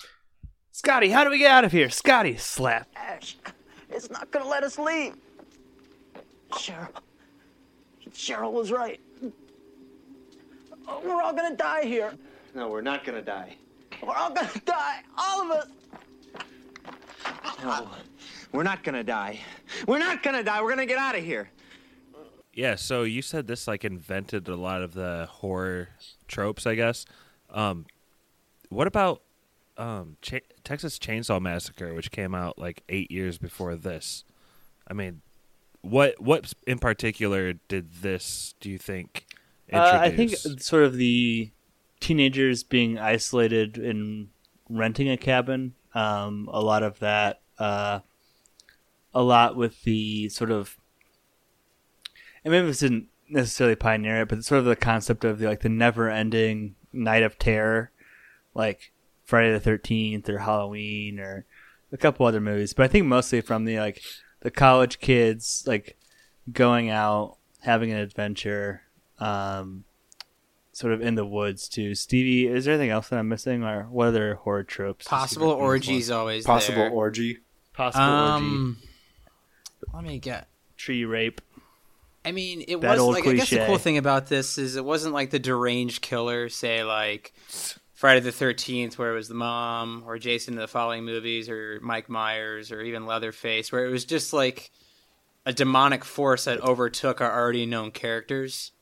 Scotty, 0.73 1.09
how 1.09 1.23
do 1.23 1.29
we 1.29 1.37
get 1.37 1.51
out 1.51 1.63
of 1.63 1.71
here? 1.71 1.89
Scotty, 1.89 2.35
slap. 2.35 2.89
Ash, 2.95 3.37
it's 3.89 4.09
not 4.09 4.29
gonna 4.31 4.47
let 4.47 4.63
us 4.63 4.77
leave. 4.77 5.15
Cheryl. 6.51 6.89
Cheryl 8.11 8.51
was 8.51 8.71
right. 8.73 8.99
We're 11.03 11.21
all 11.21 11.33
gonna 11.33 11.55
die 11.55 11.85
here. 11.85 12.13
No, 12.55 12.67
we're 12.69 12.81
not 12.81 13.03
gonna 13.05 13.21
die. 13.21 13.55
We're 14.01 14.13
all 14.15 14.31
gonna 14.31 14.49
die. 14.65 15.01
All 15.17 15.43
of 15.43 15.51
us. 15.51 15.67
No, 17.63 17.89
we're 18.53 18.63
not 18.63 18.83
gonna 18.83 19.03
die. 19.03 19.39
We're 19.87 19.99
not 19.99 20.23
gonna 20.23 20.43
die. 20.43 20.61
We're 20.61 20.69
gonna 20.69 20.85
get 20.85 20.97
out 20.97 21.15
of 21.17 21.23
here. 21.23 21.49
Yeah, 22.53 22.75
so 22.75 23.03
you 23.03 23.21
said 23.21 23.47
this 23.47 23.67
like 23.67 23.85
invented 23.85 24.47
a 24.47 24.55
lot 24.55 24.81
of 24.81 24.93
the 24.93 25.27
horror 25.29 25.89
tropes, 26.27 26.65
I 26.65 26.75
guess. 26.75 27.05
Um, 27.49 27.85
what 28.69 28.87
about 28.87 29.21
um, 29.77 30.17
Ch- 30.21 30.41
Texas 30.63 30.97
Chainsaw 30.99 31.41
Massacre, 31.41 31.93
which 31.93 32.11
came 32.11 32.33
out 32.35 32.57
like 32.57 32.81
eight 32.89 33.11
years 33.11 33.37
before 33.37 33.75
this? 33.75 34.23
I 34.87 34.93
mean, 34.93 35.21
what 35.81 36.19
what 36.19 36.53
in 36.67 36.79
particular 36.79 37.53
did 37.67 37.93
this? 38.01 38.55
Do 38.59 38.69
you 38.69 38.77
think? 38.77 39.25
Uh, 39.71 39.99
I 40.01 40.09
think 40.09 40.31
sort 40.35 40.83
of 40.83 40.95
the 40.95 41.51
teenagers 41.99 42.63
being 42.63 42.97
isolated 42.97 43.77
and 43.77 44.29
renting 44.69 45.09
a 45.09 45.17
cabin. 45.17 45.73
Um, 45.93 46.49
a 46.51 46.61
lot 46.61 46.83
of 46.83 46.99
that. 46.99 47.41
Uh, 47.57 47.99
a 49.13 49.23
lot 49.23 49.55
with 49.55 49.83
the 49.83 50.29
sort 50.29 50.51
of. 50.51 50.77
And 52.43 52.51
maybe 52.51 52.67
this 52.67 52.79
didn't 52.79 53.07
necessarily 53.27 53.75
pioneer 53.75 54.21
it, 54.21 54.29
but 54.29 54.43
sort 54.43 54.59
of 54.59 54.65
the 54.65 54.75
concept 54.75 55.23
of 55.23 55.39
the 55.39 55.47
like 55.47 55.61
the 55.61 55.69
never-ending 55.69 56.75
night 56.93 57.23
of 57.23 57.37
terror, 57.37 57.91
like 58.53 58.91
Friday 59.23 59.51
the 59.51 59.59
Thirteenth 59.59 60.29
or 60.29 60.39
Halloween 60.39 61.19
or 61.19 61.45
a 61.91 61.97
couple 61.97 62.25
other 62.25 62.39
movies. 62.41 62.73
But 62.73 62.83
I 62.83 62.87
think 62.87 63.05
mostly 63.05 63.41
from 63.41 63.65
the 63.65 63.79
like 63.79 64.01
the 64.41 64.51
college 64.51 64.99
kids 64.99 65.63
like 65.67 65.97
going 66.51 66.89
out 66.89 67.37
having 67.61 67.91
an 67.91 67.97
adventure 67.97 68.83
um 69.19 69.83
sort 70.79 70.93
of 70.93 71.01
in 71.01 71.15
the 71.15 71.25
woods 71.25 71.67
too 71.67 71.93
stevie 71.93 72.47
is 72.47 72.63
there 72.65 72.73
anything 72.73 72.89
else 72.89 73.09
that 73.09 73.19
i'm 73.19 73.27
missing 73.27 73.63
or 73.63 73.83
what 73.89 74.07
other 74.07 74.35
horror 74.35 74.63
tropes 74.63 75.05
Possible 75.07 75.49
orgies 75.49 76.09
always 76.09 76.45
Possible 76.45 76.83
there. 76.83 76.89
orgy. 76.91 77.39
possible 77.73 78.03
Um, 78.05 78.77
let 79.93 80.03
me 80.03 80.19
get. 80.19 80.47
tree 80.77 81.03
rape 81.05 81.41
I 82.25 82.31
mean, 82.33 82.63
it 82.67 82.81
That 82.81 82.91
was 82.91 82.99
old 82.99 83.13
like 83.15 83.25
I 83.25 83.33
guess 83.33 83.49
the 83.49 83.65
cool 83.65 83.77
thing 83.77 83.97
about 83.97 84.27
this 84.27 84.57
is 84.57 84.75
it 84.75 84.83
wasn't 84.83 85.13
like 85.13 85.29
the 85.29 85.39
deranged 85.39 86.01
killer, 86.01 86.49
say 86.49 86.83
like 86.83 87.33
Friday 87.93 88.19
the 88.19 88.33
Thirteenth, 88.33 88.99
where 88.99 89.11
it 89.13 89.15
was 89.15 89.29
the 89.29 89.35
mom, 89.35 90.03
or 90.05 90.19
Jason 90.19 90.55
in 90.55 90.59
the 90.59 90.67
following 90.67 91.05
movies, 91.05 91.47
or 91.49 91.79
Mike 91.81 92.09
Myers, 92.09 92.73
or 92.73 92.81
even 92.81 93.05
Leatherface, 93.05 93.71
where 93.71 93.85
it 93.85 93.89
was 93.89 94.03
just 94.03 94.33
like 94.33 94.69
a 95.45 95.53
demonic 95.53 96.03
force 96.03 96.43
that 96.43 96.59
overtook 96.61 97.21
our 97.21 97.31
already 97.31 97.65
known 97.65 97.89
characters, 97.91 98.73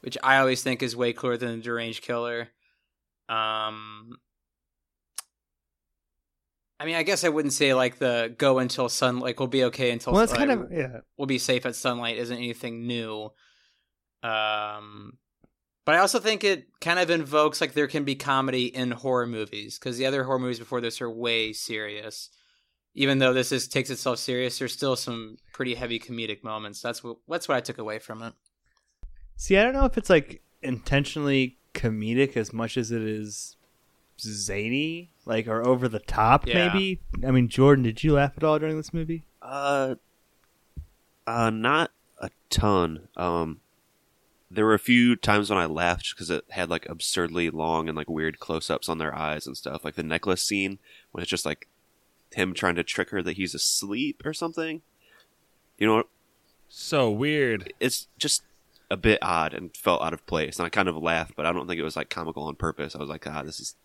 which 0.00 0.16
I 0.22 0.38
always 0.38 0.62
think 0.62 0.82
is 0.82 0.96
way 0.96 1.12
cooler 1.12 1.36
than 1.36 1.56
the 1.56 1.62
deranged 1.62 2.02
killer. 2.02 2.48
Um, 3.28 4.18
I 6.80 6.84
mean, 6.84 6.94
I 6.94 7.02
guess 7.02 7.24
I 7.24 7.28
wouldn't 7.28 7.52
say 7.54 7.74
like 7.74 7.98
the 7.98 8.34
go 8.38 8.58
until 8.58 8.88
sun 8.88 9.18
like 9.18 9.40
we'll 9.40 9.48
be 9.48 9.64
okay 9.64 9.90
until 9.90 10.12
well 10.12 10.20
that's 10.20 10.32
kind 10.32 10.50
of 10.50 10.68
yeah 10.70 11.00
we'll 11.16 11.26
be 11.26 11.38
safe 11.38 11.66
at 11.66 11.74
sunlight 11.74 12.18
isn't 12.18 12.36
anything 12.36 12.86
new. 12.86 13.30
Um, 14.22 15.18
but 15.84 15.94
I 15.94 15.98
also 15.98 16.20
think 16.20 16.44
it 16.44 16.66
kind 16.80 16.98
of 16.98 17.10
invokes 17.10 17.60
like 17.60 17.72
there 17.72 17.88
can 17.88 18.04
be 18.04 18.14
comedy 18.14 18.66
in 18.66 18.90
horror 18.90 19.26
movies 19.26 19.78
because 19.78 19.96
the 19.96 20.06
other 20.06 20.22
horror 20.24 20.38
movies 20.38 20.58
before 20.58 20.80
this 20.80 21.00
are 21.00 21.10
way 21.10 21.52
serious. 21.52 22.30
Even 22.94 23.18
though 23.18 23.32
this 23.32 23.52
is 23.52 23.68
takes 23.68 23.90
itself 23.90 24.18
serious, 24.18 24.58
there's 24.58 24.72
still 24.72 24.96
some 24.96 25.36
pretty 25.52 25.74
heavy 25.74 25.98
comedic 25.98 26.44
moments. 26.44 26.80
That's 26.80 27.02
what 27.02 27.16
that's 27.28 27.48
what 27.48 27.56
I 27.56 27.60
took 27.60 27.78
away 27.78 27.98
from 27.98 28.22
it. 28.22 28.34
See 29.38 29.56
i 29.56 29.62
don't 29.62 29.72
know 29.72 29.86
if 29.86 29.96
it's 29.96 30.10
like 30.10 30.42
intentionally 30.62 31.56
comedic 31.72 32.36
as 32.36 32.52
much 32.52 32.76
as 32.76 32.90
it 32.90 33.00
is 33.02 33.56
zany 34.20 35.10
like 35.24 35.46
or 35.46 35.64
over 35.66 35.88
the 35.88 36.00
top 36.00 36.46
Yeah. 36.46 36.68
maybe 36.72 37.00
i 37.26 37.30
mean 37.30 37.48
jordan 37.48 37.84
did 37.84 38.02
you 38.04 38.12
laugh 38.14 38.32
at 38.36 38.42
all 38.44 38.58
during 38.58 38.76
this 38.76 38.92
movie 38.92 39.24
Uh, 39.40 39.94
uh, 41.26 41.50
not 41.50 41.90
a 42.20 42.30
ton. 42.50 43.08
Um, 43.16 43.60
there 44.50 44.64
were 44.64 44.74
a 44.74 44.78
few 44.78 45.14
times 45.14 45.50
when 45.50 45.58
I 45.58 45.66
laughed 45.66 46.14
because 46.14 46.30
it 46.30 46.44
had 46.50 46.70
like 46.70 46.88
absurdly 46.88 47.50
long 47.50 47.86
and 47.86 47.96
like 47.96 48.08
weird 48.08 48.38
close-ups 48.40 48.88
on 48.88 48.96
their 48.98 49.14
eyes 49.14 49.46
and 49.46 49.54
stuff. 49.56 49.84
Like 49.84 49.94
the 49.94 50.02
necklace 50.02 50.42
scene 50.42 50.78
when 51.12 51.20
it's 51.22 51.30
just 51.30 51.44
like 51.46 51.68
him 52.32 52.54
trying 52.54 52.76
to 52.76 52.82
trick 52.82 53.10
her 53.10 53.22
that 53.22 53.36
he's 53.36 53.54
asleep 53.54 54.22
or 54.24 54.32
something. 54.32 54.80
You 55.76 55.86
know, 55.86 56.04
so 56.68 57.10
weird. 57.10 57.72
it's 57.78 58.08
just 58.18 58.42
a 58.90 58.96
bit 58.96 59.18
odd 59.22 59.54
and 59.54 59.76
felt 59.76 60.02
out 60.02 60.12
of 60.12 60.26
place. 60.26 60.58
And 60.58 60.66
I 60.66 60.70
kind 60.70 60.88
of 60.88 60.96
laughed, 60.96 61.34
but 61.36 61.46
I 61.46 61.52
don't 61.52 61.66
think 61.66 61.78
it 61.78 61.84
was 61.84 61.96
like 61.96 62.10
comical 62.10 62.44
on 62.44 62.56
purpose. 62.56 62.94
I 62.94 62.98
was 62.98 63.08
like, 63.08 63.26
ah, 63.26 63.42
this 63.42 63.60
is 63.60 63.76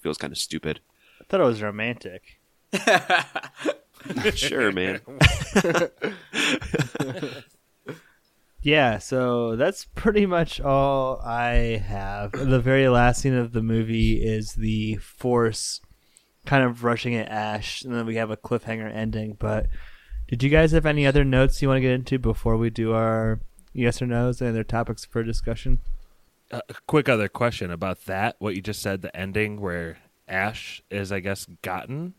feels 0.00 0.16
kind 0.16 0.32
of 0.32 0.38
stupid. 0.38 0.80
i 1.20 1.24
thought 1.24 1.40
it 1.40 1.44
was 1.44 1.60
romantic 1.60 2.40
sure, 4.34 4.72
man. 4.72 5.00
Yeah, 8.60 8.98
so 8.98 9.54
that's 9.54 9.84
pretty 9.94 10.26
much 10.26 10.60
all 10.60 11.20
I 11.24 11.80
have. 11.86 12.32
The 12.32 12.58
very 12.58 12.88
last 12.88 13.22
scene 13.22 13.34
of 13.34 13.52
the 13.52 13.62
movie 13.62 14.22
is 14.22 14.54
the 14.54 14.96
Force 14.96 15.80
kind 16.44 16.64
of 16.64 16.82
rushing 16.82 17.14
at 17.14 17.28
Ash, 17.28 17.82
and 17.82 17.94
then 17.94 18.04
we 18.04 18.16
have 18.16 18.30
a 18.30 18.36
cliffhanger 18.36 18.92
ending. 18.92 19.36
But 19.38 19.68
did 20.26 20.42
you 20.42 20.50
guys 20.50 20.72
have 20.72 20.86
any 20.86 21.06
other 21.06 21.24
notes 21.24 21.62
you 21.62 21.68
want 21.68 21.78
to 21.78 21.82
get 21.82 21.92
into 21.92 22.18
before 22.18 22.56
we 22.56 22.68
do 22.68 22.92
our 22.92 23.40
yes 23.72 24.00
or 24.02 24.06
no's 24.06 24.40
and 24.40 24.50
other 24.50 24.64
topics 24.64 25.04
for 25.04 25.22
discussion? 25.22 25.80
Uh, 26.50 26.60
a 26.68 26.74
quick 26.86 27.08
other 27.08 27.28
question 27.28 27.70
about 27.70 28.04
that. 28.06 28.36
What 28.38 28.54
you 28.56 28.62
just 28.62 28.80
said, 28.80 29.02
the 29.02 29.14
ending 29.14 29.60
where 29.60 29.98
Ash 30.26 30.82
is, 30.90 31.12
I 31.12 31.20
guess, 31.20 31.46
gotten. 31.62 32.14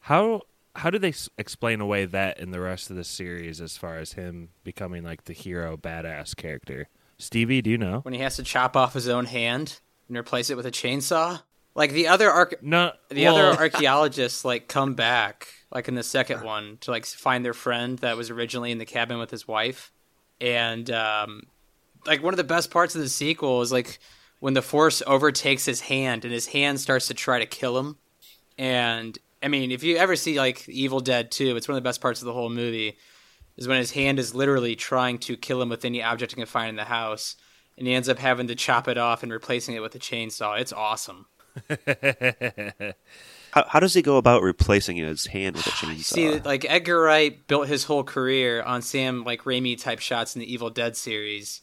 How 0.00 0.42
how 0.74 0.90
do 0.90 0.98
they 0.98 1.10
s- 1.10 1.28
explain 1.36 1.80
away 1.80 2.06
that 2.06 2.40
in 2.40 2.50
the 2.50 2.60
rest 2.60 2.90
of 2.90 2.96
the 2.96 3.04
series 3.04 3.60
as 3.60 3.76
far 3.76 3.98
as 3.98 4.14
him 4.14 4.48
becoming 4.64 5.04
like 5.04 5.24
the 5.24 5.32
hero, 5.34 5.76
badass 5.76 6.34
character? 6.34 6.88
Stevie, 7.18 7.62
do 7.62 7.70
you 7.70 7.78
know? 7.78 8.00
when 8.00 8.14
he 8.14 8.20
has 8.20 8.36
to 8.36 8.42
chop 8.42 8.76
off 8.76 8.94
his 8.94 9.06
own 9.08 9.26
hand 9.26 9.78
and 10.08 10.16
replace 10.16 10.50
it 10.50 10.56
with 10.56 10.66
a 10.66 10.70
chainsaw. 10.72 11.42
Like 11.74 11.92
the 11.92 12.08
other 12.08 12.30
arch- 12.30 12.54
No, 12.62 12.92
the 13.10 13.24
well- 13.24 13.36
other 13.36 13.58
archaeologists 13.60 14.44
like 14.44 14.66
come 14.66 14.94
back 14.94 15.48
like 15.70 15.88
in 15.88 15.94
the 15.94 16.02
second 16.02 16.42
one 16.42 16.78
to 16.80 16.90
like 16.90 17.06
find 17.06 17.44
their 17.44 17.54
friend 17.54 17.98
that 18.00 18.16
was 18.16 18.28
originally 18.30 18.72
in 18.72 18.78
the 18.78 18.84
cabin 18.84 19.18
with 19.18 19.30
his 19.30 19.46
wife 19.46 19.92
and 20.42 20.90
um 20.90 21.44
like 22.04 22.22
one 22.22 22.34
of 22.34 22.38
the 22.38 22.44
best 22.44 22.70
parts 22.70 22.94
of 22.94 23.00
the 23.00 23.08
sequel 23.08 23.62
is 23.62 23.72
like 23.72 24.00
when 24.40 24.54
the 24.54 24.62
force 24.62 25.02
overtakes 25.06 25.64
his 25.64 25.82
hand 25.82 26.24
and 26.24 26.34
his 26.34 26.48
hand 26.48 26.80
starts 26.80 27.06
to 27.06 27.14
try 27.14 27.38
to 27.38 27.46
kill 27.46 27.78
him. 27.78 27.96
And 28.58 29.16
i 29.42 29.48
mean 29.48 29.70
if 29.70 29.82
you 29.82 29.96
ever 29.96 30.16
see 30.16 30.38
like 30.38 30.68
evil 30.68 31.00
dead 31.00 31.30
2 31.30 31.56
it's 31.56 31.66
one 31.66 31.76
of 31.76 31.82
the 31.82 31.88
best 31.88 32.00
parts 32.00 32.20
of 32.20 32.26
the 32.26 32.32
whole 32.32 32.50
movie 32.50 32.98
is 33.56 33.66
when 33.66 33.78
his 33.78 33.92
hand 33.92 34.18
is 34.18 34.34
literally 34.34 34.76
trying 34.76 35.18
to 35.18 35.36
kill 35.36 35.62
him 35.62 35.68
with 35.68 35.84
any 35.84 36.02
object 36.02 36.32
he 36.32 36.36
can 36.36 36.46
find 36.46 36.68
in 36.68 36.76
the 36.76 36.84
house 36.84 37.36
and 37.78 37.86
he 37.86 37.94
ends 37.94 38.08
up 38.08 38.18
having 38.18 38.46
to 38.48 38.54
chop 38.54 38.86
it 38.88 38.98
off 38.98 39.22
and 39.22 39.32
replacing 39.32 39.74
it 39.74 39.80
with 39.80 39.94
a 39.94 39.98
chainsaw. 39.98 40.60
It's 40.60 40.72
awesome 40.72 41.26
How, 43.52 43.64
how 43.68 43.80
does 43.80 43.94
he 43.94 44.02
go 44.02 44.16
about 44.16 44.42
replacing 44.42 44.96
his 44.96 45.26
hand 45.26 45.56
with 45.56 45.66
a 45.66 45.70
chainsaw? 45.72 46.02
See, 46.02 46.40
like 46.40 46.64
Edgar 46.68 47.00
Wright 47.00 47.46
built 47.46 47.68
his 47.68 47.84
whole 47.84 48.02
career 48.04 48.62
on 48.62 48.82
Sam 48.82 49.24
like 49.24 49.42
Raimi 49.44 49.80
type 49.80 50.00
shots 50.00 50.34
in 50.34 50.40
the 50.40 50.52
Evil 50.52 50.70
Dead 50.70 50.96
series. 50.96 51.60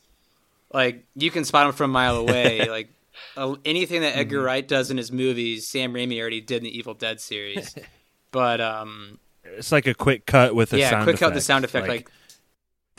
Like 0.72 1.04
you 1.16 1.32
can 1.32 1.46
spot 1.46 1.66
him 1.68 1.74
from 1.74 1.92
a 1.92 1.94
mile 1.94 2.16
away. 2.28 2.70
like 2.70 2.90
uh, 3.36 3.56
anything 3.66 4.02
that 4.02 4.16
Edgar 4.16 4.42
Wright 4.42 4.66
does 4.68 4.92
in 4.92 4.98
his 4.98 5.12
movies, 5.12 5.68
Sam 5.68 5.94
Raimi 5.94 6.20
already 6.22 6.42
did 6.42 6.58
in 6.58 6.64
the 6.64 6.78
Evil 6.78 6.94
Dead 6.94 7.20
series. 7.20 7.76
but 8.32 8.62
um, 8.62 9.20
It's 9.44 9.72
like 9.72 9.88
a 9.88 9.94
quick 9.96 10.26
cut 10.26 10.54
with 10.56 10.74
a 10.74 10.78
yeah, 10.80 10.92
sound 10.92 11.04
quick 11.04 11.16
effect. 11.16 11.30
cut 11.32 11.34
the 11.34 11.42
sound 11.42 11.66
effect. 11.66 11.88
Like, 11.88 12.10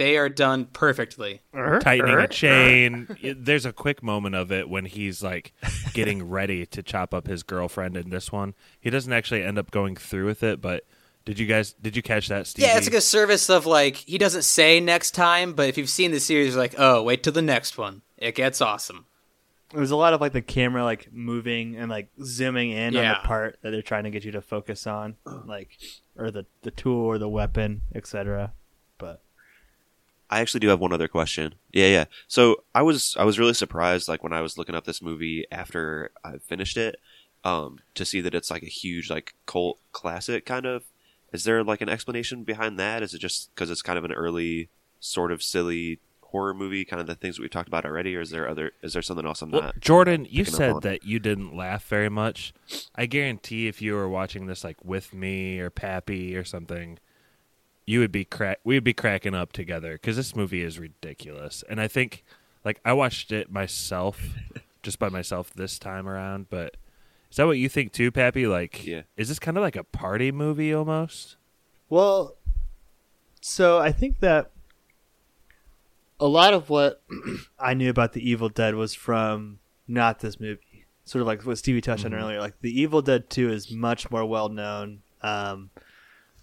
they 0.01 0.17
are 0.17 0.31
done 0.31 0.65
perfectly. 0.65 1.43
Uh-huh. 1.53 1.79
tightening 1.79 2.15
a 2.15 2.19
uh-huh. 2.21 2.27
chain. 2.29 3.07
Uh-huh. 3.11 3.35
There's 3.37 3.67
a 3.67 3.73
quick 3.73 4.03
moment 4.03 4.35
of 4.35 4.51
it 4.51 4.71
when 4.71 4.87
he's 4.87 5.23
like 5.23 5.53
getting 5.93 6.27
ready 6.27 6.65
to 6.65 6.83
chop 6.83 7.13
up 7.13 7.27
his 7.27 7.43
girlfriend 7.43 7.99
in 7.99 8.09
this 8.09 8.33
one. 8.33 8.55
He 8.81 8.89
doesn't 8.89 9.13
actually 9.13 9.43
end 9.43 9.59
up 9.59 9.71
going 9.71 9.97
through 9.97 10.25
with 10.25 10.43
it, 10.43 10.63
but 10.63 10.87
did 11.27 11.39
you 11.39 11.45
guys 11.45 11.75
did 11.75 11.97
you 11.97 12.03
catch 12.03 12.29
that, 12.29 12.47
Steve? 12.47 12.65
Yeah, 12.65 12.79
it's 12.79 12.87
like 12.87 12.97
a 12.97 13.03
service 13.03 13.51
of 13.51 13.67
like 13.67 13.97
he 13.97 14.17
doesn't 14.17 14.45
say 14.45 14.81
next 14.81 15.11
time, 15.11 15.53
but 15.53 15.69
if 15.69 15.77
you've 15.77 15.91
seen 15.91 16.13
the 16.13 16.21
series, 16.21 16.55
you're 16.55 16.63
like, 16.63 16.77
oh, 16.79 17.03
wait 17.03 17.23
till 17.23 17.35
the 17.35 17.43
next 17.43 17.77
one. 17.77 18.01
It 18.17 18.35
gets 18.35 18.63
awesome. 18.63 19.05
There's 19.75 19.91
a 19.91 19.97
lot 19.97 20.15
of 20.15 20.23
like 20.23 20.33
the 20.33 20.41
camera 20.41 20.83
like 20.83 21.13
moving 21.13 21.77
and 21.77 21.91
like 21.91 22.09
zooming 22.25 22.71
in 22.71 22.97
on 22.97 23.05
the 23.07 23.21
part 23.23 23.59
that 23.61 23.71
they're 23.71 23.83
trying 23.83 24.05
to 24.05 24.11
get 24.11 24.25
you 24.25 24.33
to 24.33 24.41
focus 24.41 24.87
on, 24.87 25.17
like 25.45 25.77
or 26.17 26.31
the 26.31 26.47
the 26.63 26.71
tool 26.71 27.05
or 27.05 27.19
the 27.19 27.29
weapon, 27.29 27.83
etc. 27.95 28.55
I 30.31 30.41
actually 30.41 30.61
do 30.61 30.69
have 30.69 30.81
one 30.81 30.93
other 30.93 31.09
question. 31.09 31.57
Yeah, 31.73 31.89
yeah. 31.89 32.05
So 32.29 32.63
I 32.75 32.83
was 32.83 33.17
I 33.19 33.25
was 33.25 33.39
really 33.39 33.55
surprised, 33.55 34.09
like 34.09 34.23
when 34.23 34.33
I 34.33 34.41
was 34.41 34.57
looking 34.57 34.75
up 34.77 34.85
this 34.85 35.03
movie 35.03 35.45
after 35.51 36.13
I 36.25 36.39
finished 36.39 36.77
it, 36.77 37.01
um, 37.45 37.81
to 37.95 38.05
see 38.05 38.21
that 38.21 38.35
it's 38.35 38.51
like 38.51 38.63
a 38.63 38.67
huge 38.67 39.11
like 39.11 39.35
cult 39.47 39.79
classic 39.93 40.47
kind 40.47 40.67
of. 40.67 40.85
Is 41.33 41.45
there 41.45 41.63
like 41.63 41.81
an 41.81 41.89
explanation 41.89 42.45
behind 42.45 42.79
that? 42.79 43.03
Is 43.03 43.13
it 43.15 43.19
just 43.19 43.55
because 43.55 43.71
it's 43.71 43.83
kind 43.83 43.99
of 43.99 44.05
an 44.05 44.13
early, 44.13 44.69
sort 45.01 45.33
of 45.33 45.43
silly 45.43 45.99
horror 46.23 46.55
movie, 46.55 46.85
kind 46.85 47.01
of 47.01 47.07
the 47.07 47.15
things 47.15 47.37
that 47.37 47.43
we've 47.43 47.51
talked 47.51 47.69
about 47.69 47.85
already, 47.85 48.17
or 48.17 48.21
is 48.21 48.31
there 48.31 48.49
other? 48.49 48.73
Is 48.83 48.93
there 48.93 49.03
something 49.03 49.27
else 49.27 49.43
I'm 49.43 49.51
Well, 49.51 49.63
not? 49.63 49.81
Jordan, 49.81 50.27
you 50.31 50.45
said 50.45 50.83
that 50.83 51.05
you 51.05 51.19
didn't 51.19 51.57
laugh 51.57 51.85
very 51.87 52.09
much. 52.09 52.53
I 52.95 53.07
guarantee 53.07 53.67
if 53.69 53.83
you 53.83 53.95
were 53.95 54.09
watching 54.09 54.47
this 54.47 54.65
like 54.65 54.85
with 54.85 55.13
me 55.13 55.59
or 55.59 55.71
Pappy 55.71 56.37
or 56.37 56.45
something, 56.45 56.99
you 57.91 57.99
would 57.99 58.13
be 58.13 58.25
crack. 58.25 58.61
We 58.63 58.77
would 58.77 58.85
be 58.85 58.93
cracking 58.95 59.35
up 59.35 59.51
together 59.53 59.95
because 59.95 60.15
this 60.17 60.37
movie 60.37 60.63
is 60.63 60.79
ridiculous. 60.79 61.65
And 61.69 61.81
I 61.81 61.89
think, 61.89 62.25
like, 62.65 62.81
I 62.85 62.93
watched 62.93 63.33
it 63.33 63.51
myself, 63.51 64.21
just 64.85 65.01
by 65.01 65.09
myself 65.09 65.53
this 65.55 65.77
time 65.79 66.09
around. 66.09 66.49
But 66.51 66.77
is 67.31 67.37
that 67.39 67.47
what 67.47 67.59
you 67.59 67.69
think 67.69 67.93
too, 67.93 68.13
Pappy? 68.13 68.47
Like, 68.47 68.87
Yeah. 68.87 69.03
is 69.17 69.29
this 69.29 69.41
kind 69.41 69.57
of 69.57 69.63
like 69.63 69.75
a 69.75 69.83
party 69.83 70.31
movie 70.31 70.73
almost? 70.73 71.37
Well, 71.89 72.37
so 73.41 73.79
I 73.79 73.91
think 73.91 74.21
that 74.21 74.53
a 76.21 76.29
lot 76.29 76.55
of 76.55 76.71
what 76.71 77.03
I 77.59 77.75
knew 77.75 77.91
about 77.91 78.13
the 78.13 78.29
Evil 78.29 78.49
Dead 78.49 78.77
was 78.77 78.95
from 78.95 79.59
not 79.89 80.21
this 80.21 80.39
movie. 80.39 80.87
Sort 81.05 81.23
of 81.23 81.27
like 81.27 81.43
what 81.45 81.59
Stevie 81.59 81.81
touched 81.81 82.05
on 82.05 82.15
earlier. 82.15 82.39
Like 82.39 82.55
the 82.61 82.81
Evil 82.81 83.03
Dead 83.03 83.29
Two 83.31 83.51
is 83.51 83.73
much 83.73 84.11
more 84.13 84.25
well 84.25 84.49
known. 84.49 85.01
Um, 85.23 85.71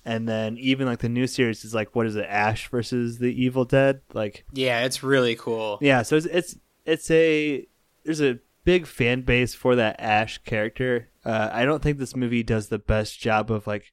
and 0.07 0.27
then 0.27 0.57
even 0.57 0.87
like 0.87 0.99
the 0.99 1.09
new 1.09 1.27
series 1.27 1.65
is 1.65 1.75
like 1.75 1.93
what 1.93 2.05
is 2.05 2.15
it, 2.15 2.25
Ash 2.29 2.69
versus 2.69 3.19
the 3.19 3.43
Evil 3.43 3.65
Dead? 3.65 3.99
Like 4.13 4.45
Yeah, 4.53 4.85
it's 4.85 5.03
really 5.03 5.35
cool. 5.35 5.77
yeah, 5.81 6.01
so 6.01 6.15
it's 6.15 6.25
it's 6.27 6.55
it's 6.85 7.11
a 7.11 7.67
there's 8.05 8.21
a 8.21 8.39
big 8.63 8.87
fan 8.87 9.21
base 9.21 9.53
for 9.53 9.75
that 9.75 9.99
Ash 9.99 10.37
character. 10.39 11.09
Uh, 11.25 11.49
I 11.51 11.65
don't 11.65 11.83
think 11.83 11.97
this 11.97 12.15
movie 12.15 12.41
does 12.41 12.69
the 12.69 12.79
best 12.79 13.19
job 13.19 13.51
of 13.51 13.67
like 13.67 13.91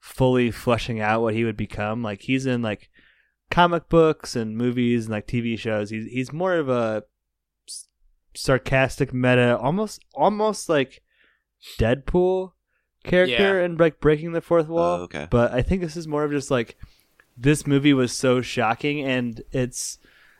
fully 0.00 0.50
fleshing 0.50 1.00
out 1.00 1.22
what 1.22 1.32
he 1.32 1.44
would 1.44 1.56
become. 1.56 2.02
Like 2.02 2.20
he's 2.20 2.44
in 2.44 2.60
like 2.60 2.90
comic 3.50 3.88
books 3.88 4.36
and 4.36 4.58
movies 4.58 5.06
and 5.06 5.12
like 5.12 5.26
TV 5.26 5.58
shows. 5.58 5.88
He's 5.88 6.12
he's 6.12 6.30
more 6.30 6.56
of 6.56 6.68
a 6.68 7.04
sarcastic 8.34 9.14
meta, 9.14 9.56
almost 9.56 10.04
almost 10.12 10.68
like 10.68 11.02
Deadpool 11.78 12.52
character 13.04 13.58
Yeah. 13.60 13.64
and 13.64 13.78
like 13.78 14.00
breaking 14.00 14.32
the 14.32 14.40
fourth 14.40 14.66
wall. 14.68 15.00
Oh, 15.00 15.02
okay. 15.04 15.28
But 15.30 15.52
I 15.52 15.62
think 15.62 15.82
this 15.82 15.96
is 15.96 16.08
more 16.08 16.24
of 16.24 16.32
just 16.32 16.50
like 16.50 16.76
this 17.36 17.66
movie 17.66 17.92
was 17.94 18.12
so 18.12 18.40
shocking 18.40 19.00
and 19.00 19.42
it's 19.52 19.98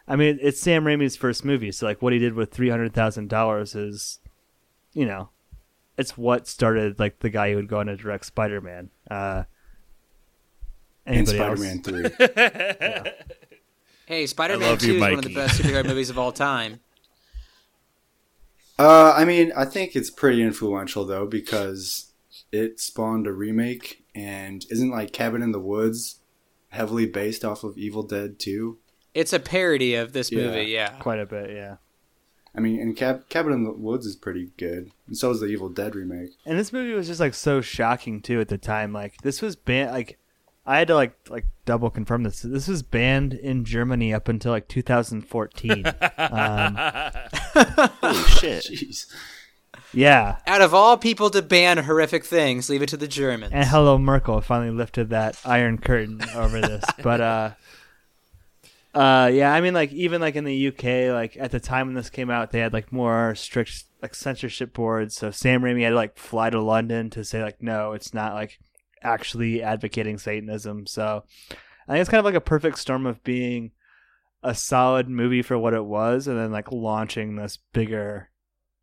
I 0.09 0.17
mean 0.17 0.39
it's 0.43 0.61
Sam 0.61 0.85
Raimi's 0.85 1.17
first 1.17 1.45
movie, 1.45 1.71
so 1.73 1.87
like 1.87 2.03
what 2.03 2.13
he 2.13 2.19
did 2.19 2.35
with 2.35 2.51
three 2.51 2.71
hundred 2.71 2.93
thousand 2.93 3.29
dollars 3.29 3.75
is 3.75 4.19
you 4.93 5.07
know 5.07 5.29
it's 5.97 6.19
what 6.19 6.49
started 6.49 6.99
like 6.99 7.21
the 7.21 7.31
guy 7.31 7.51
who 7.51 7.57
would 7.57 7.69
go 7.69 7.79
on 7.79 7.87
to 7.87 7.97
direct 7.97 8.27
Spider 8.27 8.61
Man. 8.61 8.91
Uh 9.11 9.45
And 11.07 11.29
anybody 11.29 11.39
else? 11.39 11.61
Spider-Man 11.61 11.83
Three. 11.83 13.11
Hey, 14.07 14.27
Spider-Man 14.27 14.77
2 14.77 14.87
you, 14.87 14.95
is 14.97 15.01
one 15.01 15.13
of 15.15 15.23
the 15.23 15.35
best 15.35 15.59
superhero 15.59 15.83
movies 15.87 16.11
of 16.11 16.19
all 16.19 16.31
time. 16.31 16.81
Uh, 18.79 19.15
I 19.17 19.25
mean, 19.25 19.51
I 19.57 19.65
think 19.65 19.95
it's 19.97 20.11
pretty 20.11 20.43
influential 20.43 21.05
though 21.07 21.27
because 21.27 22.13
it 22.55 22.81
spawned 22.81 23.27
a 23.27 23.33
remake, 23.33 24.05
and 24.15 24.65
isn't 24.71 24.91
like 24.91 25.13
Cabin 25.13 25.43
in 25.43 25.53
the 25.53 25.61
Woods 25.61 26.21
heavily 26.69 27.07
based 27.07 27.45
off 27.45 27.65
of 27.65 27.77
Evil 27.79 28.03
Dead 28.03 28.39
2? 28.39 28.79
It's 29.15 29.33
a 29.33 29.39
parody 29.41 29.95
of 29.95 30.13
this 30.13 30.33
Yeah. 30.33 30.43
movie, 30.47 30.65
yeah. 30.71 30.91
Quite 30.99 31.21
a 31.21 31.27
bit, 31.27 31.51
yeah. 31.51 31.77
I 32.57 32.61
mean, 32.61 32.81
and 32.81 32.97
Cab- 32.97 33.29
Cabin 33.29 33.53
in 33.53 33.65
the 33.65 33.73
Woods 33.73 34.07
is 34.07 34.15
pretty 34.17 34.51
good, 34.57 34.91
and 35.09 35.17
so 35.17 35.31
is 35.33 35.41
the 35.41 35.47
Evil 35.47 35.69
Dead 35.69 35.95
remake. 35.97 36.31
And 36.47 36.57
this 36.59 36.73
movie 36.73 36.93
was 36.95 37.09
just 37.09 37.19
like 37.21 37.35
so 37.35 37.61
shocking 37.61 38.21
too 38.23 38.41
at 38.41 38.49
the 38.49 38.59
time. 38.59 38.93
Like 38.93 39.17
this 39.23 39.43
was 39.43 39.57
banned. 39.57 39.91
Like 39.91 40.19
I 40.65 40.79
had 40.79 40.87
to 40.89 40.95
like 40.95 41.15
like 41.29 41.47
double 41.65 41.91
confirm 41.91 42.23
this. 42.23 42.43
This 42.43 42.69
was 42.69 42.83
banned 42.85 43.35
in 43.35 43.65
Germany 43.65 44.15
up 44.15 44.29
until 44.29 44.53
like 44.53 44.69
2014. 44.69 45.85
um, 46.19 46.77
Holy 46.79 48.23
shit! 48.29 48.65
Jeez. 48.65 49.07
Yeah. 49.95 50.37
Out 50.47 50.61
of 50.61 50.75
all 50.75 50.97
people 50.97 51.31
to 51.31 51.43
ban 51.43 51.79
horrific 51.79 52.25
things, 52.25 52.69
leave 52.69 52.83
it 52.83 52.89
to 52.91 52.97
the 52.97 53.09
Germans. 53.09 53.53
And 53.53 53.67
hello 53.67 53.99
Merkel 53.99 54.41
finally 54.41 54.71
lifted 54.71 55.11
that 55.11 55.41
iron 55.45 55.79
curtain 55.79 56.21
over 56.35 56.61
this. 56.61 56.85
But 57.03 57.21
uh 57.21 57.51
uh 58.95 59.31
yeah, 59.33 59.53
I 59.53 59.61
mean 59.61 59.75
like 59.75 59.93
even 59.93 60.21
like 60.21 60.37
in 60.37 60.45
the 60.45 60.69
UK, 60.69 61.13
like 61.13 61.37
at 61.39 61.51
the 61.51 61.61
time 61.61 61.89
when 61.89 61.95
this 61.95 62.11
came 62.11 62.31
out, 62.31 62.51
they 62.51 62.61
had 62.61 62.73
like 62.73 62.93
more 62.93 63.35
strict 63.35 63.85
like 64.03 64.15
censorship 64.15 64.73
boards. 64.73 65.17
So 65.17 65.31
Sam 65.31 65.63
Raimi 65.63 65.83
had 65.83 65.91
to 65.91 65.97
like 65.97 66.17
fly 66.17 66.51
to 66.51 66.61
London 66.61 67.11
to 67.11 67.25
say 67.25 67.43
like 67.43 67.63
no, 67.63 67.93
it's 67.93 68.15
not 68.15 68.35
like 68.35 68.59
actually 69.03 69.63
advocating 69.63 70.19
Satanism. 70.19 70.87
So 70.87 71.25
I 71.89 71.93
think 71.93 72.01
it's 72.01 72.11
kind 72.11 72.21
of 72.21 72.25
like 72.25 72.35
a 72.35 72.41
perfect 72.41 72.79
storm 72.79 73.07
of 73.07 73.23
being 73.25 73.73
a 74.43 74.55
solid 74.55 75.09
movie 75.09 75.43
for 75.43 75.59
what 75.59 75.75
it 75.75 75.85
was 75.85 76.29
and 76.29 76.39
then 76.39 76.53
like 76.53 76.71
launching 76.71 77.37
this 77.37 77.59
bigger 77.73 78.29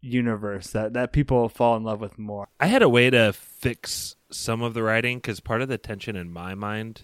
universe 0.02 0.72
that 0.72 0.94
that 0.94 1.14
people 1.14 1.48
fall 1.48 1.78
in 1.78 1.84
love 1.84 2.02
with 2.02 2.18
more. 2.18 2.48
I 2.60 2.68
had 2.68 2.82
a 2.82 2.90
way 2.90 3.10
to 3.10 3.34
fix 3.34 4.16
some 4.30 4.62
of 4.62 4.74
the 4.74 4.84
writing 4.84 5.18
because 5.18 5.40
part 5.40 5.62
of 5.62 5.70
the 5.70 5.78
tension 5.78 6.16
in 6.16 6.32
my 6.32 6.56
mind, 6.56 7.04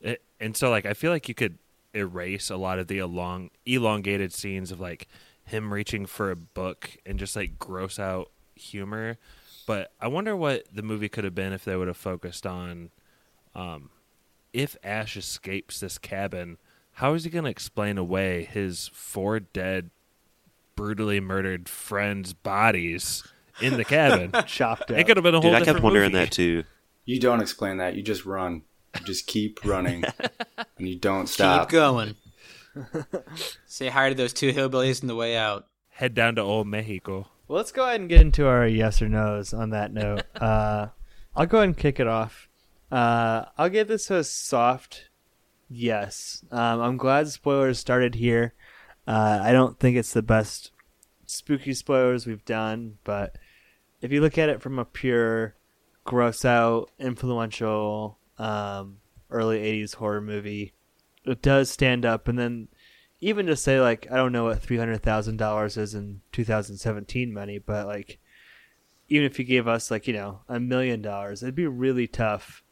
it, 0.00 0.22
and 0.40 0.56
so 0.56 0.70
like 0.70 0.86
I 0.86 0.94
feel 0.94 1.12
like 1.12 1.28
you 1.28 1.34
could 1.34 1.58
erase 1.94 2.50
a 2.50 2.56
lot 2.56 2.78
of 2.78 2.88
the 2.88 2.98
elong, 2.98 3.50
elongated 3.64 4.32
scenes 4.32 4.70
of 4.70 4.80
like 4.80 5.08
him 5.44 5.72
reaching 5.72 6.06
for 6.06 6.30
a 6.30 6.36
book 6.36 6.96
and 7.06 7.18
just 7.18 7.36
like 7.36 7.58
gross 7.58 7.98
out 7.98 8.30
humor. 8.54 9.18
But 9.66 9.92
I 10.00 10.08
wonder 10.08 10.36
what 10.36 10.66
the 10.72 10.82
movie 10.82 11.08
could 11.08 11.24
have 11.24 11.34
been 11.34 11.52
if 11.52 11.64
they 11.64 11.76
would 11.76 11.88
have 11.88 11.96
focused 11.96 12.46
on, 12.46 12.90
um, 13.54 13.90
if 14.52 14.76
Ash 14.84 15.16
escapes 15.16 15.80
this 15.80 15.98
cabin, 15.98 16.58
how 16.92 17.14
is 17.14 17.24
he 17.24 17.30
going 17.30 17.44
to 17.44 17.50
explain 17.50 17.98
away 17.98 18.44
his 18.44 18.90
four 18.92 19.40
dead, 19.40 19.90
brutally 20.76 21.18
murdered 21.20 21.68
friends' 21.68 22.32
bodies 22.32 23.26
in 23.60 23.76
the 23.76 23.84
cabin? 23.84 24.30
Chopped 24.46 24.90
up. 24.90 24.98
It 24.98 25.06
could 25.06 25.16
have 25.16 25.24
been 25.24 25.34
a 25.34 25.40
whole 25.40 25.50
Dude, 25.50 25.62
I 25.62 25.64
kept 25.64 25.80
wondering 25.82 26.12
movie. 26.12 26.24
that 26.24 26.30
too. 26.32 26.64
You 27.04 27.18
don't 27.18 27.40
explain 27.40 27.78
that. 27.78 27.96
You 27.96 28.02
just 28.02 28.24
run. 28.24 28.62
You 28.98 29.04
just 29.04 29.26
keep 29.26 29.60
running, 29.64 30.04
and 30.78 30.88
you 30.88 30.96
don't 30.98 31.28
stop. 31.28 31.68
Keep 31.68 31.72
going. 31.72 32.14
Say 33.66 33.88
hi 33.88 34.08
to 34.10 34.14
those 34.14 34.32
two 34.32 34.52
hillbillies 34.52 35.02
on 35.02 35.08
the 35.08 35.14
way 35.16 35.36
out. 35.36 35.66
Head 35.90 36.14
down 36.14 36.34
to 36.36 36.42
old 36.42 36.66
Mexico. 36.66 37.26
Well, 37.48 37.56
let's 37.56 37.72
go 37.72 37.84
ahead 37.84 38.00
and 38.00 38.08
get 38.08 38.20
into 38.20 38.46
our 38.46 38.66
yes 38.66 39.00
or 39.00 39.08
no's 39.08 39.54
on 39.54 39.70
that 39.70 39.92
note. 39.92 40.22
Uh, 40.34 40.88
I'll 41.34 41.46
go 41.46 41.58
ahead 41.58 41.68
and 41.68 41.76
kick 41.76 42.00
it 42.00 42.06
off. 42.06 42.48
Uh, 42.90 43.46
I'll 43.56 43.68
give 43.68 43.88
this 43.88 44.10
a 44.10 44.24
soft 44.24 45.08
yes. 45.68 46.44
Um, 46.50 46.80
I'm 46.80 46.96
glad 46.96 47.28
spoilers 47.28 47.78
started 47.78 48.16
here. 48.16 48.54
Uh, 49.06 49.40
I 49.42 49.52
don't 49.52 49.78
think 49.78 49.96
it's 49.96 50.12
the 50.12 50.22
best 50.22 50.72
spooky 51.26 51.74
spoilers 51.74 52.26
we've 52.26 52.44
done, 52.44 52.98
but 53.04 53.36
if 54.00 54.12
you 54.12 54.20
look 54.20 54.38
at 54.38 54.48
it 54.48 54.60
from 54.60 54.78
a 54.78 54.84
pure 54.84 55.54
gross 56.04 56.44
out, 56.44 56.90
influential, 56.98 58.18
um, 58.38 58.98
early 59.30 59.58
80s 59.58 59.94
horror 59.96 60.20
movie, 60.20 60.72
it 61.24 61.42
does 61.42 61.70
stand 61.70 62.04
up. 62.04 62.28
And 62.28 62.38
then 62.38 62.68
even 63.20 63.46
to 63.46 63.56
say 63.56 63.80
like 63.80 64.06
I 64.10 64.16
don't 64.16 64.32
know 64.32 64.44
what 64.44 64.62
three 64.62 64.76
hundred 64.76 65.02
thousand 65.02 65.38
dollars 65.38 65.76
is 65.76 65.94
in 65.94 66.20
two 66.32 66.44
thousand 66.44 66.76
seventeen 66.78 67.32
money, 67.32 67.58
but 67.58 67.86
like 67.86 68.18
even 69.08 69.26
if 69.26 69.38
you 69.38 69.44
gave 69.44 69.66
us 69.68 69.90
like 69.90 70.06
you 70.06 70.12
know 70.12 70.40
a 70.48 70.60
million 70.60 71.02
dollars, 71.02 71.42
it'd 71.42 71.54
be 71.54 71.66
really 71.66 72.06
tough 72.06 72.62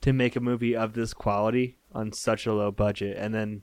to 0.00 0.12
make 0.12 0.36
a 0.36 0.40
movie 0.40 0.74
of 0.74 0.94
this 0.94 1.12
quality 1.12 1.76
on 1.92 2.12
such 2.12 2.46
a 2.46 2.54
low 2.54 2.70
budget. 2.70 3.16
And 3.18 3.34
then, 3.34 3.62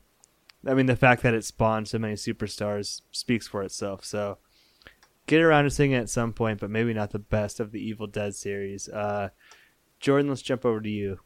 I 0.66 0.74
mean, 0.74 0.86
the 0.86 0.96
fact 0.96 1.24
that 1.24 1.34
it 1.34 1.46
spawned 1.46 1.88
so 1.88 2.00
many 2.00 2.16
superstars 2.16 3.02
speaks 3.12 3.48
for 3.48 3.64
itself. 3.64 4.04
So 4.04 4.38
get 5.28 5.42
around 5.42 5.66
to 5.66 5.70
seeing 5.70 5.92
it 5.92 6.00
at 6.00 6.10
some 6.10 6.34
point, 6.34 6.60
but 6.60 6.70
maybe 6.70 6.94
not 6.94 7.12
the 7.12 7.20
best 7.20 7.60
of 7.60 7.72
the 7.72 7.80
Evil 7.80 8.08
Dead 8.08 8.36
series. 8.36 8.90
Uh, 8.90 9.30
Jordan, 10.00 10.30
let's 10.30 10.42
jump 10.42 10.66
over 10.66 10.82
to 10.82 10.90
you. 10.90 11.20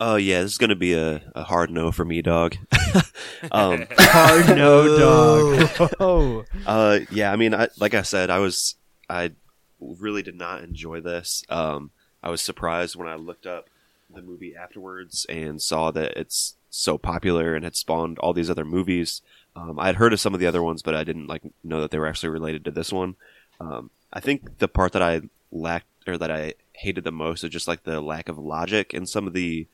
Oh 0.00 0.16
yeah, 0.16 0.42
this 0.42 0.52
is 0.52 0.58
gonna 0.58 0.74
be 0.74 0.94
a, 0.94 1.22
a 1.34 1.44
hard 1.44 1.70
no 1.70 1.92
for 1.92 2.04
me, 2.04 2.22
dog. 2.22 2.56
um, 3.52 3.86
Hard 3.98 4.56
no, 4.56 4.98
dog. 4.98 5.94
Oh. 6.00 6.44
uh, 6.66 7.00
yeah, 7.10 7.32
I 7.32 7.36
mean, 7.36 7.54
I, 7.54 7.68
like 7.78 7.94
I 7.94 8.02
said, 8.02 8.30
I 8.30 8.38
was 8.38 8.76
I 9.08 9.32
really 9.80 10.22
did 10.22 10.36
not 10.36 10.62
enjoy 10.62 11.00
this. 11.00 11.44
Um, 11.48 11.90
I 12.22 12.30
was 12.30 12.42
surprised 12.42 12.96
when 12.96 13.08
I 13.08 13.14
looked 13.14 13.46
up 13.46 13.68
the 14.12 14.22
movie 14.22 14.54
afterwards 14.54 15.26
and 15.28 15.60
saw 15.60 15.90
that 15.92 16.16
it's 16.16 16.56
so 16.72 16.96
popular 16.96 17.54
and 17.54 17.64
had 17.64 17.76
spawned 17.76 18.18
all 18.18 18.32
these 18.32 18.50
other 18.50 18.64
movies. 18.64 19.20
Um, 19.54 19.78
I 19.78 19.86
had 19.86 19.96
heard 19.96 20.14
of 20.14 20.20
some 20.20 20.32
of 20.32 20.40
the 20.40 20.46
other 20.46 20.62
ones, 20.62 20.82
but 20.82 20.94
I 20.94 21.04
didn't 21.04 21.26
like 21.26 21.42
know 21.62 21.82
that 21.82 21.90
they 21.90 21.98
were 21.98 22.06
actually 22.06 22.30
related 22.30 22.64
to 22.64 22.70
this 22.70 22.90
one. 22.90 23.14
Um, 23.60 23.90
I 24.12 24.20
think 24.20 24.58
the 24.58 24.68
part 24.68 24.92
that 24.92 25.02
I 25.02 25.20
lacked 25.50 25.86
or 26.06 26.16
that 26.16 26.30
I 26.30 26.54
hated 26.72 27.04
the 27.04 27.12
most 27.12 27.44
is 27.44 27.50
just 27.50 27.68
like 27.68 27.84
the 27.84 28.00
lack 28.00 28.28
of 28.28 28.38
logic 28.38 28.94
in 28.94 29.06
some 29.06 29.26
of 29.26 29.34
the 29.34 29.68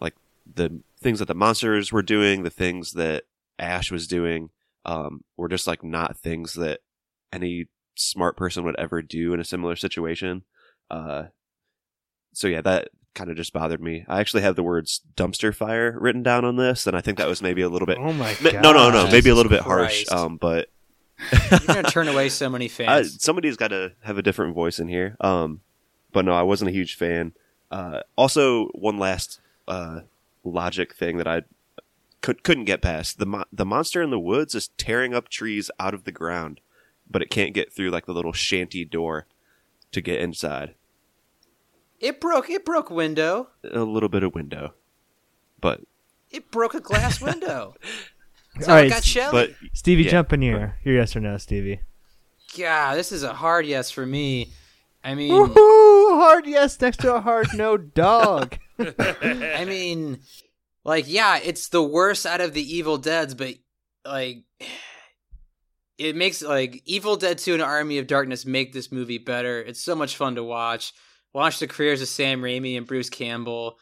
like 0.00 0.14
the 0.54 0.80
things 1.00 1.18
that 1.18 1.26
the 1.26 1.34
monsters 1.34 1.92
were 1.92 2.02
doing, 2.02 2.44
the 2.44 2.50
things 2.50 2.92
that 2.92 3.24
Ash 3.58 3.90
was 3.90 4.06
doing, 4.06 4.50
um, 4.84 5.24
were 5.36 5.48
just 5.48 5.66
like 5.66 5.82
not 5.82 6.16
things 6.16 6.54
that 6.54 6.80
any 7.32 7.66
smart 7.96 8.36
person 8.36 8.62
would 8.62 8.78
ever 8.78 9.02
do 9.02 9.34
in 9.34 9.40
a 9.40 9.44
similar 9.44 9.74
situation. 9.74 10.44
Uh, 10.88 11.24
so 12.32 12.46
yeah, 12.46 12.60
that 12.60 12.90
kind 13.14 13.30
of 13.30 13.36
just 13.36 13.52
bothered 13.52 13.82
me. 13.82 14.04
I 14.08 14.20
actually 14.20 14.42
have 14.42 14.56
the 14.56 14.62
words 14.62 15.00
dumpster 15.16 15.54
fire 15.54 15.96
written 15.98 16.22
down 16.22 16.44
on 16.44 16.56
this, 16.56 16.86
and 16.86 16.96
I 16.96 17.00
think 17.00 17.18
that 17.18 17.28
was 17.28 17.42
maybe 17.42 17.62
a 17.62 17.68
little 17.68 17.86
bit. 17.86 17.98
Oh 17.98 18.12
my 18.12 18.36
Ma- 18.42 18.50
No, 18.60 18.72
no, 18.72 18.90
no, 18.90 19.02
God. 19.04 19.12
maybe 19.12 19.30
a 19.30 19.34
little 19.34 19.50
bit 19.50 19.62
harsh. 19.62 20.04
Um, 20.10 20.36
but 20.36 20.68
You're 21.50 21.58
gonna 21.66 21.82
turn 21.84 22.08
away 22.08 22.28
so 22.28 22.48
many 22.48 22.64
I, 22.66 22.68
fans. 22.68 23.22
somebody's 23.22 23.56
got 23.56 23.68
to 23.68 23.92
have 24.02 24.18
a 24.18 24.22
different 24.22 24.54
voice 24.54 24.78
in 24.78 24.88
here. 24.88 25.16
Um, 25.20 25.60
but 26.12 26.24
no, 26.24 26.32
I 26.32 26.42
wasn't 26.42 26.70
a 26.70 26.72
huge 26.72 26.94
fan. 26.96 27.32
Uh, 27.70 28.00
also, 28.16 28.66
one 28.68 28.98
last 28.98 29.40
uh, 29.66 30.00
logic 30.44 30.94
thing 30.94 31.16
that 31.18 31.26
I 31.26 31.42
could 32.20 32.42
couldn't 32.42 32.64
get 32.64 32.82
past 32.82 33.18
the 33.18 33.26
mo- 33.26 33.44
the 33.52 33.66
monster 33.66 34.00
in 34.02 34.10
the 34.10 34.18
woods 34.18 34.54
is 34.54 34.68
tearing 34.78 35.12
up 35.14 35.28
trees 35.28 35.70
out 35.78 35.92
of 35.94 36.04
the 36.04 36.12
ground, 36.12 36.60
but 37.10 37.20
it 37.22 37.30
can't 37.30 37.52
get 37.54 37.72
through 37.72 37.90
like 37.90 38.06
the 38.06 38.14
little 38.14 38.32
shanty 38.32 38.84
door 38.84 39.26
to 39.92 40.00
get 40.00 40.20
inside. 40.20 40.74
It 42.00 42.20
broke. 42.20 42.48
It 42.50 42.64
broke 42.64 42.90
window. 42.90 43.48
A 43.70 43.80
little 43.80 44.08
bit 44.08 44.22
of 44.22 44.34
window, 44.34 44.74
but 45.60 45.80
It 46.30 46.50
broke 46.50 46.74
a 46.74 46.80
glass 46.80 47.20
window. 47.20 47.74
That's 48.54 48.68
All 48.68 48.74
how 48.74 48.80
it 48.80 48.82
right, 48.84 48.90
got 48.90 49.04
shelly. 49.04 49.32
but 49.58 49.68
Stevie, 49.72 50.02
Yeah, 50.04 50.10
jump 50.10 50.32
in 50.32 50.42
here. 50.42 50.78
Your 50.84 50.96
yes 50.96 51.14
or 51.14 51.20
no, 51.20 51.36
Stevie? 51.36 51.80
yeah, 52.54 52.94
this 52.94 53.12
is 53.12 53.22
a 53.22 53.34
hard 53.34 53.66
yes 53.66 53.90
for 53.90 54.04
me. 54.06 54.50
I 55.04 55.14
mean, 55.14 55.30
Woohoo! 55.32 56.18
Hard 56.20 56.46
yes 56.46 56.80
next 56.80 56.96
to 57.00 57.14
a 57.14 57.20
hard 57.20 57.48
no 57.54 57.76
dog. 57.76 58.58
I 58.78 59.64
mean, 59.66 60.18
like, 60.84 61.04
yeah, 61.06 61.38
it's 61.38 61.68
the 61.68 61.82
worst 61.82 62.26
out 62.26 62.40
of 62.40 62.52
the 62.54 62.76
Evil 62.76 62.98
Deads, 62.98 63.34
but 63.34 63.54
like, 64.04 64.42
it 65.98 66.16
makes 66.16 66.42
like 66.42 66.82
Evil 66.84 67.16
Dead 67.16 67.38
Two 67.38 67.54
and 67.54 67.62
Army 67.62 67.98
of 67.98 68.06
Darkness 68.08 68.44
make 68.46 68.72
this 68.72 68.90
movie 68.90 69.18
better. 69.18 69.60
It's 69.62 69.80
so 69.80 69.94
much 69.94 70.16
fun 70.16 70.34
to 70.34 70.42
watch. 70.42 70.92
Watch 71.38 71.60
the 71.60 71.68
careers 71.68 72.02
of 72.02 72.08
Sam 72.08 72.42
Raimi 72.42 72.76
and 72.76 72.84
Bruce 72.84 73.08
Campbell. 73.08 73.78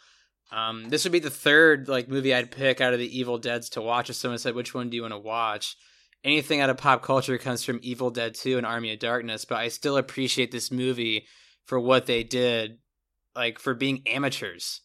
Um, 0.52 0.90
this 0.90 1.04
would 1.04 1.12
be 1.12 1.20
the 1.20 1.30
third 1.30 1.88
like 1.88 2.06
movie 2.06 2.34
I'd 2.34 2.50
pick 2.50 2.82
out 2.82 2.92
of 2.92 2.98
the 2.98 3.18
Evil 3.18 3.38
Deads 3.38 3.70
to 3.70 3.80
watch. 3.80 4.10
If 4.10 4.16
someone 4.16 4.36
said, 4.36 4.54
"Which 4.54 4.74
one 4.74 4.90
do 4.90 4.96
you 4.96 5.00
want 5.00 5.14
to 5.14 5.18
watch?" 5.18 5.74
Anything 6.22 6.60
out 6.60 6.68
of 6.68 6.76
pop 6.76 7.02
culture 7.02 7.38
comes 7.38 7.64
from 7.64 7.80
Evil 7.82 8.10
Dead 8.10 8.34
Two 8.34 8.58
and 8.58 8.66
Army 8.66 8.92
of 8.92 8.98
Darkness, 8.98 9.46
but 9.46 9.56
I 9.56 9.68
still 9.68 9.96
appreciate 9.96 10.50
this 10.50 10.70
movie 10.70 11.26
for 11.64 11.80
what 11.80 12.04
they 12.04 12.24
did, 12.24 12.76
like 13.34 13.58
for 13.58 13.72
being 13.72 14.06
amateurs. 14.06 14.82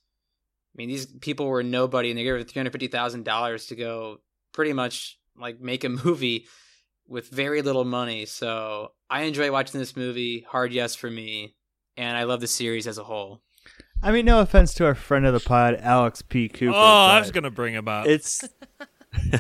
I 0.74 0.76
mean, 0.78 0.88
these 0.88 1.08
people 1.08 1.48
were 1.48 1.64
nobody, 1.64 2.10
and 2.10 2.18
they 2.18 2.24
gave 2.24 2.48
three 2.48 2.58
hundred 2.58 2.72
fifty 2.72 2.88
thousand 2.88 3.26
dollars 3.26 3.66
to 3.66 3.76
go 3.76 4.20
pretty 4.54 4.72
much 4.72 5.20
like 5.38 5.60
make 5.60 5.84
a 5.84 5.90
movie 6.06 6.48
with 7.06 7.28
very 7.28 7.64
little 7.64 7.84
money. 7.84 8.26
So 8.26 8.94
I 9.10 9.24
enjoy 9.24 9.52
watching 9.52 9.82
this 9.82 9.98
movie. 9.98 10.46
Hard 10.50 10.72
yes 10.72 10.96
for 10.96 11.12
me, 11.12 11.58
and 11.98 12.18
I 12.18 12.24
love 12.24 12.42
the 12.42 12.48
series 12.48 12.88
as 12.88 12.98
a 12.98 13.04
whole. 13.04 13.42
I 14.04 14.12
mean, 14.12 14.26
no 14.26 14.40
offense 14.40 14.74
to 14.76 14.86
our 14.86 14.96
friend 14.96 15.26
of 15.26 15.34
the 15.34 15.40
pod, 15.40 15.78
Alex 15.80 16.22
P. 16.24 16.50
Cooper. 16.50 16.76
oh, 16.76 16.80
I 16.80 17.20
was 17.20 17.32
gonna 17.32 17.52
bring 17.52 17.74
him 17.74 17.88
up. 17.88 18.08
It's 18.08 18.44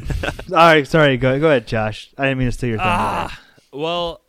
all 0.51 0.57
right. 0.57 0.87
Sorry, 0.87 1.17
go 1.17 1.39
go 1.39 1.47
ahead, 1.47 1.67
Josh. 1.67 2.13
I 2.17 2.25
didn't 2.25 2.39
mean 2.39 2.47
to 2.47 2.51
steal 2.51 2.69
your 2.69 2.77
thunder. 2.77 2.93
Ah, 2.93 3.41
well, 3.73 4.21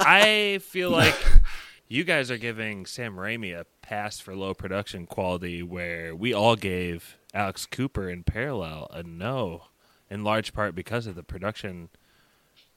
I 0.00 0.60
feel 0.62 0.90
like 0.92 1.14
you 1.88 2.04
guys 2.04 2.30
are 2.30 2.38
giving 2.38 2.86
Sam 2.86 3.16
Raimi 3.16 3.58
a 3.58 3.66
pass 3.82 4.18
for 4.18 4.34
low 4.34 4.54
production 4.54 5.06
quality, 5.06 5.62
where 5.62 6.14
we 6.14 6.34
all 6.34 6.56
gave 6.56 7.16
Alex 7.32 7.66
Cooper 7.66 8.10
in 8.10 8.24
parallel 8.24 8.88
a 8.90 9.02
no, 9.02 9.64
in 10.10 10.24
large 10.24 10.52
part 10.52 10.74
because 10.74 11.06
of 11.06 11.14
the 11.14 11.22
production 11.22 11.90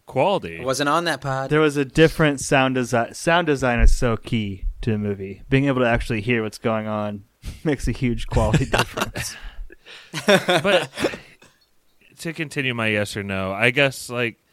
quality. 0.09 0.59
I 0.59 0.65
wasn't 0.65 0.89
on 0.89 1.05
that 1.05 1.21
pod. 1.21 1.49
There 1.49 1.61
was 1.61 1.77
a 1.77 1.85
different 1.85 2.41
sound 2.41 2.75
design. 2.75 3.13
Sound 3.13 3.47
design 3.47 3.79
is 3.79 3.95
so 3.95 4.17
key 4.17 4.65
to 4.81 4.95
a 4.95 4.97
movie. 4.97 5.43
Being 5.49 5.65
able 5.65 5.79
to 5.81 5.87
actually 5.87 6.19
hear 6.19 6.43
what's 6.43 6.57
going 6.57 6.87
on 6.87 7.23
makes 7.63 7.87
a 7.87 7.93
huge 7.93 8.27
quality 8.27 8.65
difference. 8.69 9.37
but 10.27 10.89
to 12.17 12.33
continue 12.33 12.73
my 12.73 12.87
yes 12.87 13.15
or 13.15 13.23
no, 13.23 13.53
I 13.53 13.71
guess 13.71 14.09
like 14.09 14.43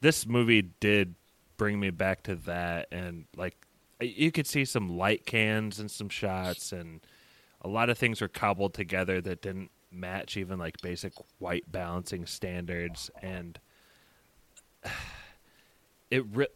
this 0.00 0.26
movie 0.26 0.62
did 0.62 1.14
bring 1.56 1.78
me 1.78 1.90
back 1.90 2.22
to 2.22 2.36
that, 2.36 2.88
and 2.90 3.26
like 3.36 3.54
you 4.00 4.32
could 4.32 4.46
see 4.46 4.64
some 4.64 4.96
light 4.96 5.26
cans 5.26 5.78
and 5.78 5.90
some 5.90 6.08
shots, 6.08 6.72
and 6.72 7.00
a 7.60 7.68
lot 7.68 7.90
of 7.90 7.98
things 7.98 8.20
were 8.20 8.28
cobbled 8.28 8.72
together 8.72 9.20
that 9.20 9.42
didn't 9.42 9.70
match 9.92 10.36
even 10.36 10.58
like 10.58 10.80
basic 10.80 11.12
white 11.38 11.70
balancing 11.70 12.24
standards, 12.24 13.10
and 13.20 13.58
it. 16.10 16.24
Re- 16.34 16.46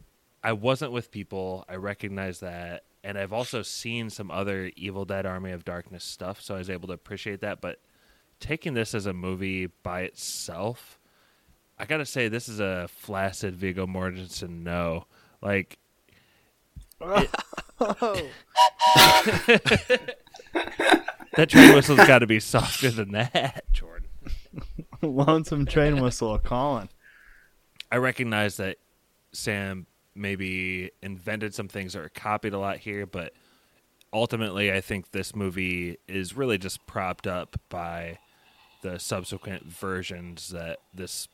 I 0.42 0.52
wasn't 0.52 0.92
with 0.92 1.10
people. 1.10 1.64
I 1.68 1.76
recognize 1.76 2.40
that, 2.40 2.84
and 3.02 3.16
I've 3.16 3.32
also 3.32 3.62
seen 3.62 4.10
some 4.10 4.30
other 4.30 4.70
Evil 4.76 5.04
Dead 5.04 5.24
Army 5.24 5.52
of 5.52 5.64
Darkness 5.64 6.04
stuff, 6.04 6.40
so 6.40 6.54
I 6.54 6.58
was 6.58 6.68
able 6.68 6.88
to 6.88 6.94
appreciate 6.94 7.40
that. 7.40 7.60
But 7.60 7.80
taking 8.40 8.74
this 8.74 8.94
as 8.94 9.06
a 9.06 9.12
movie 9.12 9.66
by 9.82 10.02
itself, 10.02 10.98
I 11.78 11.86
gotta 11.86 12.06
say 12.06 12.28
this 12.28 12.48
is 12.48 12.60
a 12.60 12.88
flaccid 12.88 13.56
Viggo 13.56 13.86
Mortensen 13.86 14.62
no. 14.62 15.06
Like, 15.40 15.78
that 21.36 21.48
train 21.48 21.74
whistle's 21.74 22.06
got 22.06 22.20
to 22.20 22.26
be 22.26 22.40
softer 22.40 22.90
than 22.90 23.12
that, 23.12 23.64
Jordan. 23.72 24.08
Lonesome 25.02 25.66
train 25.66 26.00
whistle 26.00 26.38
calling. 26.38 26.88
I 27.90 27.96
recognize 27.96 28.56
that 28.58 28.78
Sam 29.34 29.86
maybe 30.14 30.90
invented 31.02 31.54
some 31.54 31.68
things 31.68 31.96
or 31.96 32.08
copied 32.08 32.52
a 32.52 32.58
lot 32.58 32.78
here, 32.78 33.06
but 33.06 33.32
ultimately, 34.12 34.72
I 34.72 34.80
think 34.80 35.10
this 35.10 35.34
movie 35.34 35.98
is 36.06 36.36
really 36.36 36.58
just 36.58 36.86
propped 36.86 37.26
up 37.26 37.60
by 37.68 38.18
the 38.82 38.98
subsequent 38.98 39.64
versions 39.64 40.50
that 40.50 40.78
this 40.92 41.28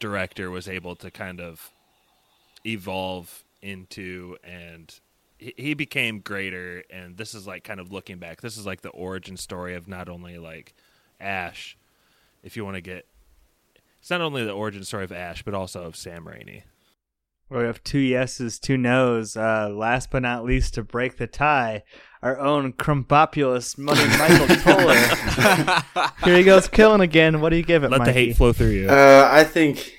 director 0.00 0.50
was 0.50 0.68
able 0.68 0.96
to 0.96 1.10
kind 1.10 1.40
of 1.40 1.70
evolve 2.64 3.44
into 3.62 4.36
and 4.42 5.00
he- 5.38 5.74
became 5.74 6.20
greater. 6.20 6.82
And 6.90 7.16
this 7.16 7.34
is 7.34 7.46
like 7.46 7.64
kind 7.64 7.80
of 7.80 7.92
looking 7.92 8.18
back 8.18 8.40
this 8.40 8.56
is 8.56 8.66
like 8.66 8.80
the 8.80 8.90
origin 8.90 9.36
story 9.36 9.74
of 9.74 9.86
not 9.88 10.08
only 10.08 10.38
like 10.38 10.74
ash 11.20 11.76
if 12.42 12.56
you 12.56 12.64
want 12.64 12.76
to 12.76 12.80
get 12.80 13.06
it's 13.98 14.10
not 14.10 14.20
only 14.20 14.44
the 14.44 14.52
origin 14.52 14.84
story 14.84 15.04
of 15.04 15.12
ash 15.12 15.42
but 15.42 15.54
also 15.54 15.82
of 15.82 15.96
sam 15.96 16.24
raimi 16.24 16.62
Where 17.48 17.60
we 17.60 17.66
have 17.66 17.84
two 17.84 18.00
yeses, 18.00 18.58
two 18.58 18.76
nos. 18.76 19.36
Uh, 19.36 19.68
last 19.72 20.10
but 20.10 20.22
not 20.22 20.44
least, 20.44 20.74
to 20.74 20.82
break 20.82 21.16
the 21.16 21.28
tie, 21.28 21.84
our 22.22 22.38
own 22.40 22.72
Crumbopulous 22.72 23.78
Money 23.78 24.04
Michael 24.18 24.56
Toller. 24.56 26.12
Here 26.24 26.36
he 26.38 26.42
goes, 26.42 26.66
killing 26.66 27.00
again. 27.00 27.40
What 27.40 27.50
do 27.50 27.56
you 27.56 27.62
give 27.62 27.84
it, 27.84 27.90
let 27.90 28.04
the 28.04 28.12
hate 28.12 28.36
flow 28.36 28.52
through 28.52 28.70
you 28.70 28.88
Uh, 28.88 29.28
I 29.30 29.44
think, 29.44 29.94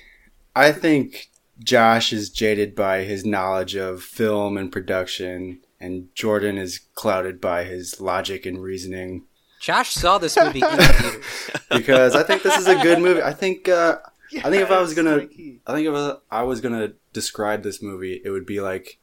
I 0.54 0.72
think 0.72 1.28
Josh 1.58 2.12
is 2.12 2.28
jaded 2.28 2.74
by 2.74 3.04
his 3.04 3.24
knowledge 3.24 3.74
of 3.74 4.02
film 4.02 4.58
and 4.58 4.70
production, 4.70 5.60
and 5.80 6.08
Jordan 6.14 6.58
is 6.58 6.80
clouded 6.94 7.40
by 7.40 7.64
his 7.64 7.98
logic 7.98 8.44
and 8.44 8.62
reasoning. 8.62 9.24
Josh 9.60 9.94
saw 9.94 10.18
this 10.18 10.36
movie 10.36 10.60
in 10.60 10.76
the 10.76 10.82
theaters. 10.82 11.62
Because 11.70 12.14
I 12.14 12.22
think 12.22 12.42
this 12.42 12.58
is 12.58 12.68
a 12.68 12.76
good 12.76 13.00
movie. 13.00 13.22
I 13.22 13.32
think, 13.32 13.68
uh, 13.68 13.98
I 14.44 14.50
think 14.50 14.62
if 14.62 14.70
I 14.70 14.80
was 14.80 14.94
gonna, 14.94 15.26
I 15.66 15.74
think 15.74 15.88
if 15.88 16.16
I 16.30 16.42
was 16.42 16.60
gonna 16.60 16.92
describe 17.12 17.62
this 17.62 17.82
movie, 17.82 18.20
it 18.24 18.30
would 18.30 18.46
be 18.46 18.60
like 18.60 18.98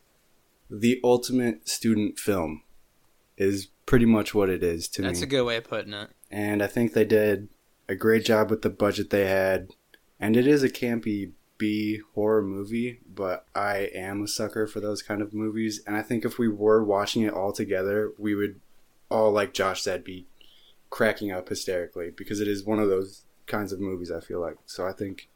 the 0.69 0.99
ultimate 1.03 1.67
student 1.67 2.19
film. 2.19 2.61
Is 3.37 3.67
pretty 3.85 4.05
much 4.05 4.33
what 4.33 4.49
it 4.49 4.63
is 4.63 4.87
to 4.87 5.01
That's 5.01 5.09
me. 5.09 5.13
That's 5.19 5.23
a 5.23 5.27
good 5.27 5.43
way 5.43 5.57
of 5.57 5.65
putting 5.65 5.91
it. 5.91 6.09
and 6.31 6.63
I 6.63 6.67
think 6.67 6.93
they 6.93 7.03
did 7.03 7.49
a 7.89 7.95
great 7.95 8.23
job 8.23 8.49
with 8.49 8.61
the 8.61 8.69
budget 8.69 9.09
they 9.09 9.27
had. 9.27 9.71
And 10.21 10.37
it 10.37 10.47
is 10.47 10.63
a 10.63 10.69
campy 10.69 11.31
B 11.57 11.99
horror 12.13 12.41
movie, 12.41 13.01
but 13.13 13.45
I 13.53 13.89
am 13.93 14.23
a 14.23 14.27
sucker 14.29 14.67
for 14.67 14.79
those 14.79 15.01
kind 15.01 15.21
of 15.21 15.33
movies. 15.33 15.81
And 15.85 15.97
I 15.97 16.01
think 16.01 16.23
if 16.23 16.39
we 16.39 16.47
were 16.47 16.81
watching 16.81 17.23
it 17.23 17.33
all 17.33 17.51
together, 17.51 18.13
we 18.17 18.35
would 18.35 18.61
all, 19.11 19.33
like 19.33 19.53
Josh 19.53 19.81
said, 19.81 20.05
be 20.05 20.27
cracking 20.89 21.29
up 21.29 21.49
hysterically 21.49 22.11
because 22.15 22.39
it 22.39 22.47
is 22.47 22.63
one 22.63 22.79
of 22.79 22.87
those 22.87 23.24
kinds 23.47 23.71
of 23.73 23.79
movies. 23.79 24.11
I 24.11 24.19
feel 24.19 24.39
like 24.41 24.55
so. 24.65 24.85
I 24.87 24.91
think, 24.93 25.27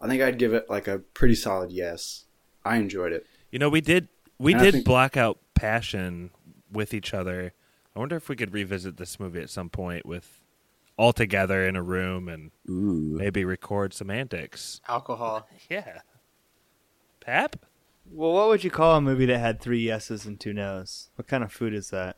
I 0.00 0.08
think 0.08 0.22
I'd 0.22 0.38
give 0.38 0.52
it 0.54 0.68
like 0.70 0.86
a 0.88 0.98
pretty 0.98 1.34
solid 1.34 1.70
yes. 1.72 2.24
I 2.64 2.76
enjoyed 2.76 3.12
it. 3.12 3.26
you 3.50 3.58
know 3.58 3.68
we 3.68 3.80
did 3.82 4.08
we 4.38 4.52
And 4.54 4.62
did 4.62 4.72
think- 4.74 4.84
block 4.86 5.16
out 5.16 5.38
passion 5.54 6.30
with 6.72 6.92
each 6.94 7.14
other 7.14 7.52
i 7.94 7.98
wonder 7.98 8.16
if 8.16 8.28
we 8.28 8.34
could 8.34 8.52
revisit 8.52 8.96
this 8.96 9.20
movie 9.20 9.40
at 9.40 9.48
some 9.50 9.68
point 9.70 10.04
with 10.04 10.40
all 10.96 11.12
together 11.12 11.64
in 11.68 11.76
a 11.76 11.82
room 11.82 12.28
and 12.28 12.50
Ooh. 12.68 13.16
maybe 13.16 13.44
record 13.44 13.92
some 13.94 14.10
antics 14.10 14.80
Alcohol. 14.88 15.46
yeah 15.70 16.00
pap 17.20 17.56
Well, 18.10 18.32
what 18.32 18.48
would 18.48 18.64
you 18.64 18.70
call 18.70 18.96
a 18.96 19.00
movie 19.00 19.26
that 19.26 19.38
had 19.38 19.60
three 19.60 19.80
yeses 19.80 20.26
and 20.26 20.38
two 20.40 20.52
nos? 20.52 21.10
What 21.16 21.28
kind 21.28 21.44
of 21.44 21.52
food 21.52 21.72
is 21.74 21.90
that? 21.90 22.16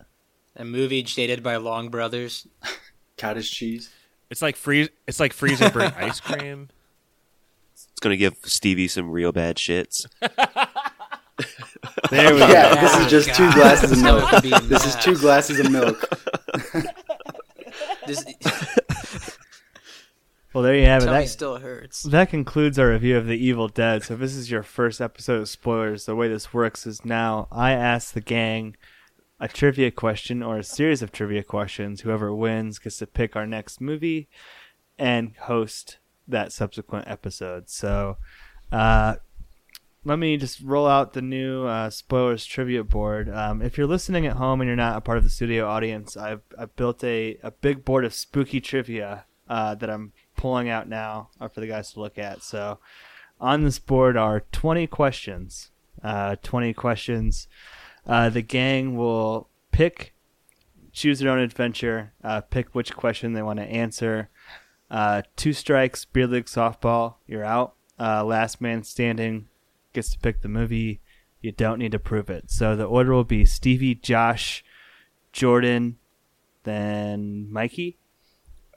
A 0.56 0.64
movie 0.64 1.02
jaded 1.02 1.42
by 1.42 1.56
Long 1.56 1.90
Brothers. 1.90 2.46
Cottage 3.18 3.50
cheese. 3.50 3.90
It's 4.30 4.42
like 4.42 4.56
freeze. 4.56 4.88
It's 5.06 5.20
like 5.20 5.32
freezer 5.32 5.70
burnt 5.70 5.96
ice 5.98 6.20
cream. 6.20 6.68
It's 7.72 8.00
gonna 8.00 8.16
give 8.16 8.36
Stevie 8.44 8.88
some 8.88 9.10
real 9.10 9.32
bad 9.32 9.56
shits. 9.56 10.06
There 12.10 12.32
we 12.32 12.40
go. 12.40 12.48
Yeah, 12.48 12.80
this 12.80 12.96
is 12.96 13.06
oh, 13.06 13.08
just 13.08 13.34
two 13.34 13.52
glasses 13.52 13.92
of 13.92 14.02
milk. 14.02 14.28
could 14.30 14.42
be 14.42 14.52
a 14.52 14.60
This 14.60 14.86
is 14.86 14.96
two 14.96 15.16
glasses 15.16 15.60
of 15.60 15.70
milk. 15.70 16.08
This 18.06 18.24
Well, 20.54 20.62
there 20.62 20.74
you 20.74 20.86
have 20.86 21.02
it. 21.02 21.06
That, 21.06 21.28
still 21.28 21.58
hurts. 21.58 22.02
that 22.04 22.30
concludes 22.30 22.78
our 22.78 22.88
review 22.88 23.18
of 23.18 23.26
The 23.26 23.36
Evil 23.36 23.68
Dead. 23.68 24.04
So 24.04 24.14
if 24.14 24.20
this 24.20 24.34
is 24.34 24.50
your 24.50 24.62
first 24.62 25.02
episode 25.02 25.42
of 25.42 25.50
spoilers, 25.50 26.06
the 26.06 26.16
way 26.16 26.28
this 26.28 26.54
works 26.54 26.86
is 26.86 27.04
now 27.04 27.46
I 27.52 27.72
ask 27.72 28.14
the 28.14 28.22
gang 28.22 28.76
a 29.39 29.49
trivia 29.49 29.91
question 29.91 30.43
or 30.43 30.59
a 30.59 30.64
series 30.64 31.03
of 31.03 31.12
trivia 31.12 31.43
questions. 31.43 32.01
Whoever 32.01 32.34
wins 32.34 32.78
gets 32.78 32.99
to 32.99 33.07
pick 33.07 33.37
our 33.37 33.47
next 33.47 33.80
movie 33.80 34.28
and 34.99 35.34
host 35.41 35.99
that 36.26 36.53
subsequent 36.53 37.09
episode. 37.09 37.68
So 37.68 38.16
uh, 38.72 39.16
let 40.05 40.18
me 40.18 40.37
just 40.37 40.61
roll 40.61 40.87
out 40.87 41.12
the 41.12 41.22
new 41.22 41.66
uh, 41.66 41.91
spoilers 41.91 42.47
trivia 42.47 42.84
board. 42.84 43.28
Um, 43.28 43.61
if 43.61 43.76
you're 43.76 43.87
listening 43.87 44.26
at 44.26 44.37
home 44.37 44.61
and 44.61 44.68
you're 44.68 44.76
not 44.76 44.97
a 44.97 45.01
part 45.01 45.18
of 45.18 45.24
the 45.24 45.30
studio 45.30 45.66
audience, 45.66 46.16
I've, 46.16 46.43
I've 46.59 46.74
built 46.76 47.03
a, 47.05 47.39
a 47.43 47.51
big 47.51 47.84
board 47.84 48.05
of 48.05 48.14
spooky 48.14 48.61
trivia 48.61 49.24
uh, 49.49 49.74
that 49.74 49.91
I'm 49.91 50.12
pulling 50.37 50.68
out 50.68 50.89
now 50.89 51.30
uh, 51.41 51.49
for 51.49 51.61
the 51.61 51.66
guys 51.66 51.93
to 51.93 52.01
look 52.01 52.18
at. 52.18 52.43
So 52.43 52.78
on 53.41 53.64
this 53.64 53.78
board 53.78 54.16
are 54.16 54.45
20 54.53 54.87
questions. 54.87 55.70
Uh, 56.03 56.37
20 56.43 56.72
questions. 56.74 57.49
Uh, 58.07 58.28
the 58.28 58.42
gang 58.42 58.96
will 58.96 59.48
pick, 59.72 60.14
choose 60.92 61.18
their 61.18 61.30
own 61.30 61.40
adventure, 61.40 62.12
uh, 62.22 62.40
pick 62.40 62.74
which 62.74 62.94
question 62.94 63.32
they 63.32 63.42
want 63.42 63.59
to 63.59 63.64
answer. 63.64 64.28
Uh, 64.90 65.22
two 65.34 65.52
strikes, 65.52 66.04
beer 66.04 66.26
league 66.26 66.46
softball, 66.46 67.16
you're 67.26 67.44
out. 67.44 67.74
Uh, 67.98 68.24
last 68.24 68.61
man 68.61 68.82
standing 68.84 69.48
gets 69.92 70.11
to 70.11 70.18
pick 70.18 70.42
the 70.42 70.48
movie. 70.48 71.00
You 71.40 71.52
don't 71.52 71.78
need 71.78 71.92
to 71.92 71.98
prove 71.98 72.30
it. 72.30 72.50
So 72.50 72.76
the 72.76 72.84
order 72.84 73.12
will 73.12 73.24
be 73.24 73.44
Stevie, 73.44 73.94
Josh, 73.94 74.64
Jordan, 75.32 75.98
then 76.62 77.50
Mikey. 77.50 77.98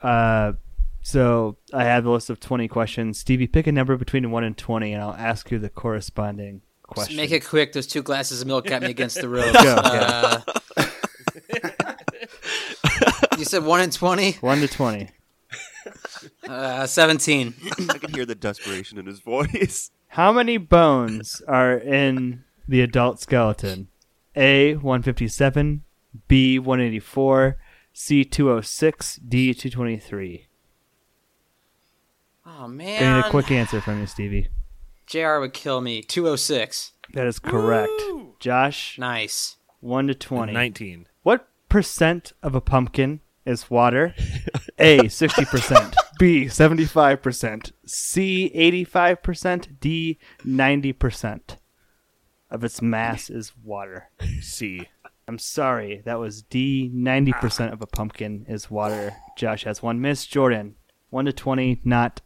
Uh, 0.01 0.53
so 1.01 1.57
I 1.73 1.83
have 1.83 2.05
a 2.05 2.11
list 2.11 2.29
of 2.29 2.39
20 2.39 2.67
questions. 2.67 3.19
Stevie, 3.19 3.47
pick 3.47 3.67
a 3.67 3.71
number 3.71 3.95
between 3.95 4.29
1 4.31 4.43
and 4.43 4.57
20, 4.57 4.93
and 4.93 5.03
I'll 5.03 5.13
ask 5.13 5.51
you 5.51 5.59
the 5.59 5.69
corresponding 5.69 6.61
Just 6.95 7.13
make 7.15 7.31
it 7.31 7.45
quick. 7.45 7.73
Those 7.73 7.87
two 7.87 8.01
glasses 8.03 8.41
of 8.41 8.47
milk 8.47 8.65
got 8.67 8.81
me 8.81 8.89
against 8.89 9.19
the 9.21 9.29
ropes. 9.29 9.51
Go, 9.63 9.75
Uh, 9.75 10.41
you 13.37 13.45
said 13.45 13.63
one 13.63 13.81
in 13.81 13.89
twenty. 13.91 14.33
1 14.33 14.59
to 14.59 14.67
20. 14.67 15.09
Uh, 16.47 16.85
Seventeen. 16.87 17.53
I 17.89 17.97
can 17.97 18.13
hear 18.13 18.25
the 18.25 18.35
desperation 18.35 18.97
in 18.97 19.05
his 19.05 19.19
voice. 19.19 19.91
How 20.09 20.31
many 20.31 20.57
bones 20.57 21.41
are 21.47 21.73
in 21.73 22.43
the 22.67 22.81
adult 22.81 23.19
skeleton? 23.19 23.87
A 24.35 24.73
157, 24.75 25.83
B 26.27 26.59
184, 26.59 27.57
C 27.93 28.23
206, 28.25 29.15
D 29.17 29.53
223. 29.53 30.47
Oh 32.45 32.51
I 32.51 32.67
need 32.67 32.75
man. 32.75 33.23
a 33.23 33.29
quick 33.29 33.51
answer 33.51 33.79
from 33.81 33.99
you, 33.99 34.07
Stevie. 34.07 34.47
Jr. 35.09 35.39
would 35.39 35.53
kill 35.53 35.81
me. 35.81 36.01
Two 36.03 36.27
oh 36.27 36.35
six. 36.35 36.93
That 37.13 37.25
is 37.25 37.39
correct. 37.39 37.91
Josh, 38.39 38.97
Nice. 38.99 39.57
1 39.81 40.07
to 40.07 40.13
20. 40.13 40.53
19. 40.53 41.07
What 41.23 41.47
percent 41.67 42.33
of 42.43 42.53
a 42.53 42.61
pumpkin 42.61 43.21
is 43.45 43.71
water? 43.71 44.13
A 44.77 44.99
60%, 44.99 45.95
B 46.19 46.45
75%, 46.45 47.71
C 47.85 48.51
85%, 48.55 49.79
D 49.79 50.19
90% 50.45 51.41
of 52.51 52.63
its 52.63 52.81
mass 52.81 53.29
is 53.29 53.53
water. 53.63 54.09
C. 54.41 54.87
I'm 55.27 55.39
sorry, 55.39 56.01
that 56.05 56.19
was 56.19 56.43
D 56.43 56.91
90% 56.93 57.73
of 57.73 57.81
a 57.81 57.87
pumpkin 57.87 58.45
is 58.47 58.69
water. 58.69 59.15
Josh 59.35 59.63
has 59.63 59.81
one 59.81 59.99
miss. 59.99 60.25
Jordan, 60.27 60.75
1 61.09 61.25
to 61.25 61.33
20, 61.33 61.81
not 61.83 62.21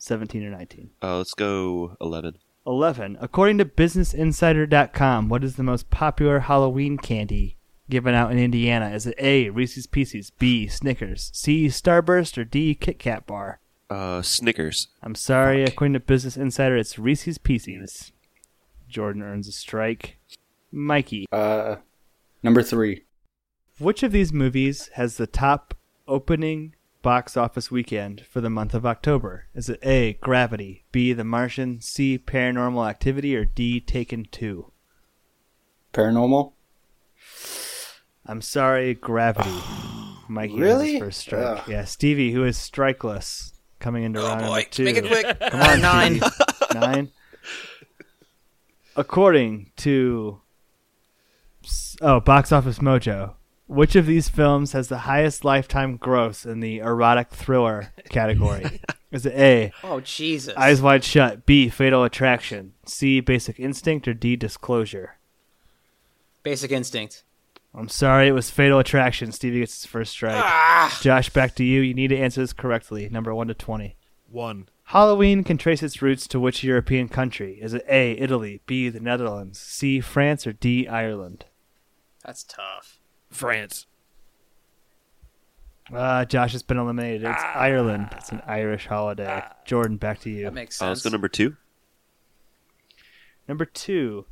17 0.00 0.44
or 0.44 0.50
19. 0.50 0.90
Uh, 1.02 1.18
let's 1.18 1.34
go 1.34 1.96
11. 2.00 2.36
11. 2.66 3.18
According 3.20 3.58
to 3.58 3.64
BusinessInsider.com, 3.64 5.28
what 5.28 5.44
is 5.44 5.56
the 5.56 5.62
most 5.62 5.90
popular 5.90 6.40
Halloween 6.40 6.96
candy 6.98 7.56
given 7.88 8.14
out 8.14 8.32
in 8.32 8.38
Indiana? 8.38 8.90
Is 8.90 9.06
it 9.06 9.14
A. 9.18 9.50
Reese's 9.50 9.86
Pieces, 9.86 10.30
B. 10.30 10.66
Snickers, 10.66 11.30
C. 11.34 11.66
Starburst, 11.66 12.38
or 12.38 12.44
D. 12.44 12.74
Kit 12.74 12.98
Kat 12.98 13.26
Bar? 13.26 13.60
Uh, 13.88 14.22
Snickers. 14.22 14.88
I'm 15.02 15.14
sorry, 15.14 15.64
according 15.64 15.94
to 15.94 16.00
Business 16.00 16.36
Insider, 16.36 16.76
it's 16.76 16.98
Reese's 16.98 17.38
Pieces. 17.38 18.12
Jordan 18.88 19.22
earns 19.22 19.48
a 19.48 19.52
strike. 19.52 20.18
Mikey, 20.72 21.26
Uh, 21.32 21.76
number 22.42 22.62
three. 22.62 23.02
which 23.78 24.02
of 24.02 24.12
these 24.12 24.32
movies 24.32 24.88
has 24.94 25.16
the 25.16 25.26
top 25.26 25.74
opening 26.06 26.74
box 27.02 27.36
office 27.36 27.70
weekend 27.70 28.22
for 28.22 28.40
the 28.40 28.50
month 28.50 28.74
of 28.74 28.84
October? 28.86 29.46
Is 29.54 29.68
it 29.68 29.80
A. 29.82 30.14
Gravity, 30.14 30.84
B. 30.92 31.12
The 31.12 31.24
Martian, 31.24 31.80
C. 31.80 32.18
Paranormal 32.18 32.88
Activity, 32.88 33.34
or 33.36 33.44
D. 33.44 33.80
Taken 33.80 34.26
2? 34.30 34.70
Paranormal. 35.92 36.52
I'm 38.26 38.40
sorry, 38.40 38.94
Gravity. 38.94 39.50
Mikey 40.28 40.52
has 40.52 40.60
Really? 40.60 40.92
his 40.92 41.00
first 41.00 41.20
strike. 41.20 41.44
Ugh. 41.44 41.68
Yeah, 41.68 41.84
Stevie, 41.84 42.32
who 42.32 42.44
is 42.44 42.56
strikeless, 42.56 43.52
coming 43.80 44.04
into 44.04 44.20
round 44.20 44.42
number 44.42 44.62
two. 44.62 44.84
Make 44.84 44.96
it 44.98 45.06
quick. 45.06 45.40
Come 45.40 45.60
on, 45.60 45.80
Nine. 45.80 46.20
Nine. 46.74 47.10
According 48.94 49.72
to 49.78 50.40
oh, 52.00 52.20
Box 52.20 52.52
Office 52.52 52.78
Mojo, 52.78 53.34
which 53.70 53.94
of 53.94 54.06
these 54.06 54.28
films 54.28 54.72
has 54.72 54.88
the 54.88 54.98
highest 54.98 55.44
lifetime 55.44 55.96
gross 55.96 56.44
in 56.44 56.58
the 56.58 56.78
erotic 56.78 57.30
thriller 57.30 57.92
category? 58.10 58.80
Is 59.12 59.24
it 59.24 59.34
A. 59.34 59.72
Oh 59.84 60.00
Jesus. 60.00 60.54
Eyes 60.56 60.82
Wide 60.82 61.04
Shut, 61.04 61.46
B. 61.46 61.68
Fatal 61.68 62.02
Attraction, 62.04 62.74
C. 62.84 63.20
Basic 63.20 63.60
Instinct, 63.60 64.08
or 64.08 64.14
D. 64.14 64.34
Disclosure? 64.36 65.18
Basic 66.42 66.72
Instinct. 66.72 67.22
I'm 67.72 67.88
sorry, 67.88 68.26
it 68.26 68.32
was 68.32 68.50
Fatal 68.50 68.80
Attraction. 68.80 69.30
Stevie 69.30 69.60
gets 69.60 69.82
his 69.82 69.86
first 69.86 70.12
strike. 70.12 70.34
Ah. 70.36 70.98
Josh, 71.00 71.30
back 71.30 71.54
to 71.54 71.64
you. 71.64 71.80
You 71.80 71.94
need 71.94 72.08
to 72.08 72.18
answer 72.18 72.40
this 72.40 72.52
correctly. 72.52 73.08
Number 73.08 73.32
1 73.32 73.46
to 73.48 73.54
20. 73.54 73.96
1. 74.28 74.68
Halloween 74.84 75.44
can 75.44 75.56
trace 75.56 75.84
its 75.84 76.02
roots 76.02 76.26
to 76.26 76.40
which 76.40 76.64
European 76.64 77.08
country? 77.08 77.60
Is 77.62 77.74
it 77.74 77.84
A, 77.88 78.12
Italy, 78.18 78.60
B, 78.66 78.88
the 78.88 78.98
Netherlands, 78.98 79.60
C, 79.60 80.00
France, 80.00 80.48
or 80.48 80.52
D, 80.52 80.88
Ireland? 80.88 81.44
That's 82.24 82.42
tough. 82.42 82.99
France. 83.30 83.86
Uh, 85.92 86.24
Josh 86.24 86.52
has 86.52 86.62
been 86.62 86.78
eliminated. 86.78 87.24
It's 87.24 87.42
Ireland. 87.42 88.10
It's 88.12 88.30
an 88.30 88.42
Irish 88.46 88.86
holiday. 88.86 89.42
Jordan, 89.64 89.96
back 89.96 90.20
to 90.20 90.30
you. 90.30 90.44
That 90.44 90.54
makes 90.54 90.80
Uh, 90.80 90.88
let's 90.88 91.02
go 91.02 91.10
number 91.10 91.28
two. 91.28 91.56
Number 93.48 93.64
two. 93.64 94.26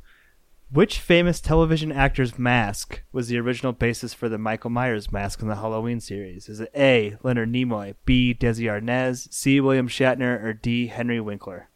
Which 0.71 0.99
famous 0.99 1.41
television 1.41 1.91
actor's 1.91 2.37
mask 2.37 3.01
was 3.11 3.27
the 3.27 3.39
original 3.39 3.73
basis 3.73 4.13
for 4.13 4.29
the 4.29 4.37
Michael 4.37 4.69
Myers 4.69 5.11
mask 5.11 5.41
in 5.41 5.47
the 5.47 5.55
Halloween 5.55 5.99
series? 5.99 6.47
Is 6.47 6.59
it 6.59 6.69
A. 6.75 7.17
Leonard 7.23 7.51
Nimoy, 7.51 7.95
B. 8.05 8.37
Desi 8.39 8.65
Arnaz, 8.65 9.33
C. 9.33 9.59
William 9.59 9.87
Shatner, 9.89 10.41
or 10.43 10.53
D. 10.53 10.87
Henry 10.87 11.19
Winkler? 11.19 11.69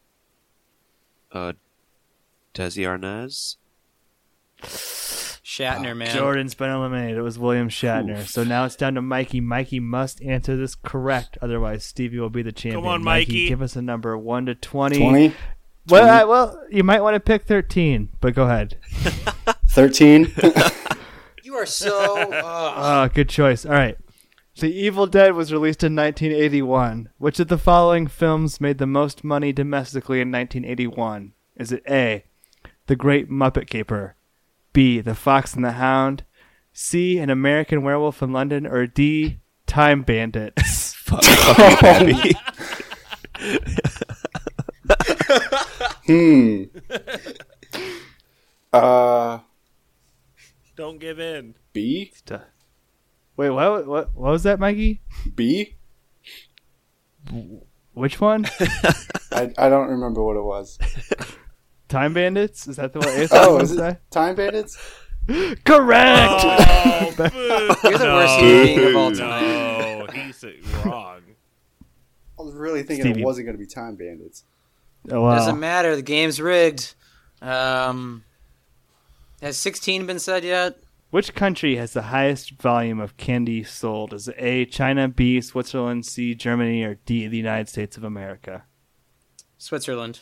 Uh, 1.32 1.54
Desi 2.54 2.84
Arnaz. 2.86 3.56
Shatner, 5.44 5.96
man. 5.96 6.16
Jordan's 6.16 6.56
been 6.56 6.70
eliminated. 6.70 7.18
It 7.18 7.22
was 7.22 7.38
William 7.38 7.68
Shatner. 7.70 8.26
So 8.26 8.44
now 8.44 8.64
it's 8.66 8.76
down 8.78 8.96
to 8.96 9.02
Mikey. 9.02 9.42
Mikey 9.42 9.80
must 9.80 10.22
answer 10.22 10.56
this 10.56 10.74
correct, 10.76 11.38
otherwise 11.42 11.84
Stevie 11.84 12.20
will 12.20 12.30
be 12.30 12.42
the 12.44 12.52
champion. 12.54 12.82
Come 12.84 12.90
on, 12.90 13.04
Mikey. 13.04 13.48
give 13.50 13.62
us 13.62 13.76
a 13.76 13.82
number 13.82 14.18
one 14.18 14.46
to 14.46 14.56
twenty. 14.56 15.00
20, 15.00 15.34
Well, 15.90 16.10
I, 16.10 16.24
well, 16.24 16.64
you 16.72 16.84
might 16.84 17.02
want 17.02 17.16
to 17.16 17.20
pick 17.20 17.44
thirteen, 17.44 18.10
but 18.22 18.34
go 18.36 18.44
ahead. 18.46 18.78
13. 19.70 20.32
You 21.44 21.56
are 21.56 21.66
so. 21.66 22.18
Uh, 22.32 22.74
Oh, 23.06 23.10
good 23.14 23.28
choice. 23.30 23.66
All 23.66 23.74
right. 23.74 23.98
The 24.60 24.72
Evil 24.74 25.08
Dead 25.08 25.34
was 25.34 25.52
released 25.52 25.84
in 25.84 25.96
1981. 25.96 27.10
Which 27.18 27.40
of 27.40 27.48
the 27.50 27.58
following 27.58 28.08
films 28.08 28.62
made 28.62 28.78
the 28.78 28.88
most 28.88 29.24
money 29.24 29.52
domestically 29.52 30.22
in 30.22 30.32
1981? 30.32 31.34
Is 31.58 31.72
it 31.72 31.84
A. 31.90 32.24
The 32.88 32.96
Great 32.96 33.30
Muppet 33.30 33.68
Caper, 33.68 34.16
B. 34.74 35.00
The 35.00 35.16
Fox 35.16 35.54
and 35.54 35.64
the 35.64 35.74
Hound, 35.74 36.24
C. 36.74 37.20
An 37.20 37.30
American 37.30 37.84
Werewolf 37.84 38.22
in 38.22 38.34
London, 38.34 38.66
or 38.68 38.86
D. 38.88 39.38
Time 39.68 40.02
Bandit. 40.02 40.56
Bandits? 41.80 42.34
hmm. 46.06 46.64
Uh, 48.72 49.40
Don't 50.76 51.00
give 51.00 51.20
in. 51.20 51.56
B? 51.72 52.12
Wait, 53.36 53.50
what, 53.50 53.88
what? 53.88 54.16
What 54.16 54.32
was 54.32 54.44
that, 54.44 54.60
Mikey? 54.60 55.02
B? 55.36 55.76
Which 57.94 58.20
one? 58.20 58.46
I, 59.32 59.52
I 59.58 59.70
don't 59.70 59.90
remember 59.90 60.24
what 60.24 60.36
it 60.36 60.44
was. 60.44 60.78
Time 61.94 62.14
Bandits? 62.14 62.68
Is 62.68 62.78
that 62.78 62.92
the 62.92 63.00
one? 63.00 63.08
Is 63.20 63.30
Oh, 63.32 63.58
that 63.58 63.64
is 63.66 63.78
what 63.78 63.92
it 63.92 64.02
Time 64.10 64.34
Bandits? 64.34 64.78
Correct. 65.64 66.42
Oh. 66.44 67.14
You're 67.84 67.98
the 68.00 68.04
no, 68.04 68.16
worst 68.16 68.40
human 68.40 68.66
being 68.66 68.90
of 68.90 68.96
all 68.96 69.12
time. 69.12 69.44
No, 69.44 70.08
he's 70.12 70.44
wrong. 70.84 71.22
I 72.40 72.42
was 72.42 72.56
really 72.56 72.82
thinking 72.82 73.06
Stevie. 73.06 73.22
it 73.22 73.24
wasn't 73.26 73.46
going 73.46 73.56
to 73.56 73.64
be 73.64 73.68
Time 73.68 73.96
Bandits. 73.96 74.44
Oh, 75.12 75.22
wow. 75.22 75.36
Doesn't 75.36 75.60
matter. 75.60 75.96
The 75.96 76.02
game's 76.02 76.42
rigged. 76.42 76.96
Um, 77.44 78.24
has 79.44 79.56
16 79.58 80.08
been 80.08 80.18
said 80.18 80.44
yet? 80.44 80.78
Which 81.12 81.36
country 81.36 81.76
has 81.76 81.94
the 81.94 82.02
highest 82.02 82.60
volume 82.60 83.00
of 83.00 83.18
candy 83.18 83.64
sold? 83.64 84.14
Is 84.14 84.28
it 84.28 84.36
A, 84.40 84.66
China, 84.66 85.08
B, 85.08 85.40
Switzerland, 85.42 86.08
C, 86.08 86.34
Germany, 86.34 86.82
or 86.84 86.96
D, 87.06 87.28
the 87.28 87.38
United 87.38 87.70
States 87.70 87.98
of 87.98 88.04
America? 88.04 88.64
Switzerland. 89.60 90.22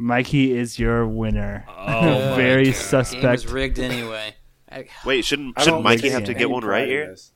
Mikey 0.00 0.56
is 0.56 0.78
your 0.78 1.06
winner. 1.06 1.66
Oh, 1.68 1.74
my 2.30 2.36
Very 2.36 2.64
God. 2.64 2.72
Game 2.72 2.74
suspect. 2.74 3.34
is 3.34 3.46
rigged 3.46 3.78
anyway. 3.78 4.34
I, 4.72 4.86
Wait, 5.04 5.24
shouldn't 5.26 5.60
shouldn't 5.60 5.82
Mikey 5.82 6.08
have 6.08 6.24
to 6.24 6.32
get 6.34 6.48
one 6.48 6.64
right 6.64 6.88
here? 6.88 7.08
this. 7.08 7.32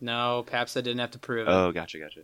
no, 0.00 0.44
Papsa 0.46 0.74
didn't 0.74 0.98
have 0.98 1.10
to 1.12 1.18
prove 1.18 1.48
it. 1.48 1.50
Oh, 1.50 1.72
gotcha, 1.72 1.98
gotcha. 1.98 2.20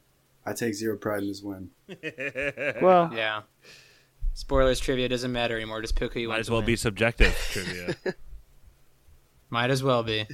I 0.46 0.52
take 0.52 0.74
zero 0.74 0.96
pride 0.96 1.22
in 1.22 1.28
this 1.28 1.42
win. 1.42 1.70
Well, 2.80 3.10
Yeah. 3.12 3.42
Spoilers 4.34 4.78
trivia 4.78 5.08
doesn't 5.08 5.32
matter 5.32 5.56
anymore. 5.56 5.80
Just 5.82 5.96
pick 5.96 6.12
who 6.14 6.20
you 6.20 6.28
Might 6.28 6.34
want 6.34 6.36
Might 6.36 6.40
as 6.40 6.46
to 6.46 6.52
well 6.52 6.60
win. 6.60 6.66
be 6.66 6.76
subjective 6.76 7.34
trivia. 7.50 7.96
Might 9.50 9.70
as 9.70 9.82
well 9.82 10.02
be. 10.04 10.26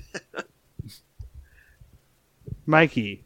Mikey, 2.66 3.24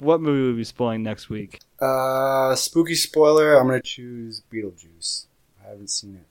what 0.00 0.20
movie 0.22 0.42
will 0.42 0.50
we 0.52 0.56
be 0.58 0.64
spoiling 0.64 1.02
next 1.02 1.28
week? 1.28 1.60
Uh, 1.80 2.54
spooky 2.56 2.94
spoiler. 2.94 3.56
I'm 3.58 3.66
going 3.68 3.80
to 3.80 3.86
choose 3.86 4.42
Beetlejuice. 4.52 5.26
I 5.64 5.70
haven't 5.70 5.90
seen 5.90 6.16
it. 6.16 6.26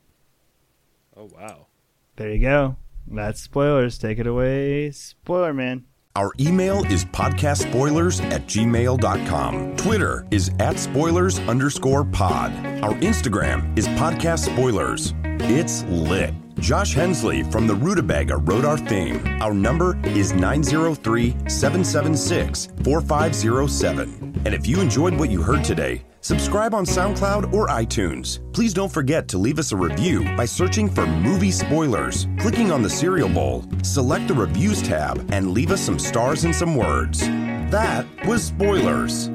oh 1.15 1.29
wow. 1.33 1.67
There 2.15 2.31
you 2.31 2.39
go. 2.41 2.75
That's 3.07 3.39
spoilers. 3.41 3.97
Take 3.97 4.19
it 4.19 4.27
away, 4.27 4.91
spoiler 4.91 5.53
man. 5.53 5.85
Our 6.15 6.31
email 6.39 6.83
is 6.91 7.05
podcastspoilers 7.05 8.19
at 8.31 8.47
gmail.com. 8.47 9.77
Twitter 9.77 10.25
is 10.31 10.49
at 10.59 10.79
spoilers 10.79 11.37
underscore 11.41 12.03
pod. 12.05 12.51
Our 12.83 12.93
Instagram 12.95 13.77
is 13.77 13.87
podcast 13.89 14.51
spoilers. 14.51 15.13
It's 15.23 15.83
lit. 15.83 16.33
Josh 16.59 16.93
Hensley 16.93 17.43
from 17.43 17.67
the 17.67 17.75
Rutabaga 17.75 18.37
wrote 18.37 18.65
our 18.65 18.77
theme. 18.77 19.25
Our 19.41 19.53
number 19.53 19.99
is 20.03 20.33
903 20.33 21.35
776 21.47 22.69
4507. 22.83 24.41
And 24.45 24.53
if 24.55 24.65
you 24.65 24.81
enjoyed 24.81 25.13
what 25.13 25.29
you 25.29 25.41
heard 25.41 25.63
today, 25.63 26.03
subscribe 26.21 26.73
on 26.73 26.85
SoundCloud 26.85 27.53
or 27.53 27.67
iTunes. 27.67 28.39
Please 28.53 28.73
don't 28.73 28.91
forget 28.91 29.27
to 29.29 29.37
leave 29.37 29.59
us 29.59 29.71
a 29.71 29.77
review 29.77 30.23
by 30.35 30.45
searching 30.45 30.89
for 30.89 31.05
movie 31.05 31.51
spoilers, 31.51 32.27
clicking 32.39 32.71
on 32.71 32.81
the 32.81 32.89
cereal 32.89 33.29
bowl, 33.29 33.63
select 33.83 34.27
the 34.27 34.33
reviews 34.33 34.81
tab, 34.81 35.29
and 35.31 35.51
leave 35.51 35.71
us 35.71 35.81
some 35.81 35.99
stars 35.99 36.43
and 36.43 36.55
some 36.55 36.75
words. 36.75 37.21
That 37.69 38.07
was 38.25 38.43
spoilers. 38.43 39.29